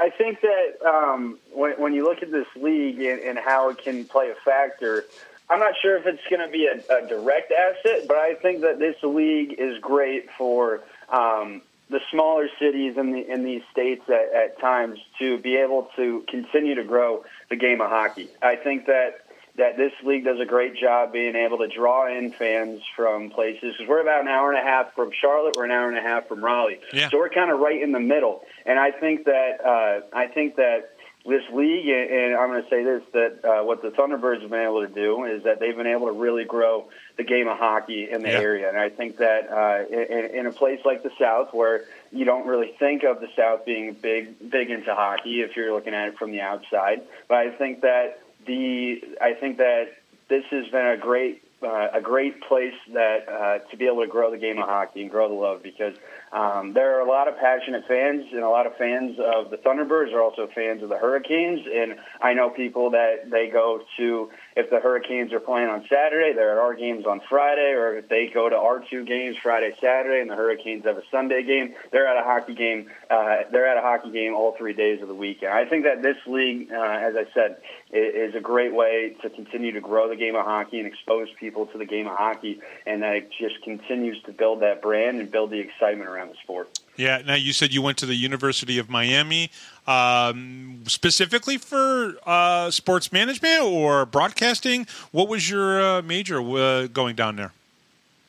I 0.00 0.10
think 0.10 0.40
that 0.40 0.86
um, 0.86 1.38
when, 1.52 1.72
when 1.80 1.94
you 1.94 2.04
look 2.04 2.22
at 2.22 2.30
this 2.30 2.46
league 2.56 3.00
and, 3.00 3.20
and 3.20 3.38
how 3.38 3.70
it 3.70 3.78
can 3.78 4.04
play 4.04 4.30
a 4.30 4.34
factor, 4.44 5.04
I'm 5.48 5.60
not 5.60 5.74
sure 5.80 5.96
if 5.96 6.06
it's 6.06 6.22
going 6.28 6.44
to 6.46 6.52
be 6.52 6.66
a, 6.66 7.04
a 7.04 7.06
direct 7.08 7.52
asset, 7.52 8.06
but 8.08 8.16
I 8.16 8.34
think 8.34 8.62
that 8.62 8.78
this 8.78 8.96
league 9.02 9.54
is 9.58 9.78
great 9.80 10.28
for 10.36 10.82
um, 11.08 11.62
the 11.88 12.00
smaller 12.10 12.48
cities 12.58 12.96
in 12.96 13.12
the 13.12 13.32
in 13.32 13.44
these 13.44 13.62
states 13.70 14.02
at, 14.08 14.34
at 14.34 14.60
times 14.60 14.98
to 15.20 15.38
be 15.38 15.56
able 15.56 15.88
to 15.96 16.24
continue 16.28 16.74
to 16.74 16.84
grow 16.84 17.24
the 17.48 17.56
game 17.56 17.80
of 17.80 17.88
hockey. 17.90 18.28
I 18.42 18.56
think 18.56 18.86
that 18.86 19.20
that 19.56 19.76
this 19.78 19.92
league 20.04 20.24
does 20.24 20.38
a 20.40 20.44
great 20.44 20.76
job 20.76 21.12
being 21.12 21.34
able 21.34 21.58
to 21.58 21.68
draw 21.68 22.06
in 22.14 22.30
fans 22.32 22.82
from 22.94 23.30
places 23.30 23.74
because 23.78 23.88
we're 23.88 24.02
about 24.02 24.20
an 24.20 24.28
hour 24.28 24.52
and 24.52 24.58
a 24.60 24.62
half 24.62 24.94
from 24.94 25.10
Charlotte, 25.18 25.56
we're 25.56 25.64
an 25.64 25.70
hour 25.70 25.88
and 25.88 25.96
a 25.96 26.02
half 26.02 26.28
from 26.28 26.44
Raleigh, 26.44 26.78
Yeah. 26.92 27.08
so 27.08 27.16
we're 27.16 27.30
kind 27.30 27.50
of 27.50 27.58
right 27.58 27.80
in 27.80 27.92
the 27.92 28.00
middle. 28.00 28.42
And 28.66 28.78
I 28.78 28.90
think 28.90 29.24
that 29.24 29.64
uh, 29.64 30.00
I 30.16 30.26
think 30.26 30.56
that 30.56 30.90
this 31.24 31.42
league, 31.52 31.88
and 31.88 32.36
I'm 32.36 32.50
going 32.50 32.62
to 32.62 32.70
say 32.70 32.84
this, 32.84 33.02
that 33.12 33.44
uh, 33.44 33.64
what 33.64 33.82
the 33.82 33.88
Thunderbirds 33.90 34.42
have 34.42 34.50
been 34.50 34.60
able 34.60 34.86
to 34.86 34.92
do 34.92 35.24
is 35.24 35.42
that 35.42 35.58
they've 35.58 35.76
been 35.76 35.88
able 35.88 36.06
to 36.06 36.12
really 36.12 36.44
grow 36.44 36.84
the 37.16 37.24
game 37.24 37.48
of 37.48 37.58
hockey 37.58 38.08
in 38.08 38.22
the 38.22 38.28
Yeah. 38.30 38.40
area. 38.40 38.68
And 38.68 38.78
I 38.78 38.90
think 38.90 39.16
that 39.16 39.50
uh, 39.50 39.92
in, 39.92 40.36
in 40.38 40.46
a 40.46 40.52
place 40.52 40.80
like 40.84 41.02
the 41.02 41.10
South, 41.18 41.52
where 41.52 41.84
you 42.12 42.24
don't 42.24 42.46
really 42.46 42.74
think 42.78 43.02
of 43.02 43.20
the 43.20 43.28
South 43.36 43.64
being 43.64 43.94
big, 43.94 44.50
big 44.50 44.70
into 44.70 44.94
hockey 44.94 45.40
if 45.40 45.56
you're 45.56 45.72
looking 45.72 45.94
at 45.94 46.08
it 46.08 46.16
from 46.18 46.30
the 46.30 46.42
outside, 46.42 47.02
but 47.26 47.38
I 47.38 47.50
think 47.50 47.80
that 47.80 48.20
the 48.46 49.02
I 49.20 49.32
think 49.34 49.56
that 49.58 49.88
this 50.28 50.44
has 50.50 50.68
been 50.68 50.86
a 50.86 50.96
great 50.96 51.42
uh, 51.62 51.88
a 51.94 52.00
great 52.00 52.40
place 52.42 52.74
that 52.92 53.28
uh, 53.28 53.58
to 53.70 53.76
be 53.76 53.86
able 53.86 54.02
to 54.02 54.06
grow 54.06 54.30
the 54.30 54.36
game 54.38 54.58
of 54.58 54.68
hockey 54.68 55.02
and 55.02 55.10
grow 55.10 55.26
the 55.28 55.34
love 55.34 55.62
because 55.64 55.94
um, 56.32 56.72
there 56.72 56.98
are 56.98 57.00
a 57.00 57.08
lot 57.08 57.28
of 57.28 57.36
passionate 57.38 57.86
fans 57.86 58.26
and 58.32 58.42
a 58.42 58.48
lot 58.48 58.66
of 58.66 58.76
fans 58.76 59.16
of 59.18 59.50
the 59.50 59.56
Thunderbirds. 59.56 60.12
Are 60.12 60.22
also 60.22 60.48
fans 60.54 60.82
of 60.82 60.88
the 60.88 60.98
Hurricanes. 60.98 61.66
And 61.72 61.96
I 62.20 62.34
know 62.34 62.50
people 62.50 62.90
that 62.90 63.30
they 63.30 63.48
go 63.48 63.82
to 63.96 64.30
if 64.56 64.68
the 64.70 64.80
Hurricanes 64.80 65.32
are 65.32 65.40
playing 65.40 65.68
on 65.68 65.84
Saturday 65.88 66.32
they're 66.34 66.52
at 66.52 66.58
our 66.58 66.74
games 66.74 67.06
on 67.06 67.20
Friday. 67.28 67.72
Or 67.72 67.96
if 67.96 68.08
they 68.08 68.30
go 68.32 68.48
to 68.48 68.56
our 68.56 68.82
two 68.90 69.04
games 69.04 69.36
Friday 69.42 69.74
Saturday 69.80 70.20
and 70.20 70.30
the 70.30 70.34
Hurricanes 70.34 70.84
have 70.84 70.96
a 70.96 71.02
Sunday 71.10 71.44
game 71.44 71.74
they're 71.92 72.08
at 72.08 72.16
a 72.16 72.24
hockey 72.24 72.54
game 72.54 72.90
uh, 73.08 73.38
they're 73.52 73.68
at 73.68 73.76
a 73.76 73.82
hockey 73.82 74.10
game 74.10 74.34
all 74.34 74.56
three 74.58 74.74
days 74.74 75.02
of 75.02 75.08
the 75.08 75.14
weekend. 75.14 75.52
I 75.52 75.64
think 75.64 75.84
that 75.84 76.02
this 76.02 76.16
league 76.26 76.72
uh, 76.72 76.98
as 77.00 77.14
I 77.14 77.26
said 77.32 77.58
is 77.92 78.34
a 78.34 78.40
great 78.40 78.74
way 78.74 79.16
to 79.22 79.30
continue 79.30 79.72
to 79.72 79.80
grow 79.80 80.08
the 80.08 80.16
game 80.16 80.34
of 80.34 80.44
hockey 80.44 80.78
and 80.78 80.88
expose 80.88 81.28
people 81.38 81.66
to 81.66 81.78
the 81.78 81.84
game 81.84 82.08
of 82.08 82.16
hockey, 82.16 82.60
and 82.84 83.02
that 83.02 83.14
it 83.14 83.30
just 83.40 83.62
continues 83.62 84.20
to 84.24 84.32
build 84.32 84.60
that 84.62 84.82
brand 84.82 85.20
and 85.20 85.30
build 85.30 85.50
the 85.50 85.60
excitement 85.60 86.10
around 86.10 86.15
the 86.24 86.34
sport. 86.42 86.80
Yeah. 86.96 87.22
Now 87.24 87.34
you 87.34 87.52
said 87.52 87.72
you 87.72 87.82
went 87.82 87.98
to 87.98 88.06
the 88.06 88.14
University 88.14 88.78
of 88.78 88.88
Miami 88.88 89.50
um, 89.86 90.82
specifically 90.86 91.58
for 91.58 92.16
uh, 92.26 92.70
sports 92.70 93.12
management 93.12 93.62
or 93.62 94.06
broadcasting. 94.06 94.86
What 95.12 95.28
was 95.28 95.48
your 95.50 95.82
uh, 95.82 96.02
major 96.02 96.40
uh, 96.40 96.86
going 96.86 97.16
down 97.16 97.36
there? 97.36 97.52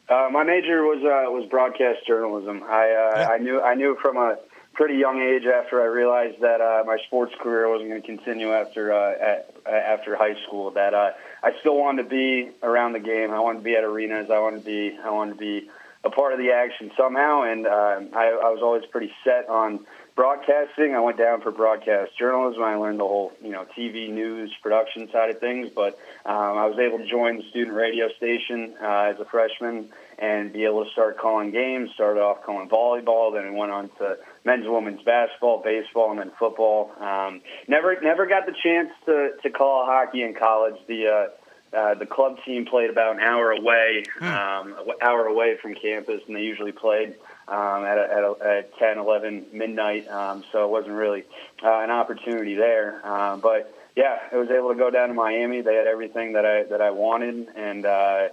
Uh, 0.10 0.30
my 0.32 0.44
major 0.44 0.84
was 0.84 1.00
uh, 1.00 1.30
was 1.32 1.48
broadcast 1.50 2.06
journalism. 2.08 2.64
I 2.64 2.92
uh, 2.92 3.20
Yeah. 3.20 3.30
I 3.30 3.38
knew 3.38 3.62
I 3.62 3.76
knew 3.76 3.98
from 4.02 4.18
a 4.18 4.38
pretty 4.74 4.96
young 4.96 5.20
age 5.22 5.46
after 5.46 5.82
I 5.82 5.86
realized 5.86 6.40
that 6.42 6.62
uh, 6.62 6.84
my 6.86 6.98
sports 7.08 7.34
career 7.42 7.68
wasn't 7.68 7.90
going 7.90 8.02
to 8.02 8.08
continue 8.08 8.54
after 8.54 8.94
uh, 8.94 9.16
at, 9.20 9.54
after 9.66 10.16
high 10.16 10.36
school. 10.46 10.72
That 10.72 10.94
uh, 10.94 11.12
I 11.44 11.52
still 11.60 11.78
wanted 11.78 12.04
to 12.04 12.10
be 12.10 12.52
around 12.64 12.94
the 12.94 13.00
game. 13.00 13.32
I 13.32 13.40
wanted 13.40 13.60
to 13.60 13.64
be 13.66 13.76
at 13.76 13.84
arenas. 13.84 14.30
I 14.30 14.40
wanted 14.40 14.60
to 14.60 14.66
be 14.66 14.98
I 14.98 15.10
wanted 15.10 15.34
to 15.34 15.40
be 15.40 15.70
a 16.04 16.10
part 16.10 16.34
of 16.34 16.39
the 16.39 16.52
action 16.52 16.91
somehow. 16.98 17.43
And 17.43 17.66
uh, 17.68 18.00
I, 18.14 18.39
I 18.43 18.50
was 18.50 18.60
always 18.62 18.86
pretty 18.86 19.12
set 19.24 19.50
on 19.50 19.86
broadcasting. 20.16 20.95
I 20.95 21.00
went 21.00 21.18
down 21.18 21.41
for 21.41 21.52
broadcast 21.52 22.18
journalism. 22.18 22.64
I 22.64 22.76
learned 22.76 23.00
the 23.00 23.08
whole 23.08 23.32
you 23.41 23.52
know 23.52 23.66
TV 23.78 24.12
news 24.12 24.54
production 24.62 25.10
side 25.12 25.30
of 25.30 25.39
things. 25.39 25.70
But 25.74 25.98
um, 26.26 26.58
I 26.58 26.66
was 26.66 26.78
able 26.80 26.98
to 26.98 27.08
join 27.08 27.38
the 27.38 27.43
student 27.50 27.76
radio 27.76 28.10
station 28.18 28.76
uh, 28.82 29.14
as 29.14 29.20
a 29.20 29.26
freshman 29.26 29.89
and 30.18 30.52
be 30.52 30.66
able 30.66 30.84
to 30.84 30.91
start 30.91 31.18
calling 31.18 31.52
games. 31.52 31.91
Started 31.93 32.20
off 32.20 32.43
calling 32.43 32.68
volleyball, 32.68 33.34
then 33.34 33.56
went 33.56 33.72
on 33.72 33.89
to 34.00 34.18
men's 34.43 34.66
and 34.66 34.74
women's 34.74 35.04
basketball, 35.04 35.62
baseball, 35.64 36.12
and 36.12 36.20
then 36.20 36.32
football. 36.38 36.91
Um, 37.00 37.41
never 37.68 38.00
never 38.02 38.26
got 38.26 38.45
the 38.45 38.56
chance 38.64 38.89
to 39.06 39.32
to 39.43 39.50
call 39.50 39.86
hockey 39.86 40.24
in 40.24 40.34
college. 40.34 40.76
The 40.88 41.08
uh, 41.08 41.28
uh, 41.74 41.93
the 41.95 42.05
club 42.05 42.38
team 42.45 42.65
played 42.65 42.89
about 42.89 43.15
an 43.15 43.22
hour 43.22 43.51
away, 43.51 44.03
um, 44.22 44.74
an 44.74 44.93
hour 45.01 45.26
away 45.26 45.57
from 45.57 45.76
campus, 45.76 46.22
and 46.28 46.36
they 46.36 46.43
usually 46.43 46.72
played 46.72 47.15
um, 47.47 47.86
at, 47.86 47.97
a, 47.97 48.03
at, 48.11 48.24
a, 48.24 48.57
at 48.57 48.78
10, 48.78 48.97
11 48.97 49.47
midnight. 49.51 50.07
Um, 50.07 50.43
so 50.51 50.65
it 50.65 50.70
wasn't 50.70 50.93
really 50.93 51.24
uh, 51.63 51.80
an 51.80 51.91
opportunity 51.91 52.55
there. 52.55 53.01
Uh, 53.03 53.38
but 53.38 53.74
yeah, 53.95 54.20
I 54.32 54.38
was 54.38 54.49
able 54.49 54.70
to 54.70 54.76
go 54.76 54.89
down 54.89 55.09
to 55.09 55.13
Miami. 55.13 55.61
They 55.61 55.76
had 55.76 55.88
everything 55.88 56.34
that 56.34 56.45
I 56.45 56.63
that 56.63 56.82
I 56.82 56.91
wanted, 56.91 57.47
and 57.55 57.86
uh, 57.86 58.30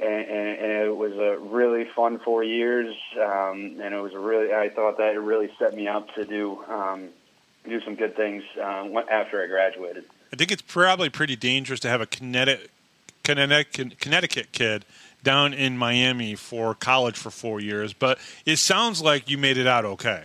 and, 0.00 0.24
and, 0.24 0.48
and 0.58 0.72
it 0.86 0.96
was 0.96 1.12
a 1.12 1.38
really 1.38 1.84
fun 1.84 2.20
four 2.20 2.44
years. 2.44 2.94
Um, 3.16 3.80
and 3.82 3.92
it 3.92 4.00
was 4.00 4.14
a 4.14 4.18
really 4.18 4.54
I 4.54 4.68
thought 4.68 4.98
that 4.98 5.14
it 5.14 5.18
really 5.18 5.50
set 5.58 5.74
me 5.74 5.88
up 5.88 6.14
to 6.14 6.24
do 6.24 6.62
um, 6.68 7.08
do 7.68 7.80
some 7.82 7.96
good 7.96 8.16
things 8.16 8.44
um, 8.62 8.96
after 9.10 9.42
I 9.42 9.48
graduated. 9.48 10.04
I 10.32 10.36
think 10.36 10.52
it's 10.52 10.62
probably 10.62 11.08
pretty 11.10 11.36
dangerous 11.36 11.80
to 11.80 11.88
have 11.88 12.00
a 12.00 12.06
Connecticut, 12.06 12.70
Connecticut, 13.24 13.98
Connecticut 13.98 14.52
kid 14.52 14.84
down 15.22 15.52
in 15.52 15.76
Miami 15.76 16.34
for 16.34 16.74
college 16.74 17.16
for 17.16 17.30
four 17.30 17.60
years, 17.60 17.92
but 17.92 18.18
it 18.46 18.56
sounds 18.56 19.02
like 19.02 19.28
you 19.28 19.36
made 19.36 19.58
it 19.58 19.66
out 19.66 19.84
okay. 19.84 20.24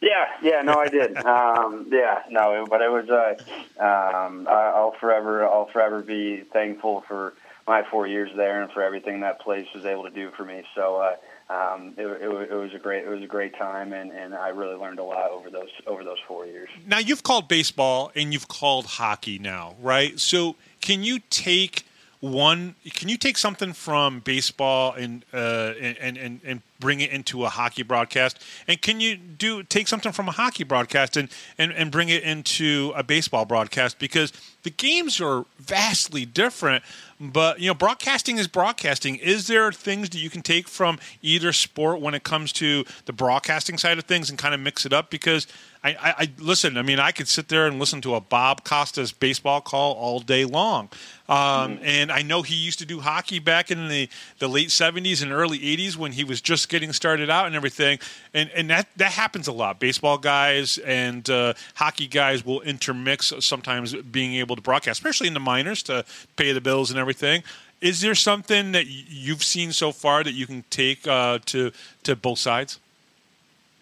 Yeah, 0.00 0.24
yeah, 0.42 0.62
no, 0.62 0.74
I 0.74 0.88
did. 0.88 1.16
um, 1.24 1.86
yeah, 1.90 2.22
no, 2.30 2.66
but 2.68 2.80
it 2.80 2.90
was. 2.90 3.08
Uh, 3.10 3.34
um, 3.82 4.48
I- 4.48 4.72
I'll 4.74 4.92
forever, 4.98 5.44
I'll 5.44 5.66
forever 5.66 6.00
be 6.02 6.40
thankful 6.52 7.02
for 7.06 7.34
my 7.66 7.82
four 7.90 8.06
years 8.06 8.30
there 8.34 8.62
and 8.62 8.72
for 8.72 8.82
everything 8.82 9.20
that 9.20 9.40
place 9.40 9.66
was 9.74 9.84
able 9.84 10.04
to 10.04 10.10
do 10.10 10.30
for 10.30 10.44
me. 10.44 10.62
So 10.74 10.96
uh, 10.96 11.16
um, 11.50 11.94
it, 11.96 12.06
it, 12.06 12.50
it 12.50 12.54
was 12.54 12.72
a 12.74 12.78
great, 12.78 13.04
it 13.04 13.08
was 13.08 13.22
a 13.22 13.26
great 13.26 13.56
time, 13.56 13.92
and, 13.92 14.12
and 14.12 14.34
I 14.34 14.48
really 14.48 14.76
learned 14.76 15.00
a 15.00 15.04
lot 15.04 15.30
over 15.30 15.50
those 15.50 15.70
over 15.86 16.04
those 16.04 16.18
four 16.28 16.46
years. 16.46 16.68
Now 16.86 16.98
you've 16.98 17.24
called 17.24 17.48
baseball 17.48 18.12
and 18.14 18.32
you've 18.32 18.46
called 18.46 18.86
hockey 18.86 19.38
now, 19.38 19.74
right? 19.80 20.18
So 20.20 20.54
can 20.80 21.02
you 21.02 21.18
take 21.28 21.86
one? 22.20 22.76
Can 22.94 23.08
you 23.08 23.16
take 23.16 23.36
something 23.36 23.72
from 23.72 24.20
baseball 24.20 24.92
and 24.92 25.24
uh, 25.32 25.72
and, 25.80 26.16
and 26.16 26.40
and 26.44 26.62
bring 26.78 27.00
it 27.00 27.10
into 27.10 27.44
a 27.44 27.48
hockey 27.48 27.82
broadcast? 27.82 28.38
And 28.68 28.80
can 28.80 29.00
you 29.00 29.16
do 29.16 29.64
take 29.64 29.88
something 29.88 30.12
from 30.12 30.28
a 30.28 30.32
hockey 30.32 30.62
broadcast 30.62 31.16
and 31.16 31.28
and, 31.58 31.72
and 31.72 31.90
bring 31.90 32.10
it 32.10 32.22
into 32.22 32.92
a 32.94 33.02
baseball 33.02 33.44
broadcast? 33.44 33.98
Because 33.98 34.32
the 34.62 34.70
games 34.70 35.20
are 35.20 35.44
vastly 35.58 36.24
different. 36.24 36.84
But 37.20 37.60
you 37.60 37.68
know, 37.68 37.74
broadcasting 37.74 38.38
is 38.38 38.48
broadcasting. 38.48 39.16
Is 39.16 39.46
there 39.46 39.70
things 39.72 40.08
that 40.10 40.18
you 40.18 40.30
can 40.30 40.40
take 40.40 40.66
from 40.66 40.98
either 41.20 41.52
sport 41.52 42.00
when 42.00 42.14
it 42.14 42.24
comes 42.24 42.50
to 42.54 42.84
the 43.04 43.12
broadcasting 43.12 43.76
side 43.76 43.98
of 43.98 44.04
things 44.04 44.30
and 44.30 44.38
kind 44.38 44.54
of 44.54 44.60
mix 44.60 44.86
it 44.86 44.92
up? 44.94 45.10
Because 45.10 45.46
I, 45.82 45.90
I, 45.90 46.14
I 46.18 46.30
listen. 46.38 46.78
I 46.78 46.82
mean, 46.82 46.98
I 46.98 47.12
could 47.12 47.28
sit 47.28 47.48
there 47.48 47.66
and 47.66 47.78
listen 47.78 48.00
to 48.02 48.14
a 48.14 48.20
Bob 48.20 48.64
Costas 48.64 49.12
baseball 49.12 49.60
call 49.60 49.94
all 49.94 50.20
day 50.20 50.46
long, 50.46 50.88
um, 51.28 51.78
and 51.82 52.10
I 52.12 52.22
know 52.22 52.42
he 52.42 52.54
used 52.54 52.78
to 52.80 52.86
do 52.86 53.00
hockey 53.00 53.38
back 53.38 53.70
in 53.70 53.88
the, 53.88 54.08
the 54.40 54.48
late 54.48 54.68
'70s 54.68 55.22
and 55.22 55.32
early 55.32 55.58
'80s 55.58 55.96
when 55.96 56.12
he 56.12 56.24
was 56.24 56.40
just 56.40 56.68
getting 56.68 56.92
started 56.92 57.30
out 57.30 57.46
and 57.46 57.54
everything. 57.54 57.98
And 58.34 58.50
and 58.50 58.68
that 58.68 58.88
that 58.96 59.12
happens 59.12 59.46
a 59.46 59.52
lot. 59.52 59.78
Baseball 59.78 60.18
guys 60.18 60.76
and 60.78 61.28
uh, 61.30 61.54
hockey 61.74 62.06
guys 62.06 62.44
will 62.44 62.60
intermix 62.62 63.32
sometimes, 63.40 63.94
being 63.94 64.34
able 64.34 64.49
to 64.56 64.62
broadcast, 64.62 64.98
especially 64.98 65.28
in 65.28 65.34
the 65.34 65.40
minors 65.40 65.82
to 65.84 66.04
pay 66.36 66.52
the 66.52 66.60
bills 66.60 66.90
and 66.90 66.98
everything. 66.98 67.42
Is 67.80 68.00
there 68.00 68.14
something 68.14 68.72
that 68.72 68.86
you've 68.86 69.42
seen 69.42 69.72
so 69.72 69.90
far 69.90 70.22
that 70.22 70.32
you 70.32 70.46
can 70.46 70.64
take 70.70 71.06
uh, 71.06 71.38
to 71.46 71.72
to 72.02 72.16
both 72.16 72.38
sides? 72.38 72.78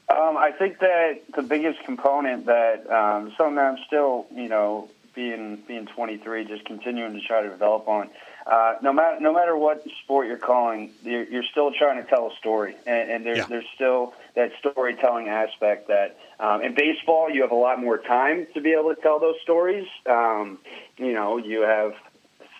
Um, 0.08 0.38
I 0.38 0.52
think 0.52 0.78
that 0.78 1.20
the 1.34 1.42
biggest 1.42 1.80
component 1.84 2.46
that 2.46 2.90
um, 2.90 3.32
something 3.36 3.56
that 3.56 3.72
I'm 3.72 3.78
still, 3.86 4.26
you 4.34 4.48
know, 4.48 4.88
being 5.18 5.62
being 5.66 5.86
23, 5.96 6.44
just 6.44 6.64
continuing 6.64 7.12
to 7.14 7.20
try 7.26 7.42
to 7.42 7.48
develop 7.50 7.88
on. 7.88 8.08
uh, 8.46 8.74
no 8.82 8.92
matter 8.92 9.18
no 9.20 9.32
matter 9.32 9.56
what 9.56 9.82
sport 10.04 10.28
you're 10.28 10.38
calling, 10.52 10.92
you're, 11.02 11.24
you're 11.24 11.48
still 11.50 11.72
trying 11.76 12.00
to 12.02 12.08
tell 12.08 12.28
a 12.28 12.34
story, 12.38 12.76
and, 12.86 13.10
and 13.10 13.26
there's 13.26 13.38
Yeah. 13.38 13.46
there's 13.48 13.70
still 13.74 14.14
that 14.36 14.50
storytelling 14.60 15.26
aspect 15.28 15.88
that 15.88 16.16
um, 16.38 16.62
in 16.62 16.72
baseball 16.74 17.28
you 17.34 17.42
have 17.42 17.50
a 17.50 17.62
lot 17.68 17.80
more 17.80 17.98
time 17.98 18.46
to 18.54 18.60
be 18.60 18.70
able 18.78 18.94
to 18.94 19.00
tell 19.02 19.18
those 19.18 19.34
stories. 19.42 19.88
Um, 20.06 20.58
you 20.96 21.12
know, 21.12 21.36
you 21.36 21.62
have 21.62 21.92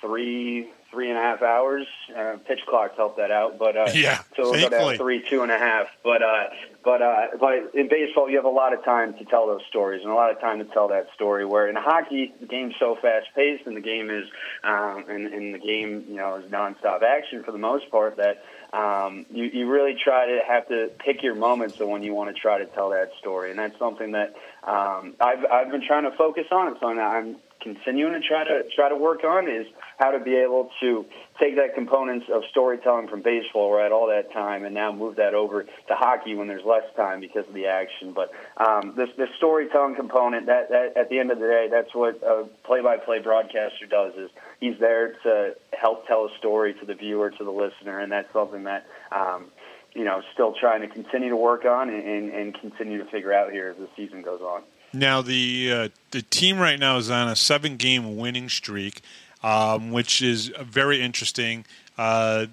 three 0.00 0.68
three 0.90 1.08
and 1.10 1.18
a 1.18 1.22
half 1.22 1.42
hours. 1.42 1.86
Uh, 2.16 2.36
pitch 2.46 2.60
clocks 2.66 2.96
help 2.96 3.16
that 3.16 3.30
out, 3.30 3.58
but 3.58 3.76
uh, 3.76 3.90
Yeah, 3.94 4.22
so 4.36 4.50
we'll 4.50 4.52
go 4.52 4.58
thankfully. 4.60 4.96
three 4.96 5.24
two 5.28 5.42
and 5.42 5.52
a 5.52 5.58
half. 5.58 5.88
But 6.02 6.22
uh, 6.22 6.44
but 6.84 7.02
uh, 7.02 7.26
but 7.38 7.74
in 7.74 7.88
baseball, 7.88 8.30
you 8.30 8.36
have 8.36 8.44
a 8.44 8.48
lot 8.50 8.72
of 8.72 8.84
time 8.84 9.14
to 9.14 9.24
tell 9.24 9.46
those 9.46 9.62
stories 9.68 10.02
and 10.02 10.10
a 10.10 10.14
lot 10.14 10.30
of 10.30 10.40
time 10.40 10.58
to 10.58 10.64
tell 10.64 10.88
that 10.88 11.08
story. 11.14 11.44
Where 11.44 11.68
in 11.68 11.76
hockey, 11.76 12.32
the 12.40 12.46
game's 12.46 12.74
so 12.78 12.96
fast 13.00 13.26
paced 13.34 13.66
and 13.66 13.76
the 13.76 13.80
game 13.80 14.10
is 14.10 14.24
um, 14.64 15.04
and, 15.08 15.26
and 15.26 15.54
the 15.54 15.58
game 15.58 16.06
you 16.08 16.16
know 16.16 16.36
is 16.36 16.50
nonstop 16.50 17.02
action 17.02 17.42
for 17.42 17.52
the 17.52 17.58
most 17.58 17.90
part 17.90 18.16
that. 18.16 18.44
Um, 18.70 19.24
you, 19.32 19.44
you 19.44 19.66
really 19.66 19.94
try 19.94 20.26
to 20.26 20.40
have 20.46 20.68
to 20.68 20.90
pick 20.98 21.22
your 21.22 21.34
moments 21.34 21.80
of 21.80 21.88
when 21.88 22.02
you 22.02 22.12
want 22.12 22.28
to 22.28 22.38
try 22.38 22.58
to 22.58 22.66
tell 22.66 22.90
that 22.90 23.12
story, 23.18 23.48
and 23.48 23.58
that's 23.58 23.78
something 23.78 24.12
that 24.12 24.34
um, 24.62 25.14
I've 25.20 25.42
I've 25.50 25.70
been 25.70 25.86
trying 25.86 26.02
to 26.02 26.10
focus 26.10 26.44
on. 26.50 26.68
It's 26.72 26.78
something 26.78 26.98
that 26.98 27.06
I'm 27.06 27.36
continuing 27.62 28.12
to 28.12 28.20
try 28.20 28.44
to 28.44 28.64
try 28.76 28.90
to 28.90 28.96
work 28.96 29.24
on 29.24 29.48
is 29.48 29.66
how 29.98 30.12
to 30.12 30.20
be 30.20 30.36
able 30.36 30.70
to 30.80 31.04
take 31.40 31.56
that 31.56 31.74
components 31.74 32.26
of 32.32 32.42
storytelling 32.50 33.08
from 33.08 33.20
baseball 33.20 33.70
where 33.70 33.80
I 33.80 33.82
had 33.84 33.92
all 33.92 34.06
that 34.08 34.32
time 34.32 34.64
and 34.64 34.72
now 34.72 34.92
move 34.92 35.16
that 35.16 35.34
over 35.34 35.64
to 35.64 35.94
hockey 35.94 36.34
when 36.36 36.46
there's 36.46 36.64
less 36.64 36.84
time 36.96 37.20
because 37.20 37.46
of 37.48 37.54
the 37.54 37.66
action. 37.66 38.12
But 38.12 38.30
um, 38.56 38.94
this 38.96 39.08
this 39.16 39.28
storytelling 39.36 39.96
component 39.96 40.46
that, 40.46 40.70
that 40.70 40.96
at 40.96 41.10
the 41.10 41.18
end 41.18 41.32
of 41.32 41.40
the 41.40 41.46
day 41.46 41.68
that's 41.70 41.92
what 41.94 42.22
a 42.22 42.46
play-by-play 42.64 43.20
broadcaster 43.20 43.86
does 43.86 44.14
is 44.14 44.30
he's 44.60 44.78
there 44.78 45.14
to 45.24 45.56
help 45.72 46.06
tell 46.06 46.26
a 46.26 46.38
story 46.38 46.74
to 46.74 46.86
the 46.86 46.94
viewer 46.94 47.30
to 47.30 47.44
the 47.44 47.50
listener 47.50 47.98
and 47.98 48.12
that's 48.12 48.32
something 48.32 48.64
that 48.64 48.86
um, 49.10 49.46
you 49.94 50.04
know 50.04 50.22
still 50.32 50.54
trying 50.58 50.80
to 50.80 50.88
continue 50.88 51.30
to 51.30 51.36
work 51.36 51.64
on 51.64 51.90
and, 51.90 52.04
and, 52.04 52.32
and 52.32 52.60
continue 52.60 52.98
to 52.98 53.04
figure 53.10 53.32
out 53.32 53.50
here 53.50 53.70
as 53.70 53.76
the 53.76 53.88
season 53.96 54.22
goes 54.22 54.40
on. 54.40 54.62
Now 54.92 55.22
the 55.22 55.72
uh, 55.72 55.88
the 56.12 56.22
team 56.22 56.58
right 56.58 56.78
now 56.78 56.96
is 56.96 57.10
on 57.10 57.28
a 57.28 57.36
seven 57.36 57.76
game 57.76 58.16
winning 58.16 58.48
streak, 58.48 59.02
um, 59.42 59.92
which 59.92 60.22
is 60.22 60.48
very 60.62 61.00
interesting. 61.00 61.64
Uh, 61.96 62.46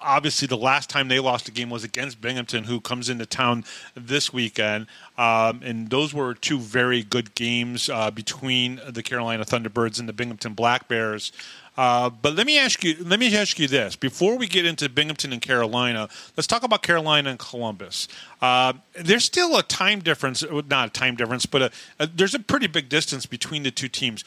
obviously, 0.00 0.48
the 0.48 0.56
last 0.56 0.90
time 0.90 1.08
they 1.08 1.20
lost 1.20 1.48
a 1.48 1.52
game 1.52 1.70
was 1.70 1.84
against 1.84 2.20
Binghamton, 2.20 2.64
who 2.64 2.80
comes 2.80 3.08
into 3.08 3.26
town 3.26 3.64
this 3.94 4.32
weekend, 4.32 4.86
um, 5.16 5.60
and 5.64 5.90
those 5.90 6.12
were 6.12 6.34
two 6.34 6.58
very 6.58 7.02
good 7.02 7.34
games 7.34 7.88
uh, 7.88 8.10
between 8.10 8.80
the 8.88 9.02
Carolina 9.02 9.44
Thunderbirds 9.44 9.98
and 9.98 10.08
the 10.08 10.12
Binghamton 10.12 10.54
Black 10.54 10.88
Bears. 10.88 11.32
Uh, 11.76 12.10
but 12.10 12.34
let 12.34 12.46
me 12.46 12.58
ask 12.58 12.84
you. 12.84 12.96
Let 13.00 13.18
me 13.18 13.34
ask 13.34 13.58
you 13.58 13.66
this: 13.66 13.96
before 13.96 14.36
we 14.36 14.46
get 14.46 14.66
into 14.66 14.88
Binghamton 14.90 15.32
and 15.32 15.40
Carolina, 15.40 16.08
let's 16.36 16.46
talk 16.46 16.64
about 16.64 16.82
Carolina 16.82 17.30
and 17.30 17.38
Columbus. 17.38 18.08
Uh, 18.42 18.74
there's 18.94 19.24
still 19.24 19.56
a 19.56 19.62
time 19.62 20.00
difference, 20.00 20.44
not 20.68 20.88
a 20.88 20.90
time 20.90 21.16
difference, 21.16 21.46
but 21.46 21.62
a, 21.62 21.70
a, 21.98 22.06
there's 22.06 22.34
a 22.34 22.38
pretty 22.38 22.66
big 22.66 22.90
distance 22.90 23.24
between 23.24 23.62
the 23.62 23.70
two 23.70 23.88
teams. 23.88 24.22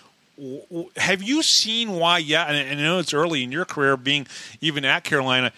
Have 0.97 1.23
you 1.23 1.41
seen 1.43 1.93
why 1.93 2.17
I 2.17 2.19
and 2.19 2.79
I 2.79 2.83
know 2.83 2.99
it's 2.99 3.13
early 3.13 3.43
in 3.43 3.51
your 3.51 3.65
career, 3.65 3.95
being 3.97 4.27
even 4.61 4.86
at 4.86 5.03
Carolina. 5.03 5.51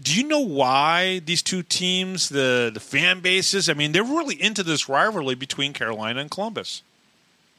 Do 0.00 0.18
you 0.18 0.26
know 0.26 0.40
why 0.40 1.20
these 1.20 1.42
two 1.42 1.62
teams, 1.62 2.28
the 2.28 2.70
the 2.72 2.80
fan 2.80 3.20
bases? 3.20 3.68
I 3.68 3.74
mean, 3.74 3.92
they're 3.92 4.02
really 4.02 4.40
into 4.40 4.62
this 4.64 4.88
rivalry 4.88 5.36
between 5.36 5.72
Carolina 5.72 6.20
and 6.20 6.30
Columbus. 6.30 6.82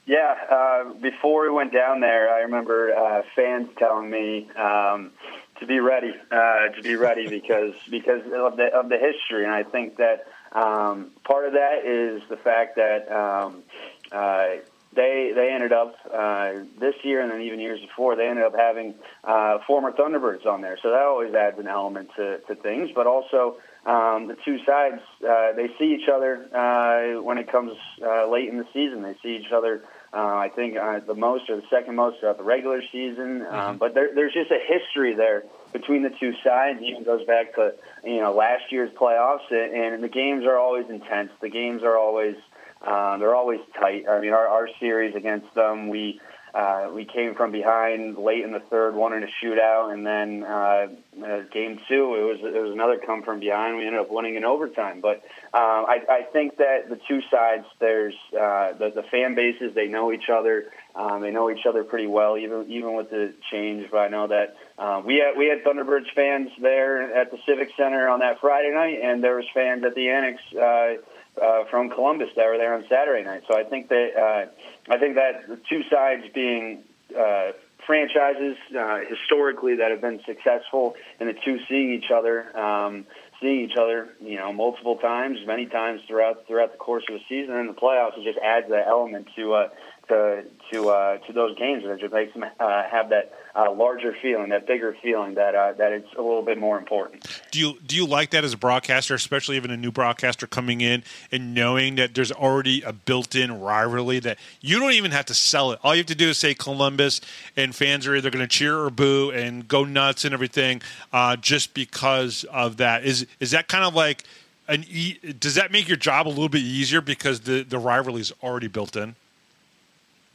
Yeah, 0.06 0.36
uh, 0.52 0.94
before 1.02 1.44
we 1.44 1.50
went 1.50 1.74
down 1.74 2.00
there, 2.00 2.32
I 2.32 2.42
remember 2.42 2.94
uh, 2.94 3.24
fans 3.36 3.70
telling 3.78 4.10
me 4.10 4.50
um, 4.52 5.12
to 5.60 5.66
be 5.66 5.80
ready, 5.80 6.14
uh, 6.30 6.68
to 6.76 6.82
be 6.84 6.96
ready 6.96 7.28
because 7.30 7.74
because 7.90 8.22
of 8.26 8.58
the 8.58 8.68
of 8.74 8.90
the 8.90 8.98
history, 8.98 9.46
and 9.46 9.54
I 9.54 9.64
think 9.64 9.98
that 9.98 10.28
um, 10.52 11.12
part 11.24 11.46
of 11.46 11.54
that 11.54 11.86
is 11.86 12.22
the 12.30 12.38
fact 12.38 12.76
that 12.76 13.12
um, 13.12 13.64
uh, 14.12 14.58
they 14.96 15.32
they 15.36 15.52
ended 15.54 15.74
up 15.74 15.96
uh, 16.14 16.54
this 16.80 16.96
year 17.04 17.22
and 17.22 17.32
then 17.32 17.42
even 17.42 17.60
years 17.60 17.80
before 17.82 18.16
they 18.16 18.28
ended 18.28 18.46
up 18.46 18.56
having 18.56 18.96
uh, 19.24 19.60
former 19.68 19.92
Thunderbirds 19.92 20.46
on 20.46 20.62
there, 20.62 20.78
so 20.82 20.90
that 20.90 21.02
always 21.02 21.34
adds 21.34 21.60
an 21.60 21.68
element 21.68 22.10
to, 22.16 22.40
to 22.48 22.56
things, 22.56 22.90
but 22.96 23.08
also. 23.08 23.58
Um, 23.86 24.26
the 24.26 24.36
two 24.44 24.58
sides, 24.66 25.00
uh, 25.22 25.52
they 25.56 25.68
see 25.78 25.94
each 25.94 26.10
other 26.12 26.50
uh, 26.52 27.22
when 27.22 27.38
it 27.38 27.52
comes 27.52 27.74
uh, 28.02 28.28
late 28.28 28.50
in 28.50 28.58
the 28.58 28.66
season. 28.74 29.04
They 29.04 29.16
see 29.22 29.36
each 29.36 29.52
other 29.52 29.84
uh, 30.16 30.38
I 30.38 30.50
think 30.56 30.78
uh, 30.78 31.02
the 31.06 31.14
most 31.14 31.50
or 31.50 31.58
the 31.58 31.68
second 31.70 31.96
most 31.98 32.22
throughout 32.22 32.38
the 32.38 32.44
regular 32.44 32.82
season. 32.90 33.46
Um, 33.50 33.78
but 33.78 33.94
there, 33.94 34.16
there's 34.16 34.34
just 34.34 34.50
a 34.50 34.60
history 34.66 35.14
there 35.14 35.44
between 35.74 36.04
the 36.04 36.10
two 36.10 36.32
sides. 36.42 36.80
It 36.82 36.86
even 36.86 37.04
goes 37.04 37.26
back 37.26 37.54
to 37.56 37.74
you 38.06 38.22
know 38.22 38.34
last 38.34 38.72
year's 38.72 38.92
playoffs, 38.92 39.52
and, 39.52 39.94
and 39.94 40.04
the 40.04 40.08
games 40.08 40.46
are 40.46 40.58
always 40.58 40.90
intense. 40.90 41.32
The 41.42 41.50
games 41.50 41.84
are 41.84 41.98
always 41.98 42.36
uh, 42.82 43.18
they're 43.18 43.36
always 43.36 43.60
tight. 43.80 44.06
I 44.10 44.20
mean, 44.20 44.34
our, 44.34 44.48
our 44.48 44.70
series 44.80 45.16
against 45.16 45.54
them, 45.54 45.90
we 45.90 46.20
uh, 46.56 46.90
we 46.94 47.04
came 47.04 47.36
from 47.36 47.52
behind 47.52 48.18
late 48.18 48.46
in 48.46 48.54
the 48.54 48.62
third, 48.62 48.96
won 48.96 49.12
in 49.12 49.24
a 49.24 49.28
shootout, 49.44 49.92
and 49.92 50.08
then 50.08 50.42
uh, 50.42 50.88
uh, 51.22 51.42
game 51.52 51.78
two, 51.90 52.16
it 52.16 52.24
was 52.24 52.40
it 52.42 52.62
was 52.62 52.72
another 52.72 52.98
come 53.06 53.24
from 53.24 53.42
behind. 53.42 53.76
We 53.76 53.86
ended 53.86 54.00
up 54.00 54.10
winning 54.10 54.36
in 54.36 54.46
overtime. 54.46 55.02
But 55.02 55.22
uh, 55.54 55.58
I, 55.58 56.00
I 56.10 56.22
think 56.32 56.56
that 56.58 56.88
the 56.88 56.98
two 57.10 57.20
sides, 57.30 57.66
there's 57.82 58.16
uh, 58.32 58.72
the, 58.72 58.90
the 58.96 59.04
fan 59.12 59.36
bases, 59.36 59.76
they 59.76 59.88
know 59.88 60.14
each 60.14 60.30
other. 60.32 60.72
Um, 60.96 61.22
they 61.22 61.32
know 61.32 61.52
each 61.52 61.66
other 61.68 61.84
pretty 61.84 62.08
well, 62.08 62.38
even 62.38 62.72
even 62.72 62.96
with 62.96 63.10
the 63.10 63.34
change. 63.52 63.92
But 63.92 63.98
I 63.98 64.08
know 64.08 64.28
that 64.28 64.56
uh, 64.78 65.02
we 65.04 65.16
had 65.16 65.38
we 65.38 65.48
had 65.48 65.62
Thunderbirds 65.66 66.10
fans 66.16 66.52
there 66.62 67.18
at 67.20 67.32
the 67.32 67.38
Civic 67.46 67.72
Center 67.76 68.08
on 68.08 68.20
that 68.20 68.40
Friday 68.40 68.72
night, 68.72 69.00
and 69.04 69.22
there 69.22 69.36
was 69.36 69.46
fans 69.54 69.84
at 69.84 69.94
the 69.94 70.08
Annex. 70.10 70.42
Uh, 70.54 71.04
uh, 71.42 71.66
from 71.66 71.90
Columbus 71.90 72.30
that 72.36 72.46
were 72.48 72.58
there 72.58 72.74
on 72.74 72.86
Saturday 72.90 73.24
night. 73.24 73.44
So 73.48 73.58
I 73.58 73.64
think 73.64 73.90
that 73.90 74.16
uh, 74.18 74.94
I 74.94 74.98
think 74.98 75.16
that 75.16 75.48
the 75.48 75.60
two 75.70 75.84
sides 75.90 76.24
being 76.34 76.84
uh, 77.18 77.52
franchises 77.86 78.58
uh, 78.78 79.00
historically 79.08 79.76
that 79.76 79.92
have 79.92 80.02
been 80.02 80.22
successful, 80.26 80.96
and 81.20 81.30
the 81.30 81.34
two 81.34 81.60
seeing 81.70 81.94
each 81.94 82.12
other, 82.12 82.58
um, 82.58 83.06
seeing 83.42 83.70
each 83.70 83.78
other, 83.78 84.10
you 84.22 84.38
know, 84.38 84.52
multiple 84.52 84.98
times, 84.98 85.40
many 85.46 85.66
times 85.66 86.02
throughout 86.08 86.48
throughout 86.48 86.72
the 86.72 86.78
course 86.78 87.04
of 87.10 87.16
a 87.16 87.20
season, 87.30 87.56
and 87.56 87.70
the 87.70 87.74
playoffs, 87.74 88.18
it 88.18 88.24
just 88.24 88.40
adds 88.40 88.70
that 88.70 88.88
element 88.88 89.28
to 89.36 89.54
uh, 89.54 89.70
to 90.08 90.44
to 90.72 90.90
uh, 90.90 91.18
to 91.18 91.34
those 91.34 91.58
games, 91.58 91.84
it 91.86 92.00
just 92.00 92.14
makes 92.14 92.34
them 92.34 92.44
uh, 92.44 92.84
have 92.90 93.10
that 93.10 93.34
uh, 93.56 93.72
larger 93.72 94.16
feeling, 94.22 94.50
that 94.50 94.68
bigger 94.68 94.96
feeling 95.02 95.36
that 95.36 95.56
uh, 95.56 95.74
that 95.74 95.92
it's 95.92 96.08
a 96.18 96.22
little 96.22 96.42
bit 96.42 96.58
more 96.58 96.78
important. 96.78 97.26
Do 97.52 97.60
you 97.60 97.78
do 97.86 97.96
you 97.96 98.06
like 98.06 98.32
that 98.32 98.44
as 98.44 98.54
a 98.54 98.58
broadcaster, 98.58 99.14
especially 99.14 99.56
even 99.56 99.72
a 99.72 99.78
new 99.78 99.92
broadcaster 99.92 100.48
coming 100.48 100.82
in 100.82 101.04
and 101.32 101.54
knowing 101.54 101.96
that 101.96 102.16
there's 102.16 102.32
already 102.32 102.82
a 102.82 102.94
built-in 102.94 103.62
rivalry 103.62 104.20
that 104.20 104.38
you 104.62 104.80
don't 104.80 104.94
even 104.94 105.12
have 105.12 105.26
to 105.26 105.34
sell 105.34 105.72
it. 105.72 105.80
All 105.84 105.94
you 105.94 106.00
have 106.00 106.08
to 106.08 106.16
do 106.16 106.30
is 106.30 106.38
say 106.38 106.54
Columbus, 106.54 107.22
and 107.56 107.76
fans 107.76 108.08
are 108.08 108.16
either 108.16 108.30
going 108.30 108.44
to 108.44 108.48
cheer 108.48 108.78
or 108.78 108.90
boo 108.90 109.32
and 109.32 109.68
go 109.68 109.84
nuts 109.84 110.26
and 110.26 110.34
everything, 110.34 110.82
uh, 111.14 111.36
just 111.36 111.74
because 111.74 112.44
of 112.46 112.78
that. 112.78 113.06
Is 113.06 113.28
is 113.40 113.52
that 113.52 113.68
kind 113.68 113.86
of 113.86 113.94
like 113.94 114.24
an? 114.68 114.86
E- 114.90 115.18
does 115.40 115.56
that 115.56 115.72
make 115.72 115.88
your 115.88 115.98
job 115.98 116.28
a 116.28 116.30
little 116.30 116.50
bit 116.50 116.62
easier 116.62 117.02
because 117.02 117.42
the 117.42 117.64
the 117.64 117.80
rivalry 117.80 118.22
is 118.22 118.34
already 118.44 118.68
built 118.68 118.96
in? 118.96 119.16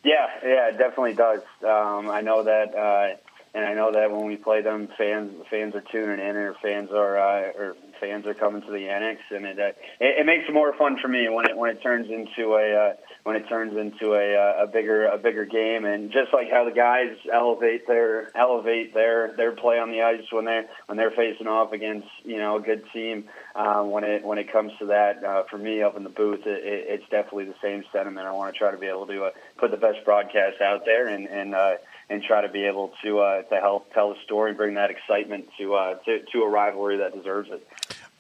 Yeah, 0.03 0.26
yeah, 0.42 0.68
it 0.68 0.78
definitely 0.78 1.14
does. 1.14 1.40
Um, 1.62 2.09
I 2.11 2.22
know 2.22 2.44
that, 2.44 2.74
uh, 2.74 3.16
and 3.53 3.66
I 3.66 3.74
know 3.74 3.92
that 3.92 4.11
when 4.11 4.26
we 4.26 4.36
play 4.36 4.62
them, 4.62 4.88
fans 4.96 5.32
fans 5.51 5.74
are 5.74 5.82
tuning 5.92 6.24
in, 6.24 6.36
or 6.36 6.55
fans 6.62 6.90
are 6.90 7.18
uh, 7.18 7.53
or 7.53 7.76
fans 8.01 8.26
are 8.26 8.34
coming 8.34 8.62
to 8.62 8.70
the 8.70 8.88
annex, 8.88 9.20
and 9.30 9.44
it, 9.44 9.59
uh, 9.59 9.72
it 10.01 10.20
it 10.20 10.26
makes 10.26 10.48
it 10.48 10.53
more 10.55 10.72
fun 10.72 10.96
for 11.03 11.09
me 11.09 11.28
when 11.28 11.46
it 11.51 11.57
when 11.57 11.70
it 11.70 11.82
turns 11.82 12.09
into 12.11 12.55
a 12.55 12.90
uh, 12.90 12.92
when 13.25 13.37
it 13.37 13.49
turns 13.49 13.77
into 13.77 14.14
a 14.14 14.35
uh, 14.35 14.64
a 14.64 14.66
bigger 14.66 15.07
a 15.07 15.18
bigger 15.18 15.45
game, 15.45 15.85
and 15.85 16.11
just 16.11 16.33
like 16.33 16.51
how 16.51 16.64
the 16.64 16.71
guys 16.71 17.16
elevate 17.33 17.87
their 17.87 18.37
elevate 18.37 18.95
their 18.95 19.35
their 19.37 19.53
play 19.53 19.79
on 19.79 19.91
the 19.91 20.03
ice 20.03 20.25
when 20.31 20.45
they 20.45 20.62
when 20.87 20.97
they're 20.97 21.11
facing 21.11 21.47
off 21.47 21.73
against 21.73 22.09
you 22.25 22.39
know 22.39 22.57
a 22.57 22.61
good 22.61 22.85
team. 22.93 23.25
Uh, 23.55 23.83
when 23.83 24.05
it 24.05 24.25
when 24.25 24.39
it 24.39 24.53
comes 24.53 24.73
to 24.79 24.87
that, 24.87 25.23
uh, 25.25 25.43
for 25.51 25.59
me 25.59 25.83
up 25.83 25.97
in 25.97 26.05
the 26.05 26.11
booth, 26.11 26.47
it, 26.47 26.64
it, 26.64 26.87
it's 26.89 27.09
definitely 27.11 27.45
the 27.45 27.55
same 27.61 27.85
sentiment. 27.93 28.27
I 28.27 28.33
want 28.33 28.53
to 28.55 28.59
try 28.59 28.71
to 28.71 28.79
be 28.79 28.87
able 28.87 29.07
to 29.07 29.25
uh, 29.25 29.31
put 29.59 29.71
the 29.71 29.77
best 29.77 30.05
broadcast 30.05 30.61
out 30.61 30.85
there 30.85 31.09
and 31.09 31.27
and 31.27 31.55
uh, 31.55 31.75
and 32.09 32.23
try 32.23 32.41
to 32.43 32.49
be 32.49 32.64
able 32.64 32.93
to 33.03 33.21
uh, 33.21 33.43
to 33.43 33.57
help 33.57 33.93
tell 33.95 34.12
the 34.12 34.21
story, 34.25 34.53
bring 34.53 34.75
that 34.75 34.91
excitement 34.91 35.49
to 35.59 35.75
uh, 35.75 35.95
to, 36.07 36.21
to 36.33 36.43
a 36.43 36.49
rivalry 36.49 36.99
that 36.99 37.14
deserves 37.14 37.49
it. 37.51 37.66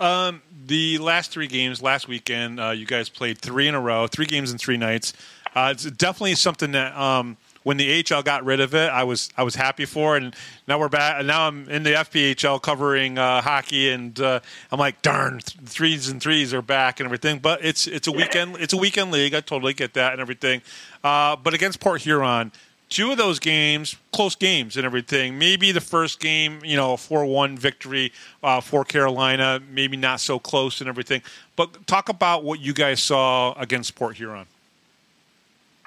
Um, 0.00 0.40
the 0.66 0.98
last 0.98 1.30
three 1.30 1.46
games 1.46 1.82
last 1.82 2.08
weekend, 2.08 2.58
uh, 2.58 2.70
you 2.70 2.86
guys 2.86 3.10
played 3.10 3.38
three 3.38 3.68
in 3.68 3.74
a 3.74 3.80
row, 3.80 4.06
three 4.06 4.24
games 4.24 4.50
in 4.50 4.56
three 4.56 4.78
nights. 4.78 5.12
Uh, 5.54 5.70
it's 5.72 5.84
definitely 5.84 6.36
something 6.36 6.72
that 6.72 6.96
um, 6.96 7.36
when 7.64 7.76
the 7.76 8.04
AHL 8.10 8.22
got 8.22 8.44
rid 8.44 8.60
of 8.60 8.74
it, 8.74 8.88
I 8.88 9.04
was 9.04 9.28
I 9.36 9.42
was 9.42 9.54
happy 9.54 9.84
for, 9.84 10.16
and 10.16 10.34
now 10.66 10.78
we're 10.78 10.88
back. 10.88 11.24
Now 11.24 11.46
I'm 11.46 11.68
in 11.68 11.82
the 11.82 11.90
FPHL 11.90 12.62
covering 12.62 13.18
uh, 13.18 13.42
hockey, 13.42 13.90
and 13.90 14.18
uh, 14.20 14.40
I'm 14.70 14.78
like, 14.78 15.02
darn, 15.02 15.40
th- 15.40 15.68
threes 15.68 16.08
and 16.08 16.22
threes 16.22 16.54
are 16.54 16.62
back 16.62 17.00
and 17.00 17.06
everything. 17.06 17.40
But 17.40 17.64
it's 17.64 17.86
it's 17.86 18.06
a 18.06 18.12
weekend 18.12 18.56
it's 18.58 18.72
a 18.72 18.78
weekend 18.78 19.10
league. 19.10 19.34
I 19.34 19.40
totally 19.40 19.74
get 19.74 19.94
that 19.94 20.12
and 20.12 20.20
everything. 20.20 20.62
Uh, 21.04 21.36
but 21.36 21.52
against 21.52 21.80
Port 21.80 22.00
Huron, 22.02 22.52
two 22.90 23.12
of 23.12 23.16
those 23.16 23.38
games, 23.38 23.96
close 24.12 24.34
games 24.34 24.76
and 24.76 24.84
everything. 24.84 25.38
Maybe 25.38 25.72
the 25.72 25.80
first 25.80 26.20
game, 26.20 26.60
you 26.64 26.76
know, 26.76 26.92
a 26.92 26.96
4 26.96 27.24
1 27.24 27.56
victory 27.56 28.12
uh, 28.42 28.60
for 28.60 28.84
Carolina, 28.84 29.60
maybe 29.70 29.96
not 29.96 30.20
so 30.20 30.38
close 30.38 30.80
and 30.80 30.88
everything. 30.88 31.22
But 31.56 31.86
talk 31.86 32.08
about 32.08 32.44
what 32.44 32.60
you 32.60 32.74
guys 32.74 33.02
saw 33.02 33.54
against 33.54 33.94
Port 33.94 34.16
Huron. 34.16 34.46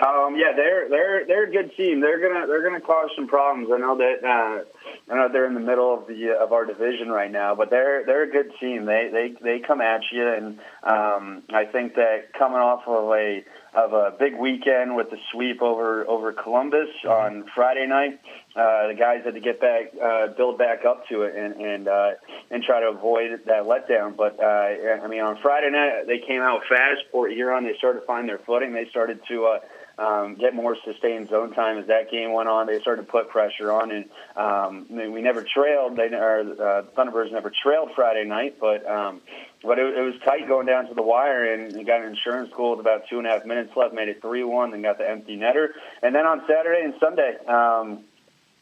Um, 0.05 0.35
yeah, 0.35 0.53
they're 0.55 0.89
they're 0.89 1.25
they're 1.27 1.43
a 1.43 1.51
good 1.51 1.75
team. 1.77 2.01
They're 2.01 2.19
gonna 2.19 2.47
they're 2.47 2.63
gonna 2.63 2.81
cause 2.81 3.11
some 3.15 3.27
problems. 3.27 3.69
I 3.71 3.77
know 3.77 3.95
that 3.97 4.23
uh, 4.23 5.11
I 5.13 5.15
know 5.15 5.29
they're 5.31 5.45
in 5.45 5.53
the 5.53 5.59
middle 5.59 5.93
of 5.93 6.07
the 6.07 6.31
of 6.31 6.51
our 6.51 6.65
division 6.65 7.09
right 7.09 7.31
now, 7.31 7.53
but 7.55 7.69
they're 7.69 8.03
they're 8.05 8.23
a 8.23 8.29
good 8.29 8.51
team. 8.59 8.85
They 8.85 9.09
they 9.13 9.35
they 9.41 9.59
come 9.59 9.81
at 9.81 10.01
you, 10.11 10.27
and 10.27 10.59
um, 10.81 11.43
I 11.53 11.65
think 11.65 11.95
that 11.95 12.33
coming 12.33 12.57
off 12.57 12.87
of 12.87 13.11
a 13.11 13.43
of 13.75 13.93
a 13.93 14.13
big 14.19 14.37
weekend 14.37 14.95
with 14.95 15.09
the 15.09 15.17
sweep 15.31 15.61
over 15.61 16.07
over 16.07 16.31
Columbus 16.31 16.89
on 17.07 17.45
Friday 17.55 17.87
night, 17.87 18.19
uh, 18.55 18.87
the 18.87 18.95
guys 18.97 19.21
had 19.25 19.33
to 19.33 19.39
get 19.39 19.59
back, 19.59 19.91
uh, 20.01 20.27
build 20.37 20.57
back 20.57 20.85
up 20.85 21.07
to 21.09 21.23
it, 21.23 21.35
and 21.35 21.55
and 21.55 21.87
uh, 21.87 22.11
and 22.51 22.63
try 22.63 22.79
to 22.81 22.87
avoid 22.87 23.31
that 23.45 23.63
letdown. 23.63 24.15
But 24.15 24.39
uh, 24.39 25.03
I 25.03 25.07
mean, 25.07 25.21
on 25.21 25.39
Friday 25.41 25.71
night 25.71 26.03
they 26.07 26.19
came 26.19 26.41
out 26.41 26.61
fast. 26.69 27.01
Port 27.11 27.31
Huron 27.31 27.63
they 27.63 27.75
started 27.77 28.01
to 28.01 28.05
find 28.05 28.29
their 28.29 28.39
footing. 28.39 28.73
They 28.73 28.87
started 28.89 29.19
to. 29.29 29.45
Uh, 29.45 29.59
um, 29.97 30.35
get 30.35 30.55
more 30.55 30.75
sustained 30.83 31.29
zone 31.29 31.53
time 31.53 31.77
as 31.77 31.87
that 31.87 32.09
game 32.09 32.33
went 32.33 32.49
on. 32.49 32.67
They 32.67 32.79
started 32.79 33.05
to 33.05 33.11
put 33.11 33.29
pressure 33.29 33.71
on, 33.71 33.91
and 33.91 34.05
um, 34.35 34.85
we 34.89 35.21
never 35.21 35.43
trailed. 35.43 35.95
They 35.95 36.13
or 36.13 36.39
uh, 36.39 36.83
Thunderbirds 36.97 37.31
never 37.31 37.51
trailed 37.63 37.91
Friday 37.95 38.25
night, 38.25 38.57
but 38.59 38.89
um, 38.89 39.21
but 39.63 39.79
it, 39.79 39.97
it 39.97 40.01
was 40.01 40.15
tight 40.25 40.47
going 40.47 40.65
down 40.65 40.87
to 40.87 40.93
the 40.93 41.03
wire, 41.03 41.53
and 41.53 41.73
you 41.73 41.85
got 41.85 42.01
an 42.01 42.07
insurance 42.07 42.51
goal 42.55 42.71
with 42.71 42.79
about 42.79 43.03
two 43.09 43.19
and 43.19 43.27
a 43.27 43.29
half 43.29 43.45
minutes 43.45 43.75
left, 43.75 43.93
made 43.93 44.09
it 44.09 44.21
three 44.21 44.43
one, 44.43 44.71
then 44.71 44.81
got 44.81 44.97
the 44.97 45.09
empty 45.09 45.37
netter, 45.37 45.69
and 46.01 46.15
then 46.15 46.25
on 46.25 46.41
Saturday 46.47 46.83
and 46.83 46.93
Sunday. 46.99 47.37
Um, 47.47 48.03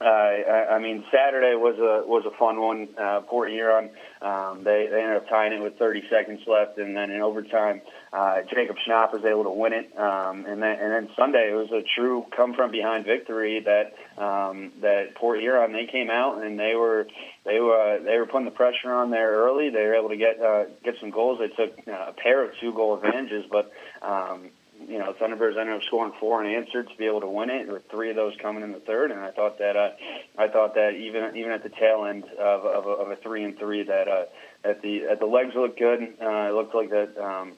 uh, 0.01 0.05
I, 0.05 0.75
I 0.75 0.79
mean, 0.79 1.05
Saturday 1.11 1.55
was 1.55 1.77
a 1.77 2.07
was 2.07 2.25
a 2.25 2.35
fun 2.37 2.59
one. 2.59 2.89
Uh, 2.97 3.21
Port 3.21 3.51
Huron, 3.51 3.91
um, 4.21 4.63
they 4.63 4.87
they 4.89 4.99
ended 4.99 5.17
up 5.17 5.29
tying 5.29 5.53
it 5.53 5.61
with 5.61 5.77
30 5.77 6.03
seconds 6.09 6.41
left, 6.47 6.79
and 6.79 6.97
then 6.97 7.11
in 7.11 7.21
overtime, 7.21 7.81
Jacob 8.53 8.75
Schnapp 8.85 9.13
was 9.13 9.23
able 9.23 9.43
to 9.43 9.51
win 9.51 9.73
it. 9.73 9.97
Um, 9.97 10.45
and 10.45 10.61
then 10.61 10.79
and 10.79 10.91
then 10.91 11.09
Sunday, 11.15 11.51
it 11.51 11.55
was 11.55 11.71
a 11.71 11.83
true 11.95 12.25
come 12.35 12.53
from 12.53 12.71
behind 12.71 13.05
victory 13.05 13.61
that 13.61 13.93
um, 14.21 14.73
that 14.81 15.15
Port 15.15 15.39
Huron 15.39 15.71
they 15.71 15.85
came 15.85 16.09
out 16.09 16.43
and 16.43 16.59
they 16.59 16.75
were 16.75 17.07
they 17.45 17.59
were 17.59 17.99
they 18.03 18.17
were 18.17 18.25
putting 18.25 18.45
the 18.45 18.51
pressure 18.51 18.91
on 18.91 19.11
there 19.11 19.31
early. 19.31 19.69
They 19.69 19.85
were 19.85 19.95
able 19.95 20.09
to 20.09 20.17
get 20.17 20.41
uh, 20.41 20.65
get 20.83 20.95
some 20.99 21.11
goals. 21.11 21.39
They 21.39 21.47
took 21.47 21.87
uh, 21.87 22.09
a 22.09 22.13
pair 22.13 22.43
of 22.43 22.51
two 22.59 22.73
goal 22.73 22.95
advantages, 22.95 23.45
but 23.49 23.71
um, 24.01 24.49
you 24.87 24.99
know, 24.99 25.13
Thunderbirds 25.13 25.59
ended 25.59 25.75
up 25.75 25.83
scoring 25.83 26.13
four 26.19 26.43
unanswered 26.43 26.89
to 26.89 26.95
be 26.97 27.05
able 27.05 27.21
to 27.21 27.27
win 27.27 27.49
it, 27.49 27.67
with 27.67 27.83
three 27.89 28.09
of 28.09 28.15
those 28.15 28.33
coming 28.41 28.63
in 28.63 28.71
the 28.71 28.79
third. 28.79 29.11
And 29.11 29.19
I 29.19 29.31
thought 29.31 29.59
that 29.59 29.75
uh, 29.75 29.91
I 30.37 30.47
thought 30.47 30.75
that 30.75 30.95
even 30.95 31.35
even 31.35 31.51
at 31.51 31.63
the 31.63 31.69
tail 31.69 32.05
end 32.05 32.25
of 32.37 32.65
of 32.65 32.85
a, 32.85 32.89
of 32.89 33.11
a 33.11 33.15
three 33.17 33.43
and 33.43 33.57
three, 33.57 33.83
that 33.83 34.07
uh, 34.07 34.25
at 34.63 34.81
the 34.81 35.05
at 35.05 35.19
the 35.19 35.25
legs 35.25 35.53
looked 35.55 35.79
good. 35.79 36.01
Uh, 36.21 36.49
it 36.49 36.53
looked 36.53 36.75
like 36.75 36.89
that. 36.89 37.17
Um, 37.17 37.53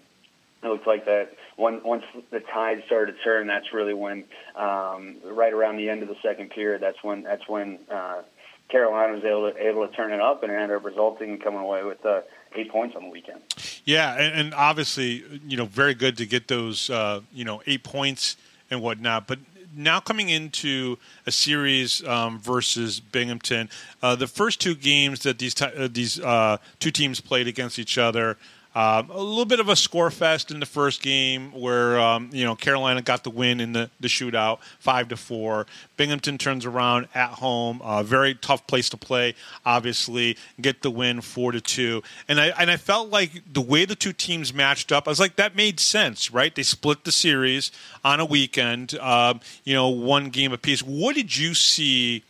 it 0.63 0.67
looked 0.67 0.87
like 0.87 1.05
that 1.05 1.33
when, 1.55 1.83
once 1.83 2.03
the 2.31 2.39
tide 2.39 2.83
started 2.85 3.13
to 3.17 3.23
turn, 3.23 3.47
that's 3.47 3.73
really 3.73 3.93
when, 3.93 4.23
um, 4.55 5.17
right 5.25 5.53
around 5.53 5.77
the 5.77 5.89
end 5.89 6.01
of 6.01 6.09
the 6.09 6.15
second 6.23 6.49
period, 6.49 6.81
that's 6.81 7.03
when 7.03 7.23
that's 7.23 7.47
when 7.47 7.79
uh, 7.91 8.21
Carolina 8.69 9.13
was 9.13 9.23
able 9.23 9.51
to 9.51 9.67
able 9.67 9.87
to 9.87 9.93
turn 9.93 10.11
it 10.11 10.19
up, 10.19 10.43
and 10.43 10.51
it 10.51 10.55
ended 10.55 10.77
up 10.77 10.85
resulting 10.85 11.33
in 11.33 11.39
coming 11.39 11.59
away 11.59 11.83
with 11.83 12.03
uh, 12.05 12.21
eight 12.55 12.71
points 12.71 12.95
on 12.95 13.03
the 13.03 13.09
weekend. 13.09 13.41
Yeah, 13.85 14.15
and, 14.15 14.39
and 14.39 14.53
obviously, 14.53 15.23
you 15.45 15.57
know, 15.57 15.65
very 15.65 15.93
good 15.93 16.17
to 16.17 16.25
get 16.25 16.47
those, 16.47 16.89
uh, 16.89 17.21
you 17.31 17.45
know, 17.45 17.61
eight 17.67 17.83
points 17.83 18.37
and 18.71 18.81
whatnot. 18.81 19.27
But 19.27 19.39
now 19.75 19.99
coming 19.99 20.29
into 20.29 20.97
a 21.25 21.31
series 21.31 22.05
um, 22.07 22.39
versus 22.39 22.99
Binghamton, 22.99 23.69
uh, 24.01 24.15
the 24.15 24.27
first 24.27 24.61
two 24.61 24.75
games 24.75 25.21
that 25.21 25.39
these 25.39 25.53
t- 25.53 25.65
uh, 25.65 25.87
these 25.91 26.19
uh, 26.19 26.57
two 26.79 26.91
teams 26.91 27.21
played 27.21 27.47
against 27.47 27.79
each 27.79 27.97
other. 27.97 28.37
Um, 28.75 29.11
a 29.11 29.19
little 29.19 29.45
bit 29.45 29.59
of 29.59 29.69
a 29.69 29.75
score 29.75 30.09
fest 30.09 30.49
in 30.49 30.59
the 30.59 30.65
first 30.65 31.01
game, 31.01 31.51
where 31.51 31.99
um, 31.99 32.29
you 32.33 32.43
know 32.43 32.55
Carolina 32.55 33.01
got 33.01 33.23
the 33.23 33.29
win 33.29 33.59
in 33.59 33.73
the, 33.73 33.89
the 33.99 34.07
shootout, 34.07 34.59
five 34.79 35.09
to 35.09 35.17
four. 35.17 35.67
Binghamton 35.95 36.37
turns 36.39 36.65
around 36.65 37.07
at 37.13 37.29
home, 37.29 37.81
a 37.83 38.03
very 38.03 38.33
tough 38.33 38.65
place 38.65 38.89
to 38.89 38.97
play. 38.97 39.35
Obviously, 39.65 40.37
get 40.59 40.81
the 40.81 40.89
win, 40.89 41.21
four 41.21 41.51
to 41.51 41.61
two. 41.61 42.01
And 42.27 42.39
I 42.39 42.47
and 42.47 42.71
I 42.71 42.77
felt 42.77 43.09
like 43.09 43.43
the 43.51 43.61
way 43.61 43.85
the 43.85 43.95
two 43.95 44.13
teams 44.13 44.53
matched 44.53 44.91
up, 44.91 45.07
I 45.07 45.11
was 45.11 45.19
like, 45.19 45.35
that 45.35 45.55
made 45.55 45.79
sense, 45.79 46.31
right? 46.31 46.53
They 46.53 46.63
split 46.63 47.03
the 47.03 47.11
series 47.11 47.71
on 48.03 48.19
a 48.19 48.25
weekend, 48.25 48.97
um, 48.99 49.39
you 49.63 49.73
know, 49.73 49.89
one 49.89 50.29
game 50.29 50.51
apiece. 50.51 50.81
What 50.81 51.15
did 51.15 51.37
you 51.37 51.53
see? 51.53 52.23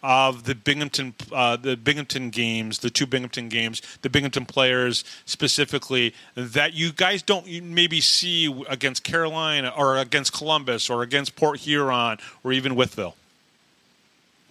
Of 0.00 0.44
the 0.44 0.54
Binghamton 0.54 1.14
uh, 1.32 1.56
the 1.56 1.76
Binghamton 1.76 2.30
games, 2.30 2.78
the 2.78 2.88
two 2.88 3.04
Binghamton 3.04 3.48
games, 3.48 3.82
the 4.02 4.08
Binghamton 4.08 4.46
players 4.46 5.02
specifically 5.24 6.14
that 6.36 6.72
you 6.72 6.92
guys 6.92 7.20
don't 7.20 7.50
maybe 7.64 8.00
see 8.00 8.64
against 8.68 9.02
Carolina 9.02 9.72
or 9.76 9.96
against 9.96 10.32
Columbus 10.32 10.88
or 10.88 11.02
against 11.02 11.34
Port 11.34 11.58
Huron 11.58 12.18
or 12.44 12.52
even 12.52 12.76
Wytheville? 12.76 13.14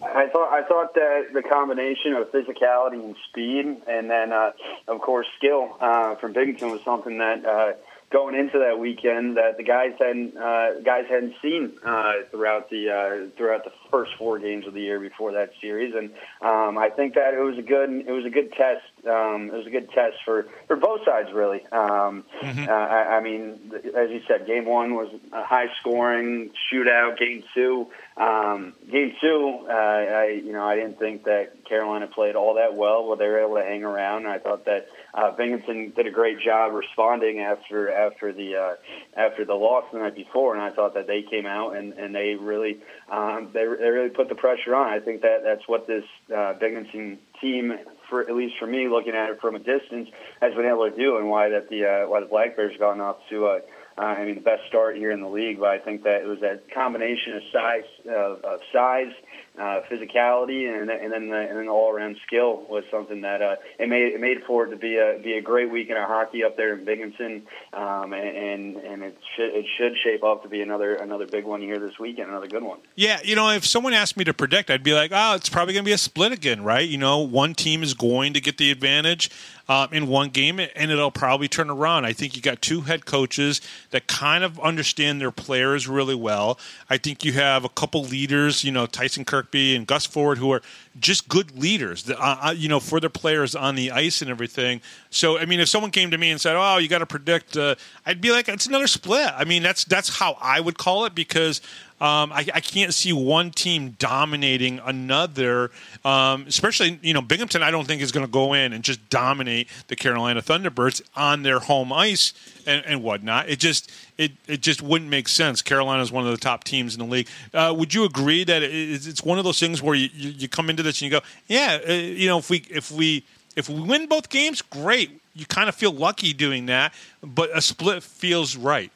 I 0.00 0.28
thought 0.28 0.52
I 0.52 0.62
thought 0.62 0.94
that 0.94 1.32
the 1.32 1.42
combination 1.42 2.12
of 2.12 2.30
physicality 2.30 3.04
and 3.04 3.16
speed, 3.28 3.82
and 3.88 4.08
then 4.08 4.32
uh, 4.32 4.52
of 4.86 5.00
course 5.00 5.26
skill 5.36 5.76
uh, 5.80 6.14
from 6.16 6.32
Binghamton 6.34 6.70
was 6.70 6.82
something 6.82 7.18
that 7.18 7.44
uh, 7.44 7.72
going 8.10 8.34
into 8.34 8.58
that 8.58 8.78
weekend 8.78 9.36
that 9.36 9.56
the 9.56 9.62
guys 9.62 9.92
hadn't 9.98 10.36
uh, 10.36 10.80
guys 10.80 11.04
hadn't 11.08 11.34
seen 11.42 11.72
uh, 11.84 12.12
throughout 12.30 12.70
the 12.70 12.90
uh, 12.90 13.36
throughout 13.36 13.64
the 13.64 13.72
first 13.90 14.12
four 14.18 14.38
games 14.38 14.66
of 14.66 14.74
the 14.74 14.80
year 14.80 14.98
before 14.98 15.32
that 15.32 15.50
series, 15.60 15.94
and 15.94 16.10
um, 16.40 16.78
I 16.78 16.88
think 16.88 17.14
that 17.14 17.34
it 17.34 17.40
was 17.40 17.58
a 17.58 17.62
good 17.62 17.90
it 17.90 18.10
was 18.10 18.24
a 18.24 18.30
good 18.30 18.52
test. 18.52 18.84
Um, 19.06 19.50
it 19.52 19.56
was 19.56 19.66
a 19.66 19.70
good 19.70 19.90
test 19.90 20.16
for, 20.24 20.46
for 20.66 20.76
both 20.76 21.04
sides, 21.04 21.32
really. 21.32 21.64
Um, 21.70 22.24
mm-hmm. 22.42 22.68
uh, 22.68 22.72
I, 22.72 23.16
I 23.16 23.20
mean, 23.20 23.72
as 23.74 24.10
you 24.10 24.20
said, 24.26 24.46
game 24.46 24.64
one 24.64 24.94
was 24.94 25.08
a 25.32 25.44
high 25.44 25.68
scoring 25.80 26.50
shootout. 26.72 27.18
Game 27.18 27.44
two, 27.54 27.88
um, 28.16 28.74
game 28.90 29.14
two, 29.20 29.66
uh, 29.68 29.72
I 29.72 30.40
you 30.44 30.52
know 30.52 30.64
I 30.64 30.76
didn't 30.76 30.98
think 30.98 31.24
that 31.24 31.64
Carolina 31.64 32.06
played 32.06 32.36
all 32.36 32.54
that 32.54 32.74
well. 32.74 33.06
Well, 33.06 33.16
they 33.16 33.26
were 33.26 33.40
able 33.40 33.56
to 33.56 33.64
hang 33.64 33.84
around. 33.84 34.26
I 34.26 34.38
thought 34.38 34.64
that 34.64 34.88
uh, 35.14 35.30
Binghamton 35.32 35.92
did 35.96 36.06
a 36.06 36.10
great 36.10 36.40
job 36.40 36.72
responding 36.72 37.40
after 37.40 37.90
after 37.90 38.32
the 38.32 38.56
uh, 38.56 38.74
after 39.16 39.44
the 39.44 39.54
loss 39.54 39.84
the 39.92 39.98
night 39.98 40.14
before, 40.14 40.54
and 40.54 40.62
I 40.62 40.70
thought 40.70 40.94
that 40.94 41.06
they 41.06 41.22
came 41.22 41.46
out 41.46 41.76
and, 41.76 41.92
and 41.94 42.14
they 42.14 42.34
really 42.34 42.78
um, 43.10 43.50
they 43.52 43.64
they 43.64 43.88
really 43.88 44.10
put 44.10 44.28
the 44.28 44.34
pressure 44.34 44.74
on. 44.74 44.88
I 44.88 45.00
think 45.00 45.22
that 45.22 45.42
that's 45.44 45.66
what 45.66 45.86
this 45.86 46.04
uh, 46.34 46.54
Binghamton 46.54 47.18
team, 47.40 47.72
for 48.10 48.20
at 48.20 48.34
least 48.34 48.54
for 48.58 48.66
me, 48.66 48.88
looking 48.88 49.14
at 49.14 49.30
it 49.30 49.40
from 49.40 49.54
a 49.54 49.60
distance, 49.60 50.08
has 50.40 50.54
been 50.54 50.66
able 50.66 50.90
to 50.90 50.96
do, 50.96 51.16
and 51.18 51.30
why 51.30 51.48
that 51.48 51.68
the 51.70 51.84
uh, 51.84 52.08
why 52.08 52.20
the 52.20 52.26
Black 52.26 52.56
Bears 52.56 52.76
gone 52.78 53.00
off 53.00 53.16
to. 53.30 53.46
Uh, 53.46 53.58
uh, 53.98 54.02
I 54.02 54.24
mean, 54.24 54.36
the 54.36 54.40
best 54.40 54.62
start 54.68 54.96
here 54.96 55.10
in 55.10 55.20
the 55.20 55.28
league, 55.28 55.58
but 55.58 55.70
I 55.70 55.78
think 55.78 56.04
that 56.04 56.22
it 56.22 56.26
was 56.26 56.38
that 56.40 56.72
combination 56.72 57.34
of 57.34 57.42
size, 57.52 57.82
of, 58.08 58.44
of 58.44 58.60
size, 58.72 59.12
uh, 59.58 59.80
physicality, 59.90 60.68
and, 60.68 60.90
and 60.90 61.12
then 61.12 61.28
the, 61.28 61.36
and 61.36 61.56
then 61.56 61.66
the 61.66 61.72
all 61.72 61.90
around 61.90 62.16
skill 62.26 62.64
was 62.68 62.84
something 62.90 63.22
that 63.22 63.42
uh, 63.42 63.56
it 63.78 63.88
made 63.88 64.12
it 64.12 64.20
made 64.20 64.38
for 64.46 64.66
it 64.66 64.70
to 64.70 64.76
be 64.76 64.96
a 64.96 65.18
be 65.22 65.34
a 65.34 65.42
great 65.42 65.70
weekend 65.70 65.98
of 65.98 66.06
hockey 66.06 66.44
up 66.44 66.56
there 66.56 66.74
in 66.74 66.84
Binghamton, 66.84 67.46
um, 67.72 68.12
and 68.12 68.76
and 68.76 69.02
it 69.02 69.18
should 69.36 69.54
it 69.54 69.66
should 69.76 69.92
shape 70.02 70.22
up 70.22 70.42
to 70.42 70.48
be 70.48 70.62
another 70.62 70.94
another 70.94 71.26
big 71.26 71.44
one 71.44 71.60
here 71.60 71.78
this 71.78 71.98
weekend, 71.98 72.30
another 72.30 72.46
good 72.46 72.62
one. 72.62 72.78
Yeah, 72.94 73.18
you 73.24 73.34
know, 73.34 73.50
if 73.50 73.66
someone 73.66 73.92
asked 73.92 74.16
me 74.16 74.24
to 74.24 74.34
predict, 74.34 74.70
I'd 74.70 74.84
be 74.84 74.94
like, 74.94 75.10
oh, 75.14 75.34
it's 75.34 75.48
probably 75.48 75.74
going 75.74 75.84
to 75.84 75.88
be 75.88 75.92
a 75.92 75.98
split 75.98 76.32
again, 76.32 76.62
right? 76.62 76.88
You 76.88 76.98
know, 76.98 77.18
one 77.18 77.54
team 77.54 77.82
is 77.82 77.94
going 77.94 78.34
to 78.34 78.40
get 78.40 78.58
the 78.58 78.70
advantage 78.70 79.30
uh, 79.68 79.86
in 79.92 80.06
one 80.06 80.30
game, 80.30 80.58
and 80.58 80.90
it'll 80.90 81.10
probably 81.10 81.46
turn 81.46 81.68
around. 81.68 82.06
I 82.06 82.12
think 82.12 82.34
you 82.36 82.42
got 82.42 82.62
two 82.62 82.82
head 82.82 83.04
coaches 83.04 83.60
that 83.90 84.06
kind 84.06 84.42
of 84.42 84.58
understand 84.60 85.20
their 85.20 85.30
players 85.30 85.86
really 85.86 86.14
well. 86.14 86.58
I 86.88 86.96
think 86.96 87.24
you 87.24 87.32
have 87.34 87.64
a 87.64 87.68
couple 87.68 88.02
leaders, 88.02 88.64
you 88.64 88.72
know, 88.72 88.86
Tyson 88.86 89.24
Kirkby 89.24 89.76
and 89.76 89.86
Gus 89.86 90.06
Ford, 90.06 90.38
who 90.38 90.52
are 90.52 90.62
just 90.98 91.28
good 91.28 91.58
leaders, 91.58 92.08
uh, 92.08 92.14
uh, 92.18 92.54
you 92.56 92.68
know, 92.68 92.80
for 92.80 92.98
their 92.98 93.10
players 93.10 93.54
on 93.54 93.74
the 93.74 93.90
ice 93.90 94.22
and 94.22 94.30
everything. 94.30 94.80
So, 95.10 95.38
I 95.38 95.44
mean, 95.44 95.60
if 95.60 95.68
someone 95.68 95.90
came 95.90 96.10
to 96.10 96.18
me 96.18 96.30
and 96.30 96.40
said, 96.40 96.56
"Oh, 96.56 96.78
you 96.78 96.88
got 96.88 96.98
to 96.98 97.06
predict," 97.06 97.56
uh, 97.56 97.74
I'd 98.06 98.20
be 98.20 98.30
like, 98.30 98.48
"It's 98.48 98.66
another 98.66 98.86
split." 98.86 99.30
I 99.36 99.44
mean, 99.44 99.62
that's 99.62 99.84
that's 99.84 100.18
how 100.18 100.38
I 100.40 100.60
would 100.60 100.78
call 100.78 101.04
it 101.04 101.14
because 101.14 101.60
um, 102.00 102.32
I, 102.32 102.46
I, 102.54 102.60
can't 102.60 102.94
see 102.94 103.12
one 103.12 103.50
team 103.50 103.96
dominating 103.98 104.80
another, 104.84 105.72
um, 106.04 106.44
especially 106.46 107.00
you 107.02 107.12
know 107.12 107.20
Binghamton. 107.20 107.60
I 107.60 107.72
don't 107.72 107.88
think 107.88 108.02
is 108.02 108.12
going 108.12 108.24
to 108.24 108.30
go 108.30 108.52
in 108.52 108.72
and 108.72 108.84
just 108.84 109.10
dominate 109.10 109.68
the 109.88 109.96
Carolina 109.96 110.40
Thunderbirds 110.40 111.02
on 111.16 111.42
their 111.42 111.58
home 111.58 111.92
ice 111.92 112.32
and, 112.66 112.84
and 112.86 113.02
whatnot. 113.02 113.48
It 113.48 113.58
just 113.58 113.90
it 114.16 114.30
it 114.46 114.60
just 114.60 114.80
wouldn't 114.80 115.10
make 115.10 115.26
sense. 115.26 115.60
Carolina 115.60 116.00
is 116.00 116.12
one 116.12 116.24
of 116.24 116.30
the 116.30 116.36
top 116.36 116.62
teams 116.62 116.94
in 116.94 117.00
the 117.00 117.06
league. 117.06 117.28
Uh, 117.52 117.74
would 117.76 117.92
you 117.92 118.04
agree 118.04 118.44
that 118.44 118.62
it's 118.62 119.24
one 119.24 119.38
of 119.38 119.44
those 119.44 119.58
things 119.58 119.82
where 119.82 119.96
you, 119.96 120.08
you 120.12 120.48
come 120.48 120.70
into 120.70 120.84
this 120.84 121.02
and 121.02 121.10
you 121.10 121.18
go, 121.18 121.24
yeah, 121.48 121.78
uh, 121.88 121.92
you 121.92 122.28
know, 122.28 122.38
if 122.38 122.48
we 122.48 122.58
if 122.70 122.92
we 122.92 123.24
if 123.56 123.68
we 123.68 123.80
win 123.80 124.06
both 124.06 124.28
games, 124.28 124.62
great. 124.62 125.20
You 125.34 125.46
kind 125.46 125.68
of 125.68 125.74
feel 125.74 125.92
lucky 125.92 126.32
doing 126.32 126.66
that, 126.66 126.94
but 127.22 127.56
a 127.56 127.60
split 127.60 128.04
feels 128.04 128.56
right. 128.56 128.92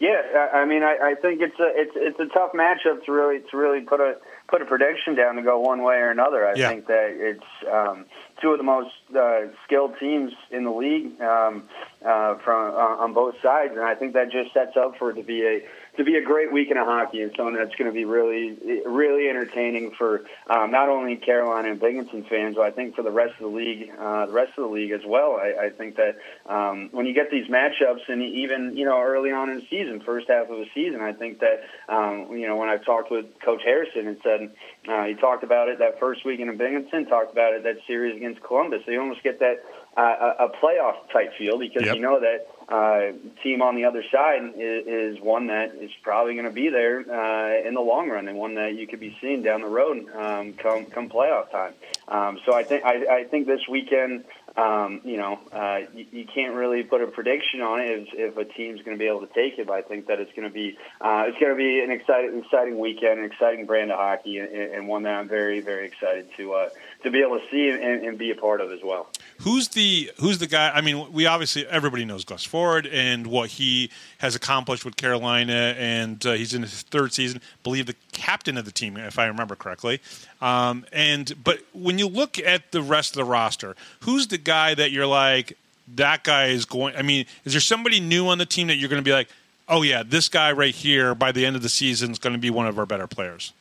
Yeah, 0.00 0.48
I 0.54 0.64
mean, 0.64 0.84
I, 0.84 0.96
I 1.02 1.14
think 1.20 1.40
it's 1.40 1.58
a 1.58 1.70
it's 1.74 1.90
it's 1.96 2.20
a 2.20 2.26
tough 2.32 2.52
matchup 2.52 3.04
to 3.06 3.12
really 3.12 3.40
to 3.50 3.56
really 3.56 3.80
put 3.80 3.98
a 4.00 4.14
put 4.48 4.62
a 4.62 4.64
prediction 4.64 5.16
down 5.16 5.34
to 5.34 5.42
go 5.42 5.58
one 5.58 5.82
way 5.82 5.96
or 5.96 6.10
another. 6.10 6.46
I 6.46 6.54
Yeah. 6.54 6.68
think 6.68 6.86
that 6.86 7.16
it's 7.18 7.44
um, 7.68 8.04
two 8.40 8.52
of 8.52 8.58
the 8.58 8.64
most 8.64 8.94
uh, 9.16 9.48
skilled 9.66 9.98
teams 9.98 10.32
in 10.52 10.62
the 10.62 10.70
league 10.70 11.20
um, 11.20 11.64
uh, 12.06 12.36
from 12.44 12.74
uh, 12.74 13.02
on 13.02 13.12
both 13.12 13.34
sides, 13.42 13.72
and 13.74 13.82
I 13.82 13.96
think 13.96 14.12
that 14.12 14.30
just 14.30 14.54
sets 14.54 14.76
up 14.76 14.96
for 14.98 15.10
it 15.10 15.14
to 15.14 15.24
be 15.24 15.44
a 15.44 15.62
to 15.98 16.04
be 16.04 16.16
a 16.16 16.22
great 16.22 16.52
weekend 16.52 16.78
of 16.78 16.86
hockey 16.86 17.22
and 17.22 17.32
something 17.36 17.56
that's 17.56 17.74
going 17.74 17.90
to 17.90 17.94
be 17.94 18.04
really 18.04 18.56
really 18.86 19.28
entertaining 19.28 19.90
for 19.98 20.24
um, 20.48 20.70
not 20.70 20.88
only 20.88 21.16
Carolina 21.16 21.70
and 21.70 21.80
Binghamton 21.80 22.24
fans, 22.24 22.54
but 22.56 22.62
I 22.62 22.70
think 22.70 22.94
for 22.94 23.02
the 23.02 23.10
rest 23.10 23.34
of 23.34 23.50
the 23.50 23.56
league, 23.56 23.90
uh, 23.98 24.26
the 24.26 24.32
rest 24.32 24.52
of 24.56 24.64
the 24.64 24.70
league 24.70 24.92
as 24.92 25.02
well. 25.04 25.38
I, 25.40 25.66
I 25.66 25.70
think 25.70 25.96
that 25.96 26.16
um, 26.46 26.88
when 26.92 27.06
you 27.06 27.14
get 27.14 27.30
these 27.30 27.48
matchups, 27.48 28.08
and 28.08 28.22
even 28.22 28.76
you 28.76 28.84
know 28.84 29.00
early 29.00 29.32
on 29.32 29.50
in 29.50 29.56
the 29.56 29.66
season, 29.68 30.00
first 30.00 30.28
half 30.28 30.48
of 30.48 30.56
the 30.56 30.66
season, 30.74 31.00
I 31.00 31.12
think 31.12 31.40
that 31.40 31.64
um, 31.88 32.28
you 32.32 32.46
know 32.46 32.56
when 32.56 32.68
I've 32.68 32.84
talked 32.84 33.10
with 33.10 33.26
Coach 33.44 33.62
Harrison 33.64 34.06
and 34.06 34.16
said 34.22 34.52
uh, 34.88 35.04
he 35.04 35.14
talked 35.14 35.44
about 35.44 35.68
it 35.68 35.78
that 35.80 36.00
first 36.00 36.24
weekend 36.24 36.50
in 36.50 36.56
Binghamton, 36.56 37.06
talked 37.06 37.32
about 37.32 37.52
it 37.52 37.62
that 37.64 37.76
series 37.86 38.16
against 38.16 38.42
Columbus. 38.42 38.82
So 38.86 38.90
you 38.90 39.00
almost 39.00 39.22
get 39.22 39.38
that 39.40 39.62
uh, 39.96 40.34
a 40.38 40.44
a 40.46 40.48
playoff 40.48 41.10
type 41.12 41.32
feel 41.36 41.58
because 41.58 41.84
Yep. 41.84 41.94
you 41.96 42.00
know 42.00 42.20
that 42.20 42.48
uh, 42.68 43.12
team 43.42 43.62
on 43.62 43.76
the 43.76 43.84
other 43.84 44.02
side 44.12 44.42
is, 44.56 44.86
is 45.16 45.20
one 45.20 45.46
that 45.48 45.74
is 45.74 45.90
probably 46.02 46.34
going 46.34 46.44
to 46.46 46.50
be 46.52 46.68
there 46.68 47.00
uh, 47.00 47.66
in 47.68 47.74
the 47.74 47.80
long 47.80 48.08
run 48.08 48.28
and 48.28 48.38
one 48.38 48.54
that 48.54 48.74
you 48.74 48.86
could 48.86 49.00
be 49.00 49.16
seeing 49.20 49.42
down 49.42 49.60
the 49.62 49.68
road 49.68 50.06
um, 50.14 50.52
come 50.54 50.86
come 50.86 51.08
playoff 51.08 51.50
time. 51.50 51.74
Um, 52.08 52.38
so 52.46 52.54
I 52.54 52.62
think 52.62 52.84
I, 52.84 53.18
I 53.18 53.24
think 53.24 53.46
this 53.46 53.66
weekend, 53.68 54.24
um, 54.56 55.00
you 55.04 55.16
know, 55.16 55.38
uh, 55.52 55.80
you, 55.94 56.06
you 56.10 56.24
can't 56.24 56.54
really 56.54 56.82
put 56.82 57.02
a 57.02 57.06
prediction 57.06 57.60
on 57.60 57.80
it 57.80 57.90
if, 57.90 58.08
if 58.14 58.36
a 58.36 58.44
team's 58.44 58.82
going 58.82 58.96
to 58.96 58.98
be 58.98 59.06
able 59.06 59.20
to 59.20 59.32
take 59.32 59.58
it. 59.58 59.66
But 59.66 59.74
I 59.74 59.82
think 59.82 60.06
that 60.06 60.20
it's 60.20 60.32
going 60.32 60.48
to 60.48 60.52
be 60.52 60.76
uh, 61.00 61.24
it's 61.26 61.38
going 61.38 61.52
to 61.52 61.56
be 61.56 61.80
an 61.80 61.90
exciting 61.90 62.42
exciting 62.42 62.78
weekend, 62.78 63.20
an 63.20 63.24
exciting 63.24 63.66
brand 63.66 63.90
of 63.90 63.98
hockey, 63.98 64.38
and, 64.38 64.48
and 64.48 64.88
one 64.88 65.02
that 65.04 65.14
I'm 65.14 65.28
very 65.28 65.60
very 65.60 65.86
excited 65.86 66.28
to 66.36 66.54
uh, 66.54 66.68
to 67.02 67.10
be 67.10 67.20
able 67.20 67.38
to 67.38 67.44
see 67.50 67.70
and, 67.70 68.04
and 68.04 68.18
be 68.18 68.30
a 68.30 68.34
part 68.34 68.60
of 68.60 68.72
as 68.72 68.80
well. 68.82 69.08
Who's 69.40 69.68
the 69.68 70.10
who's 70.18 70.38
the 70.38 70.46
guy? 70.46 70.70
I 70.70 70.80
mean, 70.80 71.12
we 71.12 71.26
obviously 71.26 71.66
everybody 71.66 72.04
knows 72.04 72.24
Gus 72.24 72.44
Ford 72.44 72.86
and 72.86 73.26
what 73.26 73.50
he 73.50 73.90
has 74.18 74.34
accomplished 74.34 74.84
with 74.84 74.96
Carolina, 74.96 75.74
and 75.78 76.24
uh, 76.26 76.32
he's 76.32 76.54
in 76.54 76.62
his 76.62 76.82
third 76.82 77.12
season. 77.12 77.40
believe 77.62 77.86
the 77.86 77.94
captain 78.18 78.58
of 78.58 78.64
the 78.64 78.72
team, 78.72 78.96
if 78.96 79.18
I 79.18 79.26
remember 79.26 79.54
correctly. 79.54 80.00
Um, 80.40 80.84
and 80.92 81.32
but 81.42 81.60
when 81.72 81.98
you 81.98 82.08
look 82.08 82.38
at 82.38 82.72
the 82.72 82.82
rest 82.82 83.12
of 83.12 83.16
the 83.16 83.24
roster, 83.24 83.76
who's 84.00 84.26
the 84.26 84.38
guy 84.38 84.74
that 84.74 84.90
you're 84.90 85.06
like 85.06 85.56
that 85.94 86.24
guy 86.24 86.46
is 86.46 86.64
going? 86.64 86.96
I 86.96 87.02
mean, 87.02 87.26
is 87.44 87.52
there 87.52 87.60
somebody 87.60 88.00
new 88.00 88.28
on 88.28 88.38
the 88.38 88.46
team 88.46 88.66
that 88.66 88.76
you're 88.76 88.90
going 88.90 89.02
to 89.02 89.08
be 89.08 89.12
like, 89.12 89.28
oh 89.68 89.82
yeah, 89.82 90.02
this 90.02 90.28
guy 90.28 90.52
right 90.52 90.74
here 90.74 91.14
by 91.14 91.32
the 91.32 91.46
end 91.46 91.56
of 91.56 91.62
the 91.62 91.68
season 91.68 92.10
is 92.10 92.18
going 92.18 92.34
to 92.34 92.38
be 92.38 92.50
one 92.50 92.66
of 92.66 92.78
our 92.78 92.86
better 92.86 93.06
players? 93.06 93.52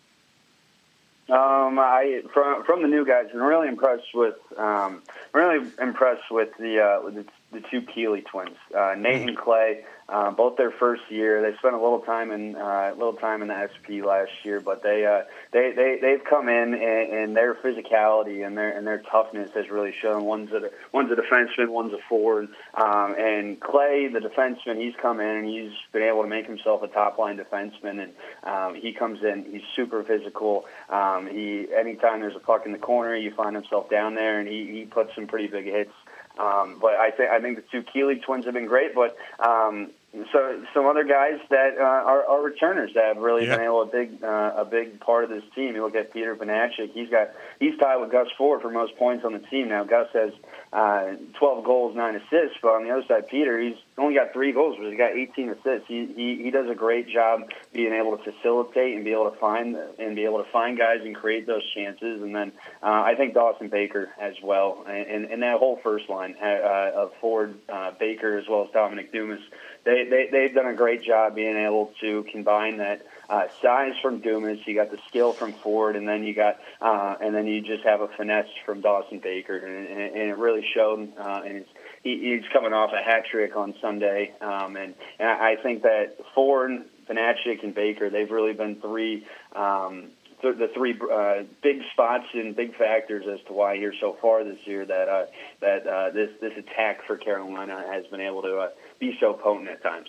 Um, 1.30 1.78
I 1.78 2.22
from 2.34 2.64
from 2.64 2.82
the 2.82 2.88
new 2.88 3.06
guys, 3.06 3.28
I'm 3.34 3.42
really 3.42 3.68
impressed 3.68 4.14
with 4.14 4.36
um, 4.58 5.04
really 5.34 5.70
impressed 5.80 6.32
with 6.32 6.50
the 6.58 6.82
uh, 6.82 7.02
with 7.04 7.16
the, 7.16 7.26
the 7.52 7.62
two 7.70 7.82
Keeley 7.82 8.22
twins, 8.22 8.56
uh, 8.76 8.96
Nate 8.98 9.28
and 9.28 9.38
Clay. 9.38 9.86
Uh, 10.10 10.32
both 10.32 10.56
their 10.56 10.72
first 10.72 11.02
year, 11.10 11.42
they 11.42 11.58
spent 11.58 11.76
a 11.76 11.82
little 11.82 12.00
time 12.00 12.32
in 12.32 12.56
uh, 12.56 12.94
little 12.96 13.12
time 13.14 13.42
in 13.42 13.50
the 13.50 13.68
SP 13.68 14.00
last 14.06 14.32
year, 14.44 14.62
but 14.62 14.82
they 14.82 15.06
uh, 15.06 15.24
they 15.52 15.74
they 15.76 16.00
they've 16.02 16.24
come 16.24 16.48
in 16.48 16.74
and, 16.74 17.12
and 17.12 17.36
their 17.36 17.56
physicality 17.56 18.48
and 18.48 18.58
their 18.58 18.78
and 18.78 18.88
their 18.88 19.00
toughness 19.12 19.52
has 19.54 19.70
really 19.70 19.94
shown. 20.02 20.24
One's 20.24 20.50
a 20.54 20.70
one's 20.94 21.12
a 21.12 21.16
defenseman, 21.16 21.68
one's 21.70 21.92
a 21.92 21.98
forward, 22.08 22.48
um, 22.76 23.16
and 23.20 23.60
Clay, 23.60 24.08
the 24.08 24.20
defenseman, 24.20 24.80
he's 24.80 24.96
come 25.02 25.20
in 25.20 25.28
and 25.28 25.46
he's 25.46 25.74
been 25.92 26.04
able 26.04 26.22
to 26.22 26.30
make 26.30 26.46
himself 26.46 26.84
a 26.84 26.88
top 26.88 27.18
line 27.18 27.38
defenseman, 27.38 28.02
and 28.02 28.14
um, 28.44 28.76
he 28.76 28.94
comes 28.94 29.22
in, 29.24 29.46
he's 29.52 29.64
super 29.76 30.04
physical. 30.04 30.64
Um, 30.90 31.28
he 31.28 31.68
anytime 31.78 32.22
there's 32.22 32.36
a 32.38 32.40
puck 32.40 32.66
in 32.66 32.72
the 32.72 32.78
corner, 32.78 33.14
you 33.14 33.32
find 33.32 33.58
himself 33.58 33.90
down 33.90 34.16
there, 34.16 34.40
and 34.40 34.48
he 34.48 34.68
he 34.68 34.86
puts 34.86 35.14
some 35.16 35.28
pretty 35.28 35.48
big 35.48 35.66
hits. 35.66 35.92
Um, 36.40 36.78
but 36.80 36.96
I 36.96 37.12
think 37.12 37.30
I 37.30 37.40
think 37.40 37.58
the 37.58 37.64
two 37.72 37.84
Keeley 37.84 38.18
twins 38.18 38.46
have 38.46 38.54
been 38.54 38.68
great. 38.68 38.94
But 38.94 39.18
um, 39.40 39.92
so 40.32 40.64
some 40.74 40.86
other 40.86 41.04
guys 41.04 41.40
that 41.50 41.78
uh, 41.80 41.84
are, 41.84 42.26
are 42.26 42.44
returners 42.44 42.92
that 42.96 43.06
have 43.14 43.18
really 43.18 43.46
been 43.46 43.62
able 43.62 43.86
to 43.86 43.92
big 43.92 44.24
uh, 44.24 44.54
a 44.58 44.66
big 44.66 45.00
part 45.00 45.24
of 45.24 45.30
this 45.30 45.44
team. 45.56 45.76
You 45.76 45.84
look 45.84 45.96
at 45.96 46.14
Peter 46.14 46.36
Banachik; 46.36 46.94
he's 46.94 47.10
got 47.10 47.30
he's 47.60 47.78
tied 47.80 47.98
with 47.98 48.12
Gus 48.12 48.28
Ford 48.38 48.62
for 48.62 48.70
most 48.70 48.96
points 48.98 49.26
on 49.26 49.34
the 49.34 49.40
team 49.40 49.70
now. 49.70 49.84
Gus 49.84 50.08
has 50.14 50.32
uh, 50.74 51.14
12 51.40 51.64
goals, 51.64 51.96
nine 51.96 52.16
assists, 52.16 52.58
but 52.62 52.70
on 52.70 52.84
the 52.84 52.92
other 52.92 53.04
side, 53.08 53.28
Peter 53.30 53.60
he's 53.60 53.78
only 53.98 54.16
got 54.16 54.34
three 54.34 54.52
goals, 54.52 54.76
but 54.78 54.90
he's 54.90 54.98
got 54.98 55.16
18 55.16 55.50
assists. 55.50 55.88
He 55.88 56.06
he, 56.16 56.44
he 56.44 56.52
does 56.52 56.70
a 56.70 56.76
great 56.76 57.08
job 57.08 57.50
being 57.72 57.94
able 57.94 58.18
to 58.18 58.32
facilitate 58.32 58.96
and 58.96 59.06
be 59.06 59.12
able 59.12 59.32
to 59.32 59.38
find 59.38 59.78
and 59.98 60.16
be 60.16 60.26
able 60.26 60.44
to 60.44 60.52
find 60.52 60.78
guys 60.78 61.00
and 61.04 61.16
create 61.16 61.48
those 61.48 61.64
chances. 61.74 62.22
And 62.22 62.36
then 62.36 62.52
uh, 62.84 63.02
I 63.06 63.16
think 63.16 63.34
Dawson 63.34 63.70
Baker 63.70 64.10
as 64.20 64.36
well, 64.44 64.84
and, 64.88 65.08
and, 65.08 65.26
and 65.26 65.44
that 65.44 65.58
whole 65.58 65.78
first 65.78 66.10
line 66.10 66.36
uh, 66.42 66.92
of 66.94 67.12
Ford, 67.22 67.56
uh, 67.70 67.92
Baker, 67.98 68.38
as 68.38 68.48
well 68.50 68.66
as 68.66 68.72
Dominic 68.72 69.14
Dumas. 69.14 69.42
They, 69.86 70.04
they 70.04 70.28
they've 70.32 70.54
done 70.54 70.68
a 70.68 70.76
great 70.76 71.02
job 71.04 71.36
being 71.36 71.56
able 71.56 71.94
to 72.02 72.26
combine 72.32 72.78
that 72.78 73.06
uh, 73.30 73.44
size 73.62 73.94
from 74.02 74.20
Dumas. 74.20 74.60
You 74.66 74.76
got 74.76 74.92
the 74.92 75.00
skill 75.08 75.34
from 75.34 75.54
Ford, 75.54 75.96
and 75.96 76.08
then 76.08 76.24
you 76.24 76.34
got 76.34 76.60
uh, 76.82 77.16
and 77.22 77.36
then 77.36 77.48
you 77.48 77.62
just 77.62 77.84
have 77.84 78.02
a 78.02 78.08
finesse 78.08 78.48
from 78.66 78.82
Dawson 78.82 79.20
Baker, 79.20 79.58
and, 79.58 79.88
and, 79.88 80.16
and 80.16 80.30
it 80.30 80.38
really 80.38 80.66
showed. 80.74 81.12
Uh, 81.18 81.42
and 81.46 81.58
it's, 81.58 81.70
he, 82.04 82.40
he's 82.40 82.50
coming 82.54 82.74
off 82.74 82.92
a 82.94 83.04
hat 83.04 83.26
trick 83.30 83.56
on 83.56 83.74
Sunday, 83.82 84.34
um, 84.42 84.78
and, 84.78 84.94
and 85.20 85.30
I 85.30 85.56
think 85.56 85.84
that 85.84 86.18
Ford, 86.34 86.72
Panachik, 87.10 87.64
and 87.64 87.74
Baker 87.74 88.10
they've 88.10 88.32
really 88.32 88.54
been 88.54 88.80
three. 88.82 89.26
Um, 89.56 90.10
th- 90.42 90.58
the 90.58 90.70
three 90.74 90.98
uh, 91.12 91.44
big 91.62 91.82
spots 91.92 92.26
and 92.34 92.56
big 92.56 92.76
factors 92.76 93.26
as 93.28 93.46
to 93.48 93.54
why 93.54 93.78
here 93.78 93.94
so 94.00 94.18
far 94.22 94.44
this 94.44 94.60
year 94.66 94.86
that 94.86 95.10
uh, 95.10 95.26
that 95.62 95.88
uh, 95.88 96.10
this 96.12 96.30
this 96.42 96.54
attack 96.58 97.06
for 97.06 97.18
Carolina 97.18 97.84
has 97.92 98.06
been 98.08 98.22
able 98.22 98.42
to 98.44 98.58
uh, 98.58 98.70
be 99.00 99.18
so 99.20 99.34
potent 99.34 99.70
at 99.70 99.82
times. 99.84 100.08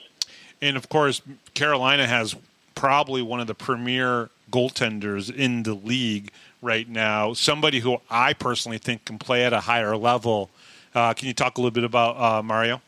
And 0.61 0.77
of 0.77 0.89
course, 0.89 1.23
Carolina 1.55 2.07
has 2.07 2.37
probably 2.79 3.21
one 3.21 3.41
of 3.41 3.49
the 3.49 3.55
premier 3.57 4.31
goaltenders 4.53 5.35
in 5.35 5.65
the 5.65 5.75
league 5.75 6.31
right 6.63 6.89
now. 6.89 7.33
Somebody 7.33 7.81
who 7.81 7.99
I 8.09 8.35
personally 8.35 8.79
think 8.79 9.05
can 9.05 9.19
play 9.19 9.45
at 9.45 9.53
a 9.53 9.59
higher 9.59 9.97
level. 9.97 10.49
Uh, 10.95 11.13
can 11.13 11.27
you 11.27 11.35
talk 11.35 11.59
a 11.59 11.61
little 11.61 11.73
bit 11.73 11.83
about 11.83 12.17
uh, 12.17 12.41
Mario? 12.41 12.81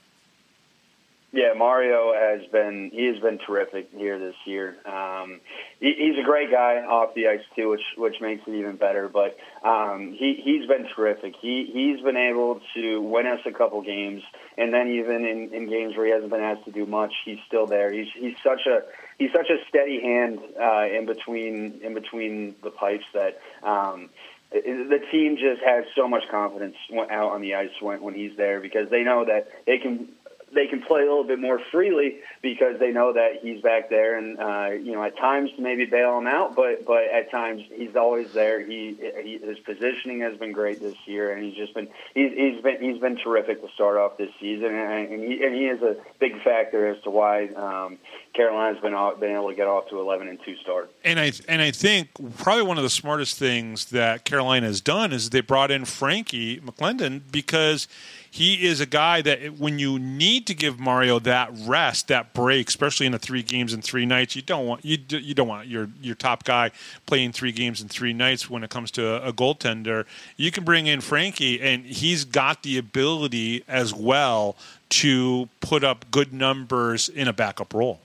Yeah, 1.33 1.53
Mario 1.57 2.13
has 2.13 2.45
been 2.51 2.91
he 2.93 3.07
has 3.07 3.19
been 3.21 3.39
terrific 3.39 3.89
here 3.97 4.19
this 4.19 4.35
year. 4.47 4.77
Um, 4.85 5.41
he, 5.79 5.95
he's 5.97 6.19
a 6.19 6.25
great 6.25 6.51
guy 6.51 6.79
off 6.79 7.15
the 7.15 7.29
ice 7.29 7.43
too, 7.55 7.69
which 7.69 7.85
which 7.97 8.21
makes 8.21 8.43
it 8.49 8.55
even 8.55 8.75
better. 8.75 9.09
But 9.09 9.37
um, 9.63 10.13
he 10.19 10.41
he's 10.43 10.67
been 10.67 10.89
terrific. 10.95 11.35
He 11.41 11.71
he's 11.73 12.01
been 12.03 12.17
able 12.17 12.61
to 12.75 13.01
win 13.01 13.29
us 13.29 13.41
a 13.47 13.53
couple 13.53 13.81
games, 13.83 14.25
and 14.59 14.75
then 14.75 14.89
even 14.89 15.25
in, 15.25 15.55
in 15.55 15.69
games 15.69 15.97
where 15.97 16.07
he 16.07 16.13
hasn't 16.13 16.33
been 16.33 16.41
asked 16.41 16.65
to 16.65 16.73
do 16.73 16.85
much, 16.85 17.13
he's 17.25 17.39
still 17.47 17.67
there. 17.67 17.93
He's 17.93 18.09
he's 18.13 18.37
such 18.43 18.67
a 18.67 18.83
he's 19.21 19.31
such 19.33 19.51
a 19.51 19.59
steady 19.69 20.01
hand 20.01 20.41
uh, 20.61 20.87
in 20.87 21.07
between 21.07 21.81
in 21.85 21.95
between 21.95 22.57
the 22.65 22.71
pipes 22.71 23.05
that. 23.15 23.39
Um, 23.63 24.11
the 24.53 24.99
team 25.13 25.37
just 25.37 25.63
has 25.65 25.85
so 25.95 26.09
much 26.09 26.25
confidence 26.29 26.75
out 27.09 27.31
on 27.31 27.41
the 27.41 27.55
ice 27.55 27.71
when, 27.81 28.03
when 28.03 28.15
he's 28.15 28.37
there 28.37 28.59
because 28.59 28.91
they 28.91 29.05
know 29.05 29.25
that 29.25 29.47
they 29.65 29.79
can 29.79 30.09
they 30.55 30.67
can 30.67 30.83
play 30.83 31.01
a 31.01 31.05
little 31.05 31.25
bit 31.25 31.39
more 31.39 31.61
freely 31.71 32.19
because 32.43 32.79
they 32.79 32.91
know 32.91 33.13
that 33.13 33.41
he's 33.43 33.61
back 33.63 33.91
there 33.91 34.19
and 34.19 34.39
uh, 34.39 34.71
you 34.71 34.93
know 34.93 35.03
at 35.03 35.17
times 35.17 35.51
maybe 35.59 35.85
bail 35.85 36.19
him 36.19 36.27
out 36.27 36.57
but 36.57 36.85
but 36.87 37.05
at 37.05 37.31
times 37.31 37.63
he's 37.73 37.97
always 37.97 38.33
there. 38.33 38.65
He, 38.65 38.97
he 39.23 39.39
his 39.39 39.59
positioning 39.61 40.21
has 40.21 40.37
been 40.39 40.53
great 40.53 40.81
this 40.81 40.97
year 41.07 41.33
and 41.33 41.45
he's 41.45 41.57
just 41.57 41.75
been 41.75 41.89
he's, 42.15 42.33
he's 42.33 42.63
been 42.63 42.81
he's 42.81 43.01
been 43.01 43.17
terrific 43.17 43.63
to 43.63 43.73
start 43.75 43.97
off 43.97 44.19
this 44.19 44.31
season. 44.41 44.75
And, 44.75 45.13
and 45.13 45.23
he 45.23 45.45
and 45.45 45.55
he 45.55 45.67
is 45.67 45.83
a 45.83 45.97
big 46.19 46.43
factor 46.43 46.87
as 46.87 47.03
to 47.03 47.11
why 47.11 47.49
um, 47.49 47.99
Carolina's 48.35 48.81
been 48.81 48.95
off, 48.95 49.21
been 49.21 49.33
able 49.33 49.49
to 49.49 49.55
get 49.55 49.67
off 49.67 49.89
to 49.91 49.99
11 49.99 50.29
and 50.29 50.39
2 50.45 50.57
start. 50.57 50.91
And 51.05 51.19
I 51.19 51.33
and 51.49 51.61
I 51.61 51.71
think 51.71 52.11
probably 52.39 52.65
one 52.65 52.77
of 52.77 52.85
the 52.85 52.91
smartest 52.91 53.39
things 53.39 53.87
that 53.87 54.25
Carolina 54.25 54.67
has 54.67 54.81
done 54.81 55.13
is 55.13 55.31
they 55.31 55.41
brought 55.41 55.71
in 55.71 55.85
Frankie 55.85 56.61
McClendon 56.61 57.23
because 57.31 57.89
he 58.33 58.67
is 58.67 58.81
a 58.81 58.87
guy 58.87 59.23
that 59.23 59.59
when 59.59 59.81
you 59.81 59.99
need 59.99 60.47
to 60.47 60.55
give 60.55 60.79
Mario 60.79 61.19
that 61.21 61.51
rest, 61.67 62.09
that 62.09 62.33
break, 62.33 62.69
especially 62.69 63.07
in 63.07 63.13
the 63.13 63.19
three 63.19 63.43
games 63.43 63.73
and 63.73 63.83
three 63.83 64.07
nights, 64.07 64.37
you 64.37 64.43
don't 64.43 64.67
want 64.67 64.85
you 64.85 64.99
you 65.09 65.35
don't 65.35 65.49
want 65.49 65.67
your 65.67 65.89
your 66.01 66.15
top 66.15 66.45
guy 66.45 66.71
playing 67.07 67.33
three 67.33 67.51
games 67.51 67.81
and 67.81 67.91
three 67.91 68.13
nights 68.13 68.49
when 68.49 68.63
it 68.63 68.71
comes 68.71 68.93
to 68.93 69.05
a, 69.05 69.29
a 69.29 69.33
goaltender. 69.33 70.07
You 70.37 70.53
can 70.53 70.65
bring 70.65 70.87
in 70.87 71.01
Frankie, 71.01 71.61
and 71.61 71.85
he's 71.85 72.25
got 72.25 72.63
the 72.63 72.79
ability 72.79 73.65
as 73.67 73.93
well 73.93 74.57
to 74.91 75.49
put 75.61 75.83
up 75.83 76.05
good 76.13 76.33
numbers 76.33 77.09
in 77.09 77.27
a 77.27 77.33
backup 77.33 77.75
role. 77.75 78.01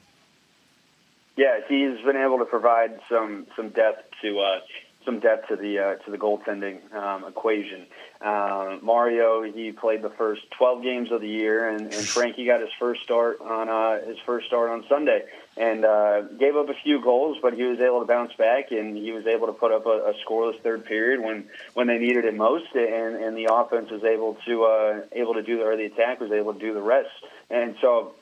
Yeah, 1.38 1.60
he's 1.68 2.04
been 2.04 2.18
able 2.18 2.40
to 2.40 2.46
provide 2.46 3.00
some 3.08 3.46
some 3.56 3.70
depth 3.70 4.12
to 4.24 4.40
uh, 4.40 4.60
some 5.06 5.20
depth 5.20 5.48
to 5.50 5.56
the 5.56 5.80
uh, 5.80 5.96
to 6.04 6.12
the 6.12 6.18
goaltending 6.18 6.94
um, 6.94 7.26
equation. 7.26 7.86
Uh, 8.22 8.78
Mario 8.82 9.44
he 9.44 9.72
played 9.72 10.02
the 10.02 10.10
first 10.10 10.42
12 10.58 10.84
games 10.84 11.12
of 11.12 11.22
the 11.22 11.28
year, 11.28 11.70
and, 11.70 11.82
and 11.82 11.94
Frankie 11.94 12.46
got 12.46 12.60
his 12.60 12.70
first 12.80 13.04
start 13.04 13.40
on 13.42 13.70
uh, 13.70 14.06
his 14.06 14.18
first 14.26 14.48
start 14.48 14.70
on 14.70 14.84
Sunday, 14.90 15.24
and 15.58 15.86
uh, 15.86 16.22
gave 16.40 16.56
up 16.56 16.70
a 16.70 16.74
few 16.84 17.02
goals, 17.02 17.38
but 17.42 17.54
he 17.54 17.64
was 17.64 17.80
able 17.80 18.00
to 18.00 18.06
bounce 18.06 18.34
back, 18.34 18.72
and 18.72 18.98
he 18.98 19.12
was 19.12 19.26
able 19.28 19.48
to 19.48 19.54
put 19.54 19.72
up 19.72 19.86
a, 19.86 19.90
a 19.90 20.14
scoreless 20.26 20.60
third 20.62 20.86
period 20.86 21.22
when 21.22 21.46
when 21.74 21.88
they 21.88 21.98
needed 21.98 22.26
it 22.26 22.36
most, 22.36 22.74
and, 22.74 23.16
and 23.16 23.38
the 23.38 23.48
offense 23.52 23.92
was 23.92 24.04
able 24.04 24.38
to 24.46 24.64
uh, 24.64 25.02
able 25.12 25.34
to 25.34 25.44
do 25.44 25.62
or 25.62 25.78
the 25.78 25.86
attack 25.86 26.20
was 26.20 26.32
able 26.32 26.54
to 26.54 26.60
do 26.60 26.74
the 26.74 26.82
rest, 26.82 27.10
and 27.50 27.76
so. 27.82 28.14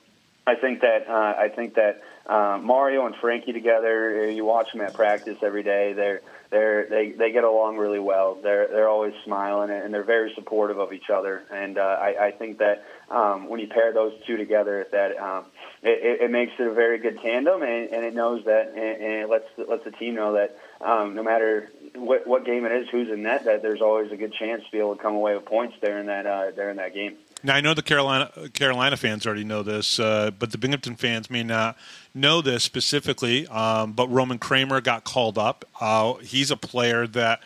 I 0.45 0.55
think 0.55 0.81
that 0.81 1.07
uh, 1.07 1.36
I 1.39 1.47
think 1.47 1.75
that 1.75 2.01
uh, 2.26 2.59
Mario 2.61 3.05
and 3.05 3.15
Frankie 3.15 3.51
together. 3.51 4.30
You 4.30 4.45
watch 4.45 4.71
them 4.71 4.82
at 4.82 4.93
practice 4.93 5.38
every 5.41 5.63
day. 5.63 5.93
They're 5.93 6.21
they're 6.49 6.88
they 6.88 7.11
they 7.11 7.32
get 7.32 7.43
along 7.43 7.78
really 7.78 7.99
well. 7.99 8.38
They're 8.41 8.67
they're 8.67 8.88
always 8.88 9.13
smiling 9.26 9.71
and 9.71 9.93
they're 9.93 10.03
very 10.03 10.32
supportive 10.36 10.78
of 10.78 10.93
each 10.93 11.09
other. 11.09 11.43
And 11.51 11.78
uh, 11.78 11.97
I, 11.99 12.28
I 12.28 12.32
think 12.32 12.59
that 12.59 12.86
um, 13.09 13.49
when 13.49 13.59
you 13.59 13.67
pair 13.67 13.91
those 13.91 14.13
two 14.26 14.38
together, 14.38 14.88
that 14.91 15.17
um, 15.17 15.45
it, 15.82 16.21
it 16.21 16.32
makes 16.32 16.53
it 16.59 16.67
a 16.67 16.74
very 16.74 16.97
good 16.97 17.19
tandem, 17.21 17.61
and, 17.61 17.89
and 17.91 18.05
it 18.05 18.13
knows 18.13 18.45
that, 18.45 18.69
and, 18.69 18.78
and 18.78 19.13
it 19.24 19.30
lets 19.30 19.45
lets 19.67 19.84
the 19.84 19.91
team 19.91 20.15
know 20.15 20.34
that 20.34 20.57
um, 20.80 21.15
no 21.15 21.24
matter 21.24 21.71
what, 21.95 22.26
what 22.26 22.45
game 22.45 22.65
it 22.65 22.71
is, 22.71 22.88
who's 22.89 23.09
in 23.09 23.24
net, 23.24 23.45
that 23.45 23.61
there's 23.61 23.82
always 23.82 24.11
a 24.11 24.15
good 24.15 24.34
chance 24.34 24.63
to 24.63 24.71
be 24.71 24.78
able 24.78 24.95
to 24.95 25.01
come 25.01 25.15
away 25.15 25.36
with 25.36 25.45
points 25.45 25.76
there 25.82 25.99
in 25.99 26.05
that 26.05 26.26
uh, 26.26 26.51
there 26.55 26.69
in 26.69 26.78
that 26.78 26.93
game. 26.93 27.17
Now 27.43 27.55
I 27.55 27.61
know 27.61 27.74
the 27.74 27.82
Carolina 27.82 28.32
Carolina 28.53 28.95
fans 28.95 29.26
already 29.26 29.43
know 29.43 29.63
this, 29.63 29.99
uh, 29.99 30.32
but 30.32 30.51
the 30.51 30.57
Binghamton 30.57 30.95
fans 30.95 31.30
may 31.30 31.43
not 31.43 31.78
know 32.14 32.41
this 32.41 32.64
specifically. 32.64 33.47
Um, 33.47 33.93
but 33.93 34.07
Roman 34.09 34.39
Kramer 34.39 34.82
got 34.82 35.03
called 35.03 35.38
up. 35.38 35.66
Uh, 35.80 36.16
he's 36.16 36.51
a 36.51 36.57
player 36.57 37.07
that 37.07 37.41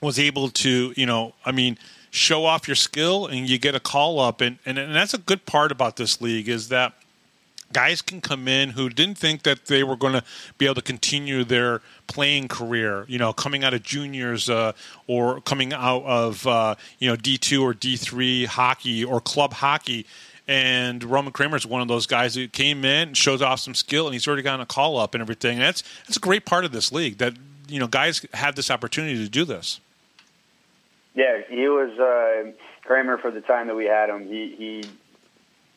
was 0.00 0.18
able 0.18 0.48
to, 0.48 0.94
you 0.96 1.06
know, 1.06 1.34
I 1.44 1.52
mean, 1.52 1.78
show 2.10 2.44
off 2.44 2.66
your 2.66 2.74
skill 2.74 3.26
and 3.26 3.48
you 3.48 3.58
get 3.58 3.74
a 3.74 3.80
call 3.80 4.18
up, 4.18 4.40
and, 4.40 4.58
and 4.66 4.78
and 4.78 4.94
that's 4.94 5.14
a 5.14 5.18
good 5.18 5.46
part 5.46 5.70
about 5.70 5.96
this 5.96 6.20
league 6.20 6.48
is 6.48 6.68
that 6.68 6.94
guys 7.72 8.02
can 8.02 8.20
come 8.20 8.48
in 8.48 8.70
who 8.70 8.88
didn't 8.88 9.16
think 9.16 9.44
that 9.44 9.66
they 9.66 9.84
were 9.84 9.96
going 9.96 10.12
to 10.12 10.24
be 10.58 10.64
able 10.64 10.74
to 10.74 10.82
continue 10.82 11.44
their 11.44 11.80
playing 12.08 12.48
career, 12.48 13.04
you 13.08 13.18
know, 13.18 13.32
coming 13.32 13.62
out 13.62 13.72
of 13.72 13.82
juniors 13.82 14.50
uh, 14.50 14.72
or 15.06 15.40
coming 15.42 15.72
out 15.72 16.02
of, 16.04 16.46
uh, 16.46 16.74
you 16.98 17.08
know, 17.08 17.16
D2 17.16 17.62
or 17.62 17.72
D3 17.72 18.46
hockey 18.46 19.04
or 19.04 19.20
club 19.20 19.52
hockey. 19.52 20.04
And 20.50 21.04
Roman 21.04 21.32
Kramer 21.32 21.56
is 21.56 21.64
one 21.64 21.80
of 21.80 21.86
those 21.86 22.08
guys 22.08 22.34
who 22.34 22.48
came 22.48 22.84
in, 22.84 23.08
and 23.08 23.16
shows 23.16 23.40
off 23.40 23.60
some 23.60 23.72
skill, 23.72 24.08
and 24.08 24.14
he's 24.14 24.26
already 24.26 24.42
gotten 24.42 24.60
a 24.60 24.66
call 24.66 24.98
up 24.98 25.14
and 25.14 25.22
everything. 25.22 25.58
And 25.58 25.62
that's 25.62 25.84
that's 26.08 26.16
a 26.16 26.20
great 26.20 26.44
part 26.44 26.64
of 26.64 26.72
this 26.72 26.90
league 26.90 27.18
that 27.18 27.34
you 27.68 27.78
know 27.78 27.86
guys 27.86 28.26
have 28.34 28.56
this 28.56 28.68
opportunity 28.68 29.16
to 29.22 29.28
do 29.28 29.44
this. 29.44 29.78
Yeah, 31.14 31.42
he 31.48 31.68
was 31.68 31.96
uh, 32.00 32.50
Kramer 32.82 33.16
for 33.18 33.30
the 33.30 33.40
time 33.40 33.68
that 33.68 33.76
we 33.76 33.84
had 33.84 34.10
him. 34.10 34.26
He 34.26 34.56
he 34.58 34.90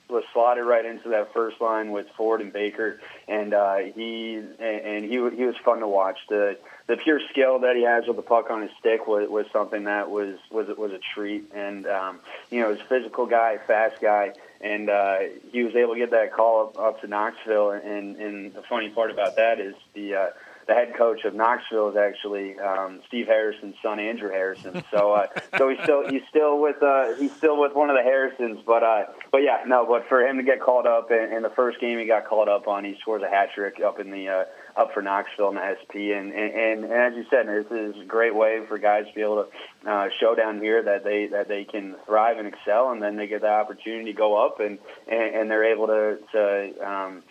was 0.10 0.24
slotted 0.34 0.66
right 0.66 0.86
into 0.86 1.10
that 1.10 1.34
first 1.34 1.62
line 1.62 1.92
with 1.92 2.08
Ford 2.18 2.42
and 2.42 2.52
Baker, 2.52 3.00
and 3.28 3.54
uh, 3.54 3.78
he 3.78 4.42
and 4.60 5.06
he 5.06 5.12
he 5.12 5.46
was 5.46 5.56
fun 5.64 5.82
to 5.82 5.88
watch. 5.88 6.18
The 6.30 6.58
the 6.88 6.98
pure 6.98 7.20
skill 7.30 7.60
that 7.60 7.76
he 7.76 7.84
has 7.84 8.06
with 8.08 8.18
the 8.18 8.22
puck 8.22 8.50
on 8.50 8.62
his 8.62 8.72
stick 8.80 9.08
was, 9.08 9.30
was 9.30 9.46
something 9.54 9.86
that 9.86 10.10
was 10.10 10.38
was 10.52 10.68
was 10.78 10.92
a 10.92 11.00
treat. 11.14 11.52
And 11.54 11.88
um, 11.88 12.20
you 12.50 12.62
know, 12.62 12.74
he's 12.74 12.82
a 12.82 12.86
physical 12.86 13.26
guy, 13.26 13.58
fast 13.66 14.02
guy, 14.02 14.34
and 14.64 14.90
uh, 14.90 15.18
he 15.52 15.62
was 15.64 15.76
able 15.76 15.94
to 15.94 16.00
get 16.00 16.12
that 16.12 16.34
call 16.34 16.68
up, 16.68 16.80
up 16.80 17.02
to 17.02 17.08
Knoxville. 17.08 17.72
And, 17.72 18.16
and 18.16 18.54
the 18.54 18.64
funny 18.70 18.90
part 18.90 19.12
about 19.12 19.36
that 19.36 19.60
is 19.60 19.76
the 19.94 20.16
uh, 20.16 20.28
the 20.68 20.74
head 20.74 20.94
coach 20.96 21.26
of 21.26 21.34
Knoxville 21.34 21.90
is 21.90 21.96
actually 21.98 22.58
um, 22.60 23.02
Steve 23.08 23.28
Harrison's 23.28 23.76
son, 23.82 24.00
Andrew 24.00 24.30
Harrison. 24.30 24.84
So, 24.92 25.14
uh, 25.14 25.28
so 25.58 25.70
he's 25.70 25.80
still 25.84 26.08
he's 26.10 26.22
still 26.30 26.60
with 26.60 26.82
uh, 26.82 27.16
he's 27.16 27.34
still 27.36 27.60
with 27.60 27.74
one 27.74 27.90
of 27.90 27.96
the 27.96 28.04
Harrisons. 28.04 28.60
But 28.66 28.84
uh, 28.84 29.06
but 29.32 29.40
yeah, 29.40 29.64
no. 29.66 29.86
But 29.86 30.08
for 30.08 30.22
him 30.22 30.38
to 30.38 30.44
get 30.44 30.62
called 30.62 30.86
up 30.86 31.12
in, 31.12 31.34
in 31.34 31.44
the 31.44 31.50
first 31.50 31.80
game 31.80 32.00
he 32.00 32.06
got 32.06 32.26
called 32.26 32.50
up 32.50 32.68
on, 32.68 32.84
he 32.84 32.96
scores 33.02 33.24
a 33.24 33.30
hat 33.30 33.50
trick 33.54 33.80
up 33.84 34.00
in 34.00 34.12
the 34.12 34.30
uh, 34.30 34.44
up 34.76 34.94
for 34.94 35.02
Knoxville 35.02 35.50
in 35.50 35.56
the 35.56 35.76
SP. 35.78 36.16
And, 36.16 36.34
and 36.34 36.86
and 36.86 36.92
as 36.92 37.14
you 37.16 37.26
said, 37.30 37.48
this 37.48 37.72
is 37.72 38.02
a 38.02 38.06
great 38.06 38.36
way 38.36 38.66
for 38.68 38.78
guys 38.78 39.06
to 39.08 39.14
be 39.14 39.22
able 39.22 39.46
to 39.46 39.90
uh, 39.90 40.10
show 40.20 40.36
down 40.36 40.60
here 40.60 40.82
that 40.84 41.04
they 41.04 41.28
that 41.28 41.48
they 41.48 41.64
can 41.64 41.96
thrive 42.06 42.38
and 42.38 42.48
excel, 42.48 42.92
and 42.92 43.02
then 43.02 43.16
they 43.16 43.28
get 43.28 43.42
the 43.42 43.50
opportunity 43.50 44.12
to 44.12 44.18
go 44.18 44.46
up 44.46 44.60
and 44.60 44.80
and, 45.08 45.36
and 45.36 45.52
they're 45.52 45.74
able 45.74 45.88
to 45.88 46.18
to 46.32 46.88
um, 46.88 47.24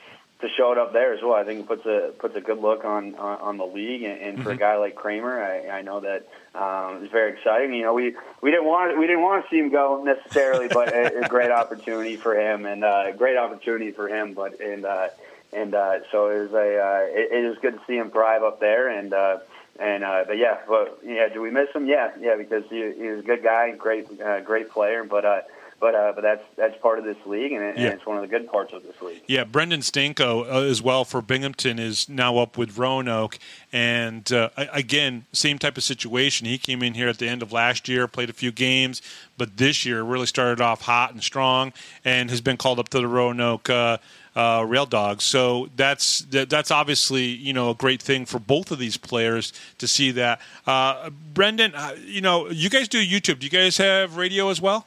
to 0.43 0.49
show 0.57 0.73
it 0.73 0.79
up 0.79 0.93
there 0.93 1.15
as 1.15 1.23
well. 1.23 1.35
I 1.35 1.45
think 1.45 1.61
it 1.61 1.67
puts 1.67 1.87
a 1.87 2.13
puts 2.19 2.37
a 2.37 2.41
good 2.41 2.59
look 2.59 2.85
on 2.85 3.15
on, 3.15 3.41
on 3.41 3.57
the 3.57 3.65
league, 3.65 4.03
and, 4.03 4.21
and 4.21 4.37
for 4.39 4.51
mm-hmm. 4.51 4.51
a 4.51 4.57
guy 4.57 4.77
like 4.77 4.95
Kramer, 4.95 5.43
I, 5.43 5.79
I 5.79 5.83
know 5.83 6.01
that 6.01 6.29
um, 6.55 7.03
it's 7.03 7.13
very 7.13 7.33
exciting. 7.33 7.73
You 7.75 7.85
know, 7.85 7.95
we 7.95 8.15
we 8.43 8.51
didn't 8.51 8.67
want 8.67 8.99
we 8.99 9.07
didn't 9.07 9.23
want 9.23 9.45
to 9.45 9.51
see 9.51 9.59
him 9.59 9.71
go 9.71 10.03
necessarily, 10.05 10.69
but 10.69 10.93
a, 10.93 11.25
a 11.25 11.29
great 11.29 11.51
opportunity 11.63 12.17
for 12.17 12.39
him, 12.39 12.67
and 12.67 12.85
uh, 12.85 13.05
a 13.09 13.13
great 13.13 13.37
opportunity 13.37 13.93
for 13.93 14.09
him. 14.09 14.35
But 14.35 14.61
and 14.61 14.85
uh, 14.85 15.09
and 15.53 15.75
uh, 15.75 16.01
so 16.11 16.29
it 16.29 16.41
was 16.43 16.53
a 16.53 16.79
uh, 16.79 17.07
it, 17.09 17.45
it 17.45 17.49
was 17.49 17.59
good 17.63 17.75
to 17.75 17.81
see 17.87 17.97
him 17.97 18.11
thrive 18.11 18.43
up 18.43 18.61
there, 18.61 18.89
and. 18.89 19.13
Uh, 19.13 19.39
and 19.81 20.05
uh, 20.05 20.25
but 20.27 20.37
yeah, 20.37 20.59
but 20.69 21.01
yeah, 21.03 21.29
do 21.29 21.41
we 21.41 21.51
miss 21.51 21.71
him? 21.75 21.87
Yeah, 21.87 22.11
yeah, 22.21 22.37
because 22.37 22.63
he, 22.69 22.93
he 22.93 23.09
was 23.09 23.21
a 23.21 23.23
good 23.23 23.43
guy, 23.43 23.71
great, 23.71 24.07
uh, 24.21 24.41
great 24.41 24.69
player. 24.69 25.03
But 25.03 25.25
uh, 25.25 25.41
but 25.83 25.97
uh, 25.97 26.13
but 26.15 26.21
that's 26.21 26.45
that's 26.57 26.81
part 26.81 27.01
of 27.01 27.05
this 27.05 27.17
league, 27.27 27.51
and, 27.51 27.61
it, 27.61 27.77
yeah. 27.77 27.87
and, 27.87 27.95
it's 27.95 28.07
one 28.07 28.17
of 28.17 28.23
the 28.23 28.29
good 28.29 28.49
parts 28.49 28.73
of 28.73 28.85
this 28.85 29.03
league. 29.03 29.21
Yeah, 29.27 29.43
Brendan 29.43 29.81
Stanko 29.81 30.49
uh, 30.49 30.61
as 30.61 30.81
well 30.81 31.05
for 31.05 31.21
Binghamton 31.21 31.81
is 31.81 32.09
now 32.09 32.39
up 32.39 32.57
with 32.57 32.79
Roanoke, 32.79 33.37
and 33.73 34.33
uh, 34.33 34.51
again, 34.57 35.25
same 35.33 35.59
type 35.59 35.77
of 35.77 35.83
situation. 35.83 36.47
He 36.47 36.57
came 36.57 36.85
in 36.85 36.95
here 36.95 37.09
at 37.09 37.19
the 37.19 37.29
end 37.29 37.43
of 37.43 37.53
last 37.53 37.89
year, 37.89 38.07
played 38.07 38.31
a 38.31 38.33
few 38.33 38.53
games, 38.53 39.03
but 39.37 39.57
this 39.57 39.85
year 39.85 40.05
really 40.05 40.27
started 40.27 40.61
off 40.61 40.83
hot 40.83 41.15
and 41.15 41.23
strong, 41.23 41.73
and 42.05 42.31
has 42.31 42.41
been 42.41 42.57
called 42.57 42.79
up 42.79 42.89
to 42.91 43.01
the 43.01 43.09
Roanoke. 43.09 43.69
Uh, 43.69 43.99
uh, 44.35 44.65
Rail 44.67 44.87
Dogs. 44.87 45.25
So 45.25 45.69
that's 45.77 46.21
that's 46.31 46.71
obviously 46.71 47.25
you 47.25 47.53
know 47.53 47.69
a 47.69 47.75
great 47.75 48.01
thing 48.01 48.25
for 48.25 48.39
both 48.39 48.71
of 48.71 48.79
these 48.79 48.97
players 48.97 49.53
to 49.77 49.87
see 49.87 50.11
that. 50.13 50.41
Uh, 50.67 51.11
Brendan, 51.35 51.75
uh, 51.75 51.97
you 52.03 52.23
know 52.23 52.49
you 52.49 52.71
guys 52.71 52.89
do 52.89 53.05
YouTube. 53.05 53.41
Do 53.41 53.45
you 53.45 53.51
guys 53.51 53.77
have 53.77 54.17
radio 54.17 54.49
as 54.49 54.59
well? 54.59 54.87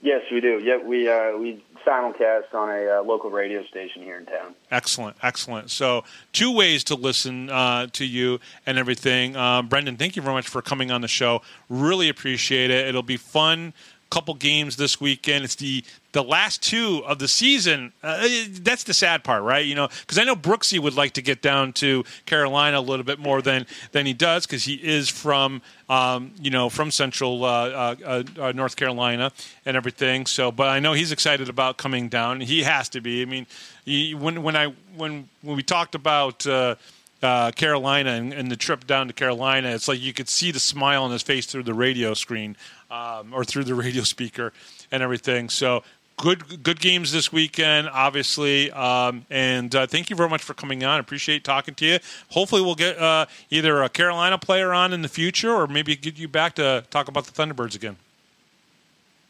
Yes, 0.00 0.22
we 0.30 0.40
do. 0.40 0.60
Yep, 0.62 0.84
we 0.84 1.08
uh, 1.08 1.36
we 1.36 1.62
simulcast 1.86 2.54
on 2.54 2.70
a 2.70 2.98
uh, 2.98 3.02
local 3.02 3.30
radio 3.30 3.64
station 3.64 4.02
here 4.02 4.16
in 4.16 4.26
town. 4.26 4.54
Excellent, 4.70 5.16
excellent. 5.22 5.70
So, 5.70 6.04
two 6.32 6.54
ways 6.54 6.84
to 6.84 6.94
listen 6.94 7.50
uh, 7.50 7.88
to 7.92 8.04
you 8.04 8.38
and 8.64 8.78
everything. 8.78 9.34
Um, 9.34 9.68
Brendan, 9.68 9.96
thank 9.96 10.14
you 10.14 10.22
very 10.22 10.34
much 10.34 10.48
for 10.48 10.62
coming 10.62 10.90
on 10.90 11.00
the 11.00 11.08
show. 11.08 11.42
Really 11.68 12.08
appreciate 12.08 12.70
it. 12.70 12.86
It'll 12.86 13.02
be 13.02 13.16
fun 13.16 13.72
couple 14.10 14.34
games 14.34 14.76
this 14.76 15.00
weekend. 15.00 15.44
It's 15.44 15.56
the 15.56 15.84
the 16.12 16.22
last 16.22 16.62
two 16.62 17.02
of 17.06 17.18
the 17.18 17.28
season. 17.28 17.92
Uh, 18.02 18.26
that's 18.60 18.84
the 18.84 18.94
sad 18.94 19.24
part, 19.24 19.42
right? 19.42 19.64
You 19.64 19.74
know, 19.74 19.88
because 20.00 20.18
I 20.18 20.24
know 20.24 20.34
Brooksy 20.34 20.78
would 20.78 20.94
like 20.94 21.12
to 21.12 21.22
get 21.22 21.42
down 21.42 21.72
to 21.74 22.04
Carolina 22.24 22.78
a 22.78 22.80
little 22.80 23.04
bit 23.04 23.18
more 23.18 23.42
than 23.42 23.66
than 23.92 24.06
he 24.06 24.14
does 24.14 24.46
because 24.46 24.64
he 24.64 24.74
is 24.74 25.08
from 25.08 25.60
um, 25.88 26.32
you 26.40 26.50
know 26.50 26.70
from 26.70 26.90
Central 26.90 27.44
uh, 27.44 27.94
uh, 28.04 28.22
uh, 28.38 28.52
North 28.52 28.76
Carolina 28.76 29.32
and 29.66 29.76
everything. 29.76 30.26
So, 30.26 30.50
but 30.50 30.68
I 30.68 30.80
know 30.80 30.94
he's 30.94 31.12
excited 31.12 31.48
about 31.48 31.76
coming 31.76 32.08
down. 32.08 32.40
He 32.40 32.62
has 32.62 32.88
to 32.90 33.00
be. 33.00 33.22
I 33.22 33.26
mean, 33.26 33.46
he, 33.84 34.14
when 34.14 34.42
when 34.42 34.56
I 34.56 34.72
when 34.96 35.28
when 35.42 35.56
we 35.56 35.62
talked 35.62 35.94
about. 35.94 36.46
Uh, 36.46 36.76
uh, 37.20 37.50
Carolina 37.50 38.10
and, 38.10 38.32
and, 38.32 38.48
the 38.48 38.54
trip 38.54 38.86
down 38.86 39.08
to 39.08 39.12
Carolina, 39.12 39.70
it's 39.70 39.88
like 39.88 40.00
you 40.00 40.12
could 40.12 40.28
see 40.28 40.52
the 40.52 40.60
smile 40.60 41.02
on 41.02 41.10
his 41.10 41.20
face 41.20 41.46
through 41.46 41.64
the 41.64 41.74
radio 41.74 42.14
screen 42.14 42.56
um, 42.92 43.34
or 43.34 43.44
through 43.44 43.64
the 43.64 43.74
radio 43.86 44.04
speaker 44.04 44.52
and 44.92 45.02
everything. 45.02 45.48
So 45.48 45.82
good 46.18 46.62
good 46.62 46.80
games 46.80 47.12
this 47.12 47.32
weekend, 47.32 47.88
obviously. 47.88 48.70
Um, 48.72 49.24
and 49.30 49.74
uh, 49.74 49.86
thank 49.86 50.10
you 50.10 50.16
very 50.16 50.28
much 50.28 50.42
for 50.42 50.54
coming 50.54 50.84
on. 50.84 51.00
Appreciate 51.00 51.44
talking 51.44 51.74
to 51.76 51.86
you. 51.86 51.98
Hopefully, 52.30 52.60
we'll 52.60 52.74
get 52.74 52.98
uh, 52.98 53.26
either 53.50 53.82
a 53.82 53.88
Carolina 53.88 54.36
player 54.36 54.72
on 54.72 54.92
in 54.92 55.02
the 55.02 55.08
future, 55.08 55.52
or 55.52 55.66
maybe 55.66 55.96
get 55.96 56.18
you 56.18 56.28
back 56.28 56.54
to 56.56 56.84
talk 56.90 57.08
about 57.08 57.24
the 57.24 57.32
Thunderbirds 57.32 57.74
again. 57.74 57.96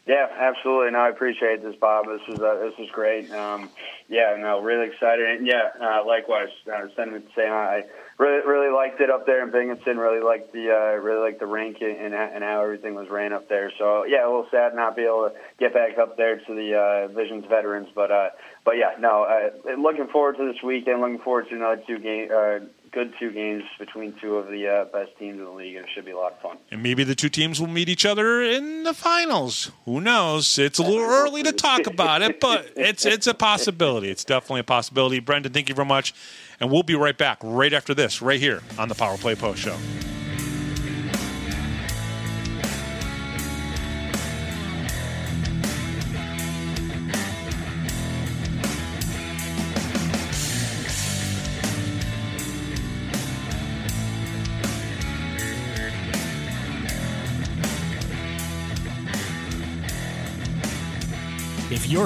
Yeah, 0.09 0.25
absolutely. 0.39 0.89
No, 0.89 1.01
I 1.01 1.09
appreciate 1.09 1.61
this, 1.61 1.75
Bob. 1.79 2.07
This 2.07 2.33
is 2.33 2.41
uh, 2.41 2.55
this 2.55 2.73
is 2.79 2.89
great. 2.91 3.31
Um, 3.31 3.69
yeah, 4.07 4.35
no, 4.39 4.59
really 4.59 4.87
excited. 4.87 5.37
And 5.37 5.45
yeah, 5.45 5.69
uh, 5.79 6.03
likewise, 6.03 6.49
uh, 6.65 6.87
sentiment 6.95 7.27
saying 7.35 7.51
I 7.51 7.83
really 8.17 8.43
really 8.43 8.73
liked 8.73 8.99
it 9.01 9.11
up 9.11 9.27
there 9.27 9.43
in 9.43 9.51
Binghamton. 9.51 9.99
Really 9.99 10.19
liked 10.19 10.51
the 10.51 10.71
uh, 10.71 10.99
really 10.99 11.21
liked 11.21 11.39
the 11.39 11.45
rink 11.45 11.77
and, 11.81 12.15
and 12.15 12.43
how 12.43 12.63
everything 12.63 12.95
was 12.95 13.07
ran 13.07 13.33
up 13.33 13.49
there. 13.49 13.71
So 13.77 14.03
yeah, 14.05 14.25
a 14.25 14.27
little 14.27 14.47
sad 14.49 14.73
not 14.73 14.95
be 14.95 15.03
able 15.03 15.29
to 15.29 15.35
get 15.59 15.75
back 15.75 15.99
up 15.99 16.17
there 16.17 16.37
to 16.37 16.55
the 16.55 16.73
uh, 16.73 17.13
Visions 17.13 17.45
veterans, 17.47 17.89
but 17.93 18.09
uh, 18.09 18.29
but 18.65 18.77
yeah, 18.77 18.95
no, 18.99 19.25
uh, 19.25 19.79
looking 19.79 20.07
forward 20.07 20.37
to 20.37 20.51
this 20.51 20.63
weekend. 20.63 21.01
Looking 21.01 21.19
forward 21.19 21.49
to 21.49 21.55
another 21.55 21.83
two 21.85 21.99
game 21.99 22.29
uh, 22.33 22.59
good 22.91 23.13
two 23.19 23.31
games 23.31 23.63
between 23.77 24.13
two 24.21 24.35
of 24.35 24.47
the 24.47 24.67
uh, 24.67 24.85
best 24.85 25.17
teams 25.17 25.39
in 25.39 25.45
the 25.45 25.51
league. 25.51 25.75
And 25.75 25.85
it 25.85 25.91
should 25.93 26.05
be 26.05 26.11
a 26.11 26.17
lot 26.17 26.33
of 26.33 26.41
fun. 26.41 26.57
And 26.71 26.83
maybe 26.83 27.03
the 27.03 27.15
two 27.15 27.29
teams 27.29 27.59
will 27.59 27.67
meet 27.67 27.89
each 27.89 28.05
other 28.05 28.41
in 28.41 28.83
the 28.83 28.93
finals. 28.93 29.71
Who 29.85 30.01
knows? 30.01 30.57
It's 30.57 30.79
a 30.79 30.83
little 30.83 31.03
early 31.05 31.43
to 31.43 31.51
talk 31.51 31.87
about 31.87 32.21
it, 32.21 32.39
but 32.39 32.71
it's 32.75 33.05
it's 33.05 33.27
a 33.27 33.33
possibility. 33.33 34.09
It's 34.09 34.23
definitely 34.23 34.61
a 34.61 34.65
possibility. 34.65 35.19
Brendan, 35.19 35.53
thank 35.53 35.69
you 35.69 35.75
very 35.75 35.87
much. 35.87 36.13
And 36.59 36.69
we'll 36.71 36.83
be 36.83 36.95
right 36.95 37.17
back 37.17 37.39
right 37.41 37.73
after 37.73 37.93
this, 37.93 38.21
right 38.21 38.39
here 38.39 38.61
on 38.77 38.89
the 38.89 38.95
Power 38.95 39.17
Play 39.17 39.35
Post 39.35 39.61
Show. 39.61 39.77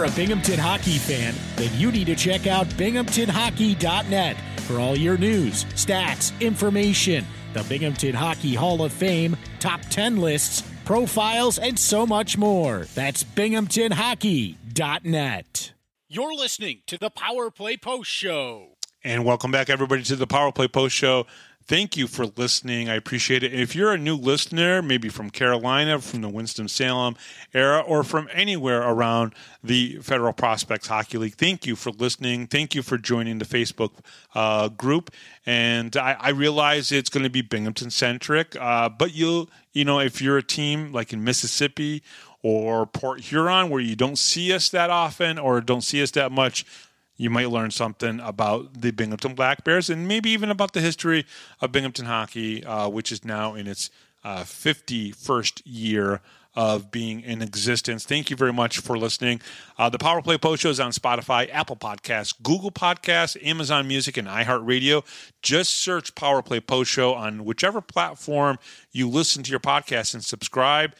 You're 0.03 0.11
a 0.11 0.15
Binghamton 0.15 0.59
hockey 0.59 0.97
fan, 0.97 1.33
then 1.55 1.71
you 1.79 1.89
need 1.89 2.07
to 2.07 2.15
check 2.15 2.45
out 2.45 2.67
binghamtonhockey.net 2.67 4.35
for 4.61 4.77
all 4.79 4.97
your 4.97 5.17
news, 5.17 5.63
stats, 5.75 6.37
information, 6.41 7.25
the 7.53 7.63
Binghamton 7.63 8.13
Hockey 8.13 8.53
Hall 8.53 8.83
of 8.83 8.91
Fame, 8.91 9.37
top 9.59 9.79
10 9.89 10.17
lists, 10.17 10.61
profiles, 10.83 11.57
and 11.57 11.79
so 11.79 12.05
much 12.05 12.37
more. 12.37 12.85
That's 12.95 13.23
binghamtonhockey.net. 13.23 15.73
You're 16.09 16.35
listening 16.35 16.81
to 16.87 16.97
the 16.97 17.09
Power 17.09 17.49
Play 17.49 17.77
Post 17.77 18.09
Show. 18.09 18.71
And 19.05 19.23
welcome 19.23 19.51
back, 19.51 19.69
everybody, 19.69 20.03
to 20.03 20.17
the 20.17 20.27
Power 20.27 20.51
Play 20.51 20.67
Post 20.67 20.95
Show. 20.95 21.27
Thank 21.65 21.95
you 21.95 22.07
for 22.07 22.25
listening. 22.25 22.89
I 22.89 22.95
appreciate 22.95 23.41
it. 23.41 23.53
If 23.53 23.73
you're 23.73 23.93
a 23.93 23.97
new 23.97 24.17
listener, 24.17 24.81
maybe 24.81 25.07
from 25.07 25.29
Carolina, 25.29 25.99
from 25.99 26.19
the 26.19 26.27
Winston-Salem 26.27 27.15
era, 27.53 27.79
or 27.79 28.03
from 28.03 28.27
anywhere 28.33 28.81
around 28.81 29.33
the 29.63 29.97
Federal 30.01 30.33
Prospects 30.33 30.87
Hockey 30.87 31.17
League, 31.17 31.35
thank 31.35 31.65
you 31.65 31.77
for 31.77 31.91
listening. 31.91 32.47
Thank 32.47 32.75
you 32.75 32.83
for 32.83 32.97
joining 32.97 33.37
the 33.37 33.45
Facebook 33.45 33.91
uh, 34.35 34.67
group. 34.67 35.11
And 35.45 35.95
I, 35.95 36.17
I, 36.19 36.29
realize 36.31 36.91
it's 36.91 37.09
going 37.09 37.23
to 37.23 37.29
be 37.29 37.41
Binghamton 37.41 37.91
centric, 37.91 38.57
uh, 38.59 38.89
but 38.89 39.13
you'll, 39.13 39.49
you 39.71 39.85
know 39.85 39.99
if 39.99 40.21
you're 40.21 40.37
a 40.37 40.43
team 40.43 40.91
like 40.91 41.13
in 41.13 41.23
Mississippi 41.23 42.03
or 42.41 42.85
Port 42.85 43.21
Huron 43.21 43.69
where 43.69 43.81
you 43.81 43.95
don't 43.95 44.17
see 44.17 44.51
us 44.51 44.69
that 44.69 44.89
often 44.89 45.39
or 45.39 45.61
don't 45.61 45.81
see 45.81 46.03
us 46.03 46.11
that 46.11 46.31
much 46.31 46.65
you 47.17 47.29
might 47.29 47.49
learn 47.49 47.71
something 47.71 48.19
about 48.19 48.81
the 48.81 48.91
Binghamton 48.91 49.35
Black 49.35 49.63
Bears 49.63 49.89
and 49.89 50.07
maybe 50.07 50.29
even 50.31 50.49
about 50.49 50.73
the 50.73 50.81
history 50.81 51.25
of 51.61 51.71
Binghamton 51.71 52.05
hockey, 52.05 52.63
uh, 52.65 52.89
which 52.89 53.11
is 53.11 53.23
now 53.23 53.53
in 53.55 53.67
its 53.67 53.89
uh, 54.23 54.43
51st 54.43 55.61
year 55.65 56.21
of 56.55 56.91
being 56.91 57.21
in 57.21 57.41
existence. 57.41 58.05
Thank 58.05 58.29
you 58.29 58.35
very 58.35 58.53
much 58.53 58.79
for 58.79 58.97
listening. 58.97 59.41
Uh, 59.77 59.89
the 59.89 59.97
Power 59.97 60.21
Play 60.21 60.37
Post 60.37 60.61
Show 60.61 60.69
is 60.69 60.79
on 60.79 60.91
Spotify, 60.91 61.49
Apple 61.51 61.75
Podcasts, 61.75 62.33
Google 62.41 62.71
Podcasts, 62.71 63.35
Amazon 63.45 63.87
Music, 63.87 64.17
and 64.17 64.27
iHeartRadio. 64.27 65.03
Just 65.41 65.73
search 65.73 66.13
Power 66.13 66.41
Play 66.43 66.59
Post 66.59 66.91
Show 66.91 67.15
on 67.15 67.43
whichever 67.43 67.81
platform 67.81 68.59
you 68.91 69.09
listen 69.09 69.41
to 69.43 69.49
your 69.49 69.59
podcast 69.59 70.13
and 70.13 70.23
subscribe. 70.23 70.93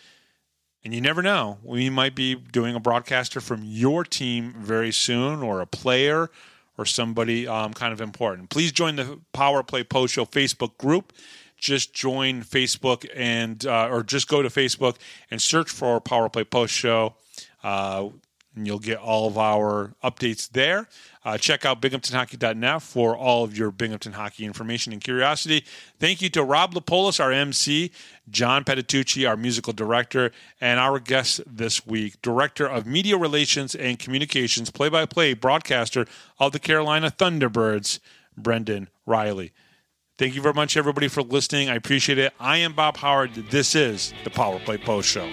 And 0.83 0.93
you 0.93 0.99
never 0.99 1.21
know. 1.21 1.59
We 1.63 1.89
might 1.89 2.13
be 2.13 2.35
doing 2.35 2.75
a 2.75 2.79
broadcaster 2.79 3.39
from 3.39 3.61
your 3.63 4.03
team 4.03 4.53
very 4.57 4.91
soon, 4.91 5.41
or 5.41 5.61
a 5.61 5.65
player, 5.65 6.29
or 6.77 6.85
somebody 6.85 7.47
um, 7.47 7.73
kind 7.73 7.93
of 7.93 8.01
important. 8.01 8.49
Please 8.49 8.71
join 8.71 8.97
the 8.97 9.19
Power 9.31 9.63
Play 9.63 9.83
Post 9.83 10.13
Show 10.15 10.25
Facebook 10.25 10.77
group. 10.77 11.13
Just 11.57 11.93
join 11.93 12.41
Facebook 12.41 13.07
and 13.15 13.65
uh, 13.65 13.87
or 13.89 14.03
just 14.03 14.27
go 14.27 14.41
to 14.41 14.49
Facebook 14.49 14.97
and 15.31 15.41
search 15.41 15.69
for 15.69 16.01
Power 16.01 16.27
Play 16.27 16.43
Post 16.43 16.73
Show. 16.73 17.15
Uh, 17.63 18.09
and 18.55 18.67
you'll 18.67 18.79
get 18.79 18.97
all 18.97 19.27
of 19.27 19.37
our 19.37 19.93
updates 20.03 20.49
there. 20.51 20.87
Uh, 21.25 21.37
check 21.37 21.65
out 21.65 21.81
binghamtonhockey.net 21.81 22.81
for 22.81 23.17
all 23.17 23.43
of 23.43 23.57
your 23.57 23.71
Binghamton 23.71 24.13
hockey 24.13 24.45
information 24.45 24.93
and 24.93 25.01
curiosity. 25.01 25.63
Thank 25.99 26.21
you 26.21 26.29
to 26.31 26.43
Rob 26.43 26.73
Lapolis, 26.73 27.19
our 27.19 27.31
MC, 27.31 27.91
John 28.29 28.63
Patitucci, 28.63 29.27
our 29.27 29.35
musical 29.35 29.73
director, 29.73 30.31
and 30.61 30.79
our 30.79 30.99
guest 30.99 31.41
this 31.45 31.85
week, 31.85 32.21
Director 32.21 32.65
of 32.65 32.85
Media 32.85 33.17
Relations 33.17 33.75
and 33.75 33.99
Communications, 33.99 34.71
play 34.71 34.89
by 34.89 35.05
play 35.05 35.33
broadcaster 35.33 36.05
of 36.39 36.51
the 36.51 36.59
Carolina 36.59 37.11
Thunderbirds, 37.11 37.99
Brendan 38.37 38.89
Reilly. 39.05 39.51
Thank 40.17 40.35
you 40.35 40.41
very 40.41 40.53
much, 40.53 40.77
everybody, 40.77 41.07
for 41.07 41.23
listening. 41.23 41.69
I 41.69 41.75
appreciate 41.75 42.17
it. 42.17 42.33
I 42.39 42.57
am 42.57 42.73
Bob 42.73 42.97
Howard. 42.97 43.33
This 43.33 43.75
is 43.75 44.13
the 44.23 44.29
Power 44.29 44.59
Play 44.59 44.77
Post 44.77 45.09
Show. 45.09 45.27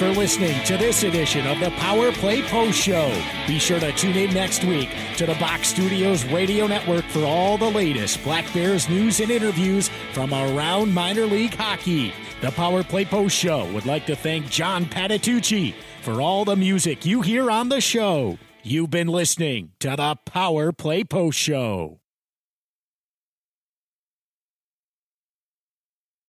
For 0.00 0.08
listening 0.12 0.58
to 0.64 0.78
this 0.78 1.02
edition 1.02 1.46
of 1.46 1.60
the 1.60 1.68
Power 1.72 2.10
Play 2.10 2.40
Post 2.40 2.78
Show. 2.78 3.12
Be 3.46 3.58
sure 3.58 3.78
to 3.78 3.92
tune 3.92 4.16
in 4.16 4.32
next 4.32 4.64
week 4.64 4.88
to 5.18 5.26
the 5.26 5.34
Box 5.34 5.68
Studios 5.68 6.24
Radio 6.24 6.66
Network 6.66 7.04
for 7.04 7.22
all 7.26 7.58
the 7.58 7.68
latest 7.68 8.24
Black 8.24 8.50
Bears 8.54 8.88
news 8.88 9.20
and 9.20 9.30
interviews 9.30 9.90
from 10.14 10.32
around 10.32 10.94
minor 10.94 11.26
league 11.26 11.52
hockey. 11.52 12.14
The 12.40 12.50
Power 12.50 12.82
Play 12.82 13.04
Post 13.04 13.36
Show 13.36 13.70
would 13.74 13.84
like 13.84 14.06
to 14.06 14.16
thank 14.16 14.48
John 14.48 14.86
Patitucci 14.86 15.74
for 16.00 16.22
all 16.22 16.46
the 16.46 16.56
music 16.56 17.04
you 17.04 17.20
hear 17.20 17.50
on 17.50 17.68
the 17.68 17.82
show. 17.82 18.38
You've 18.62 18.88
been 18.88 19.08
listening 19.08 19.72
to 19.80 19.96
the 19.96 20.16
Power 20.24 20.72
Play 20.72 21.04
Post 21.04 21.38
Show. 21.38 21.99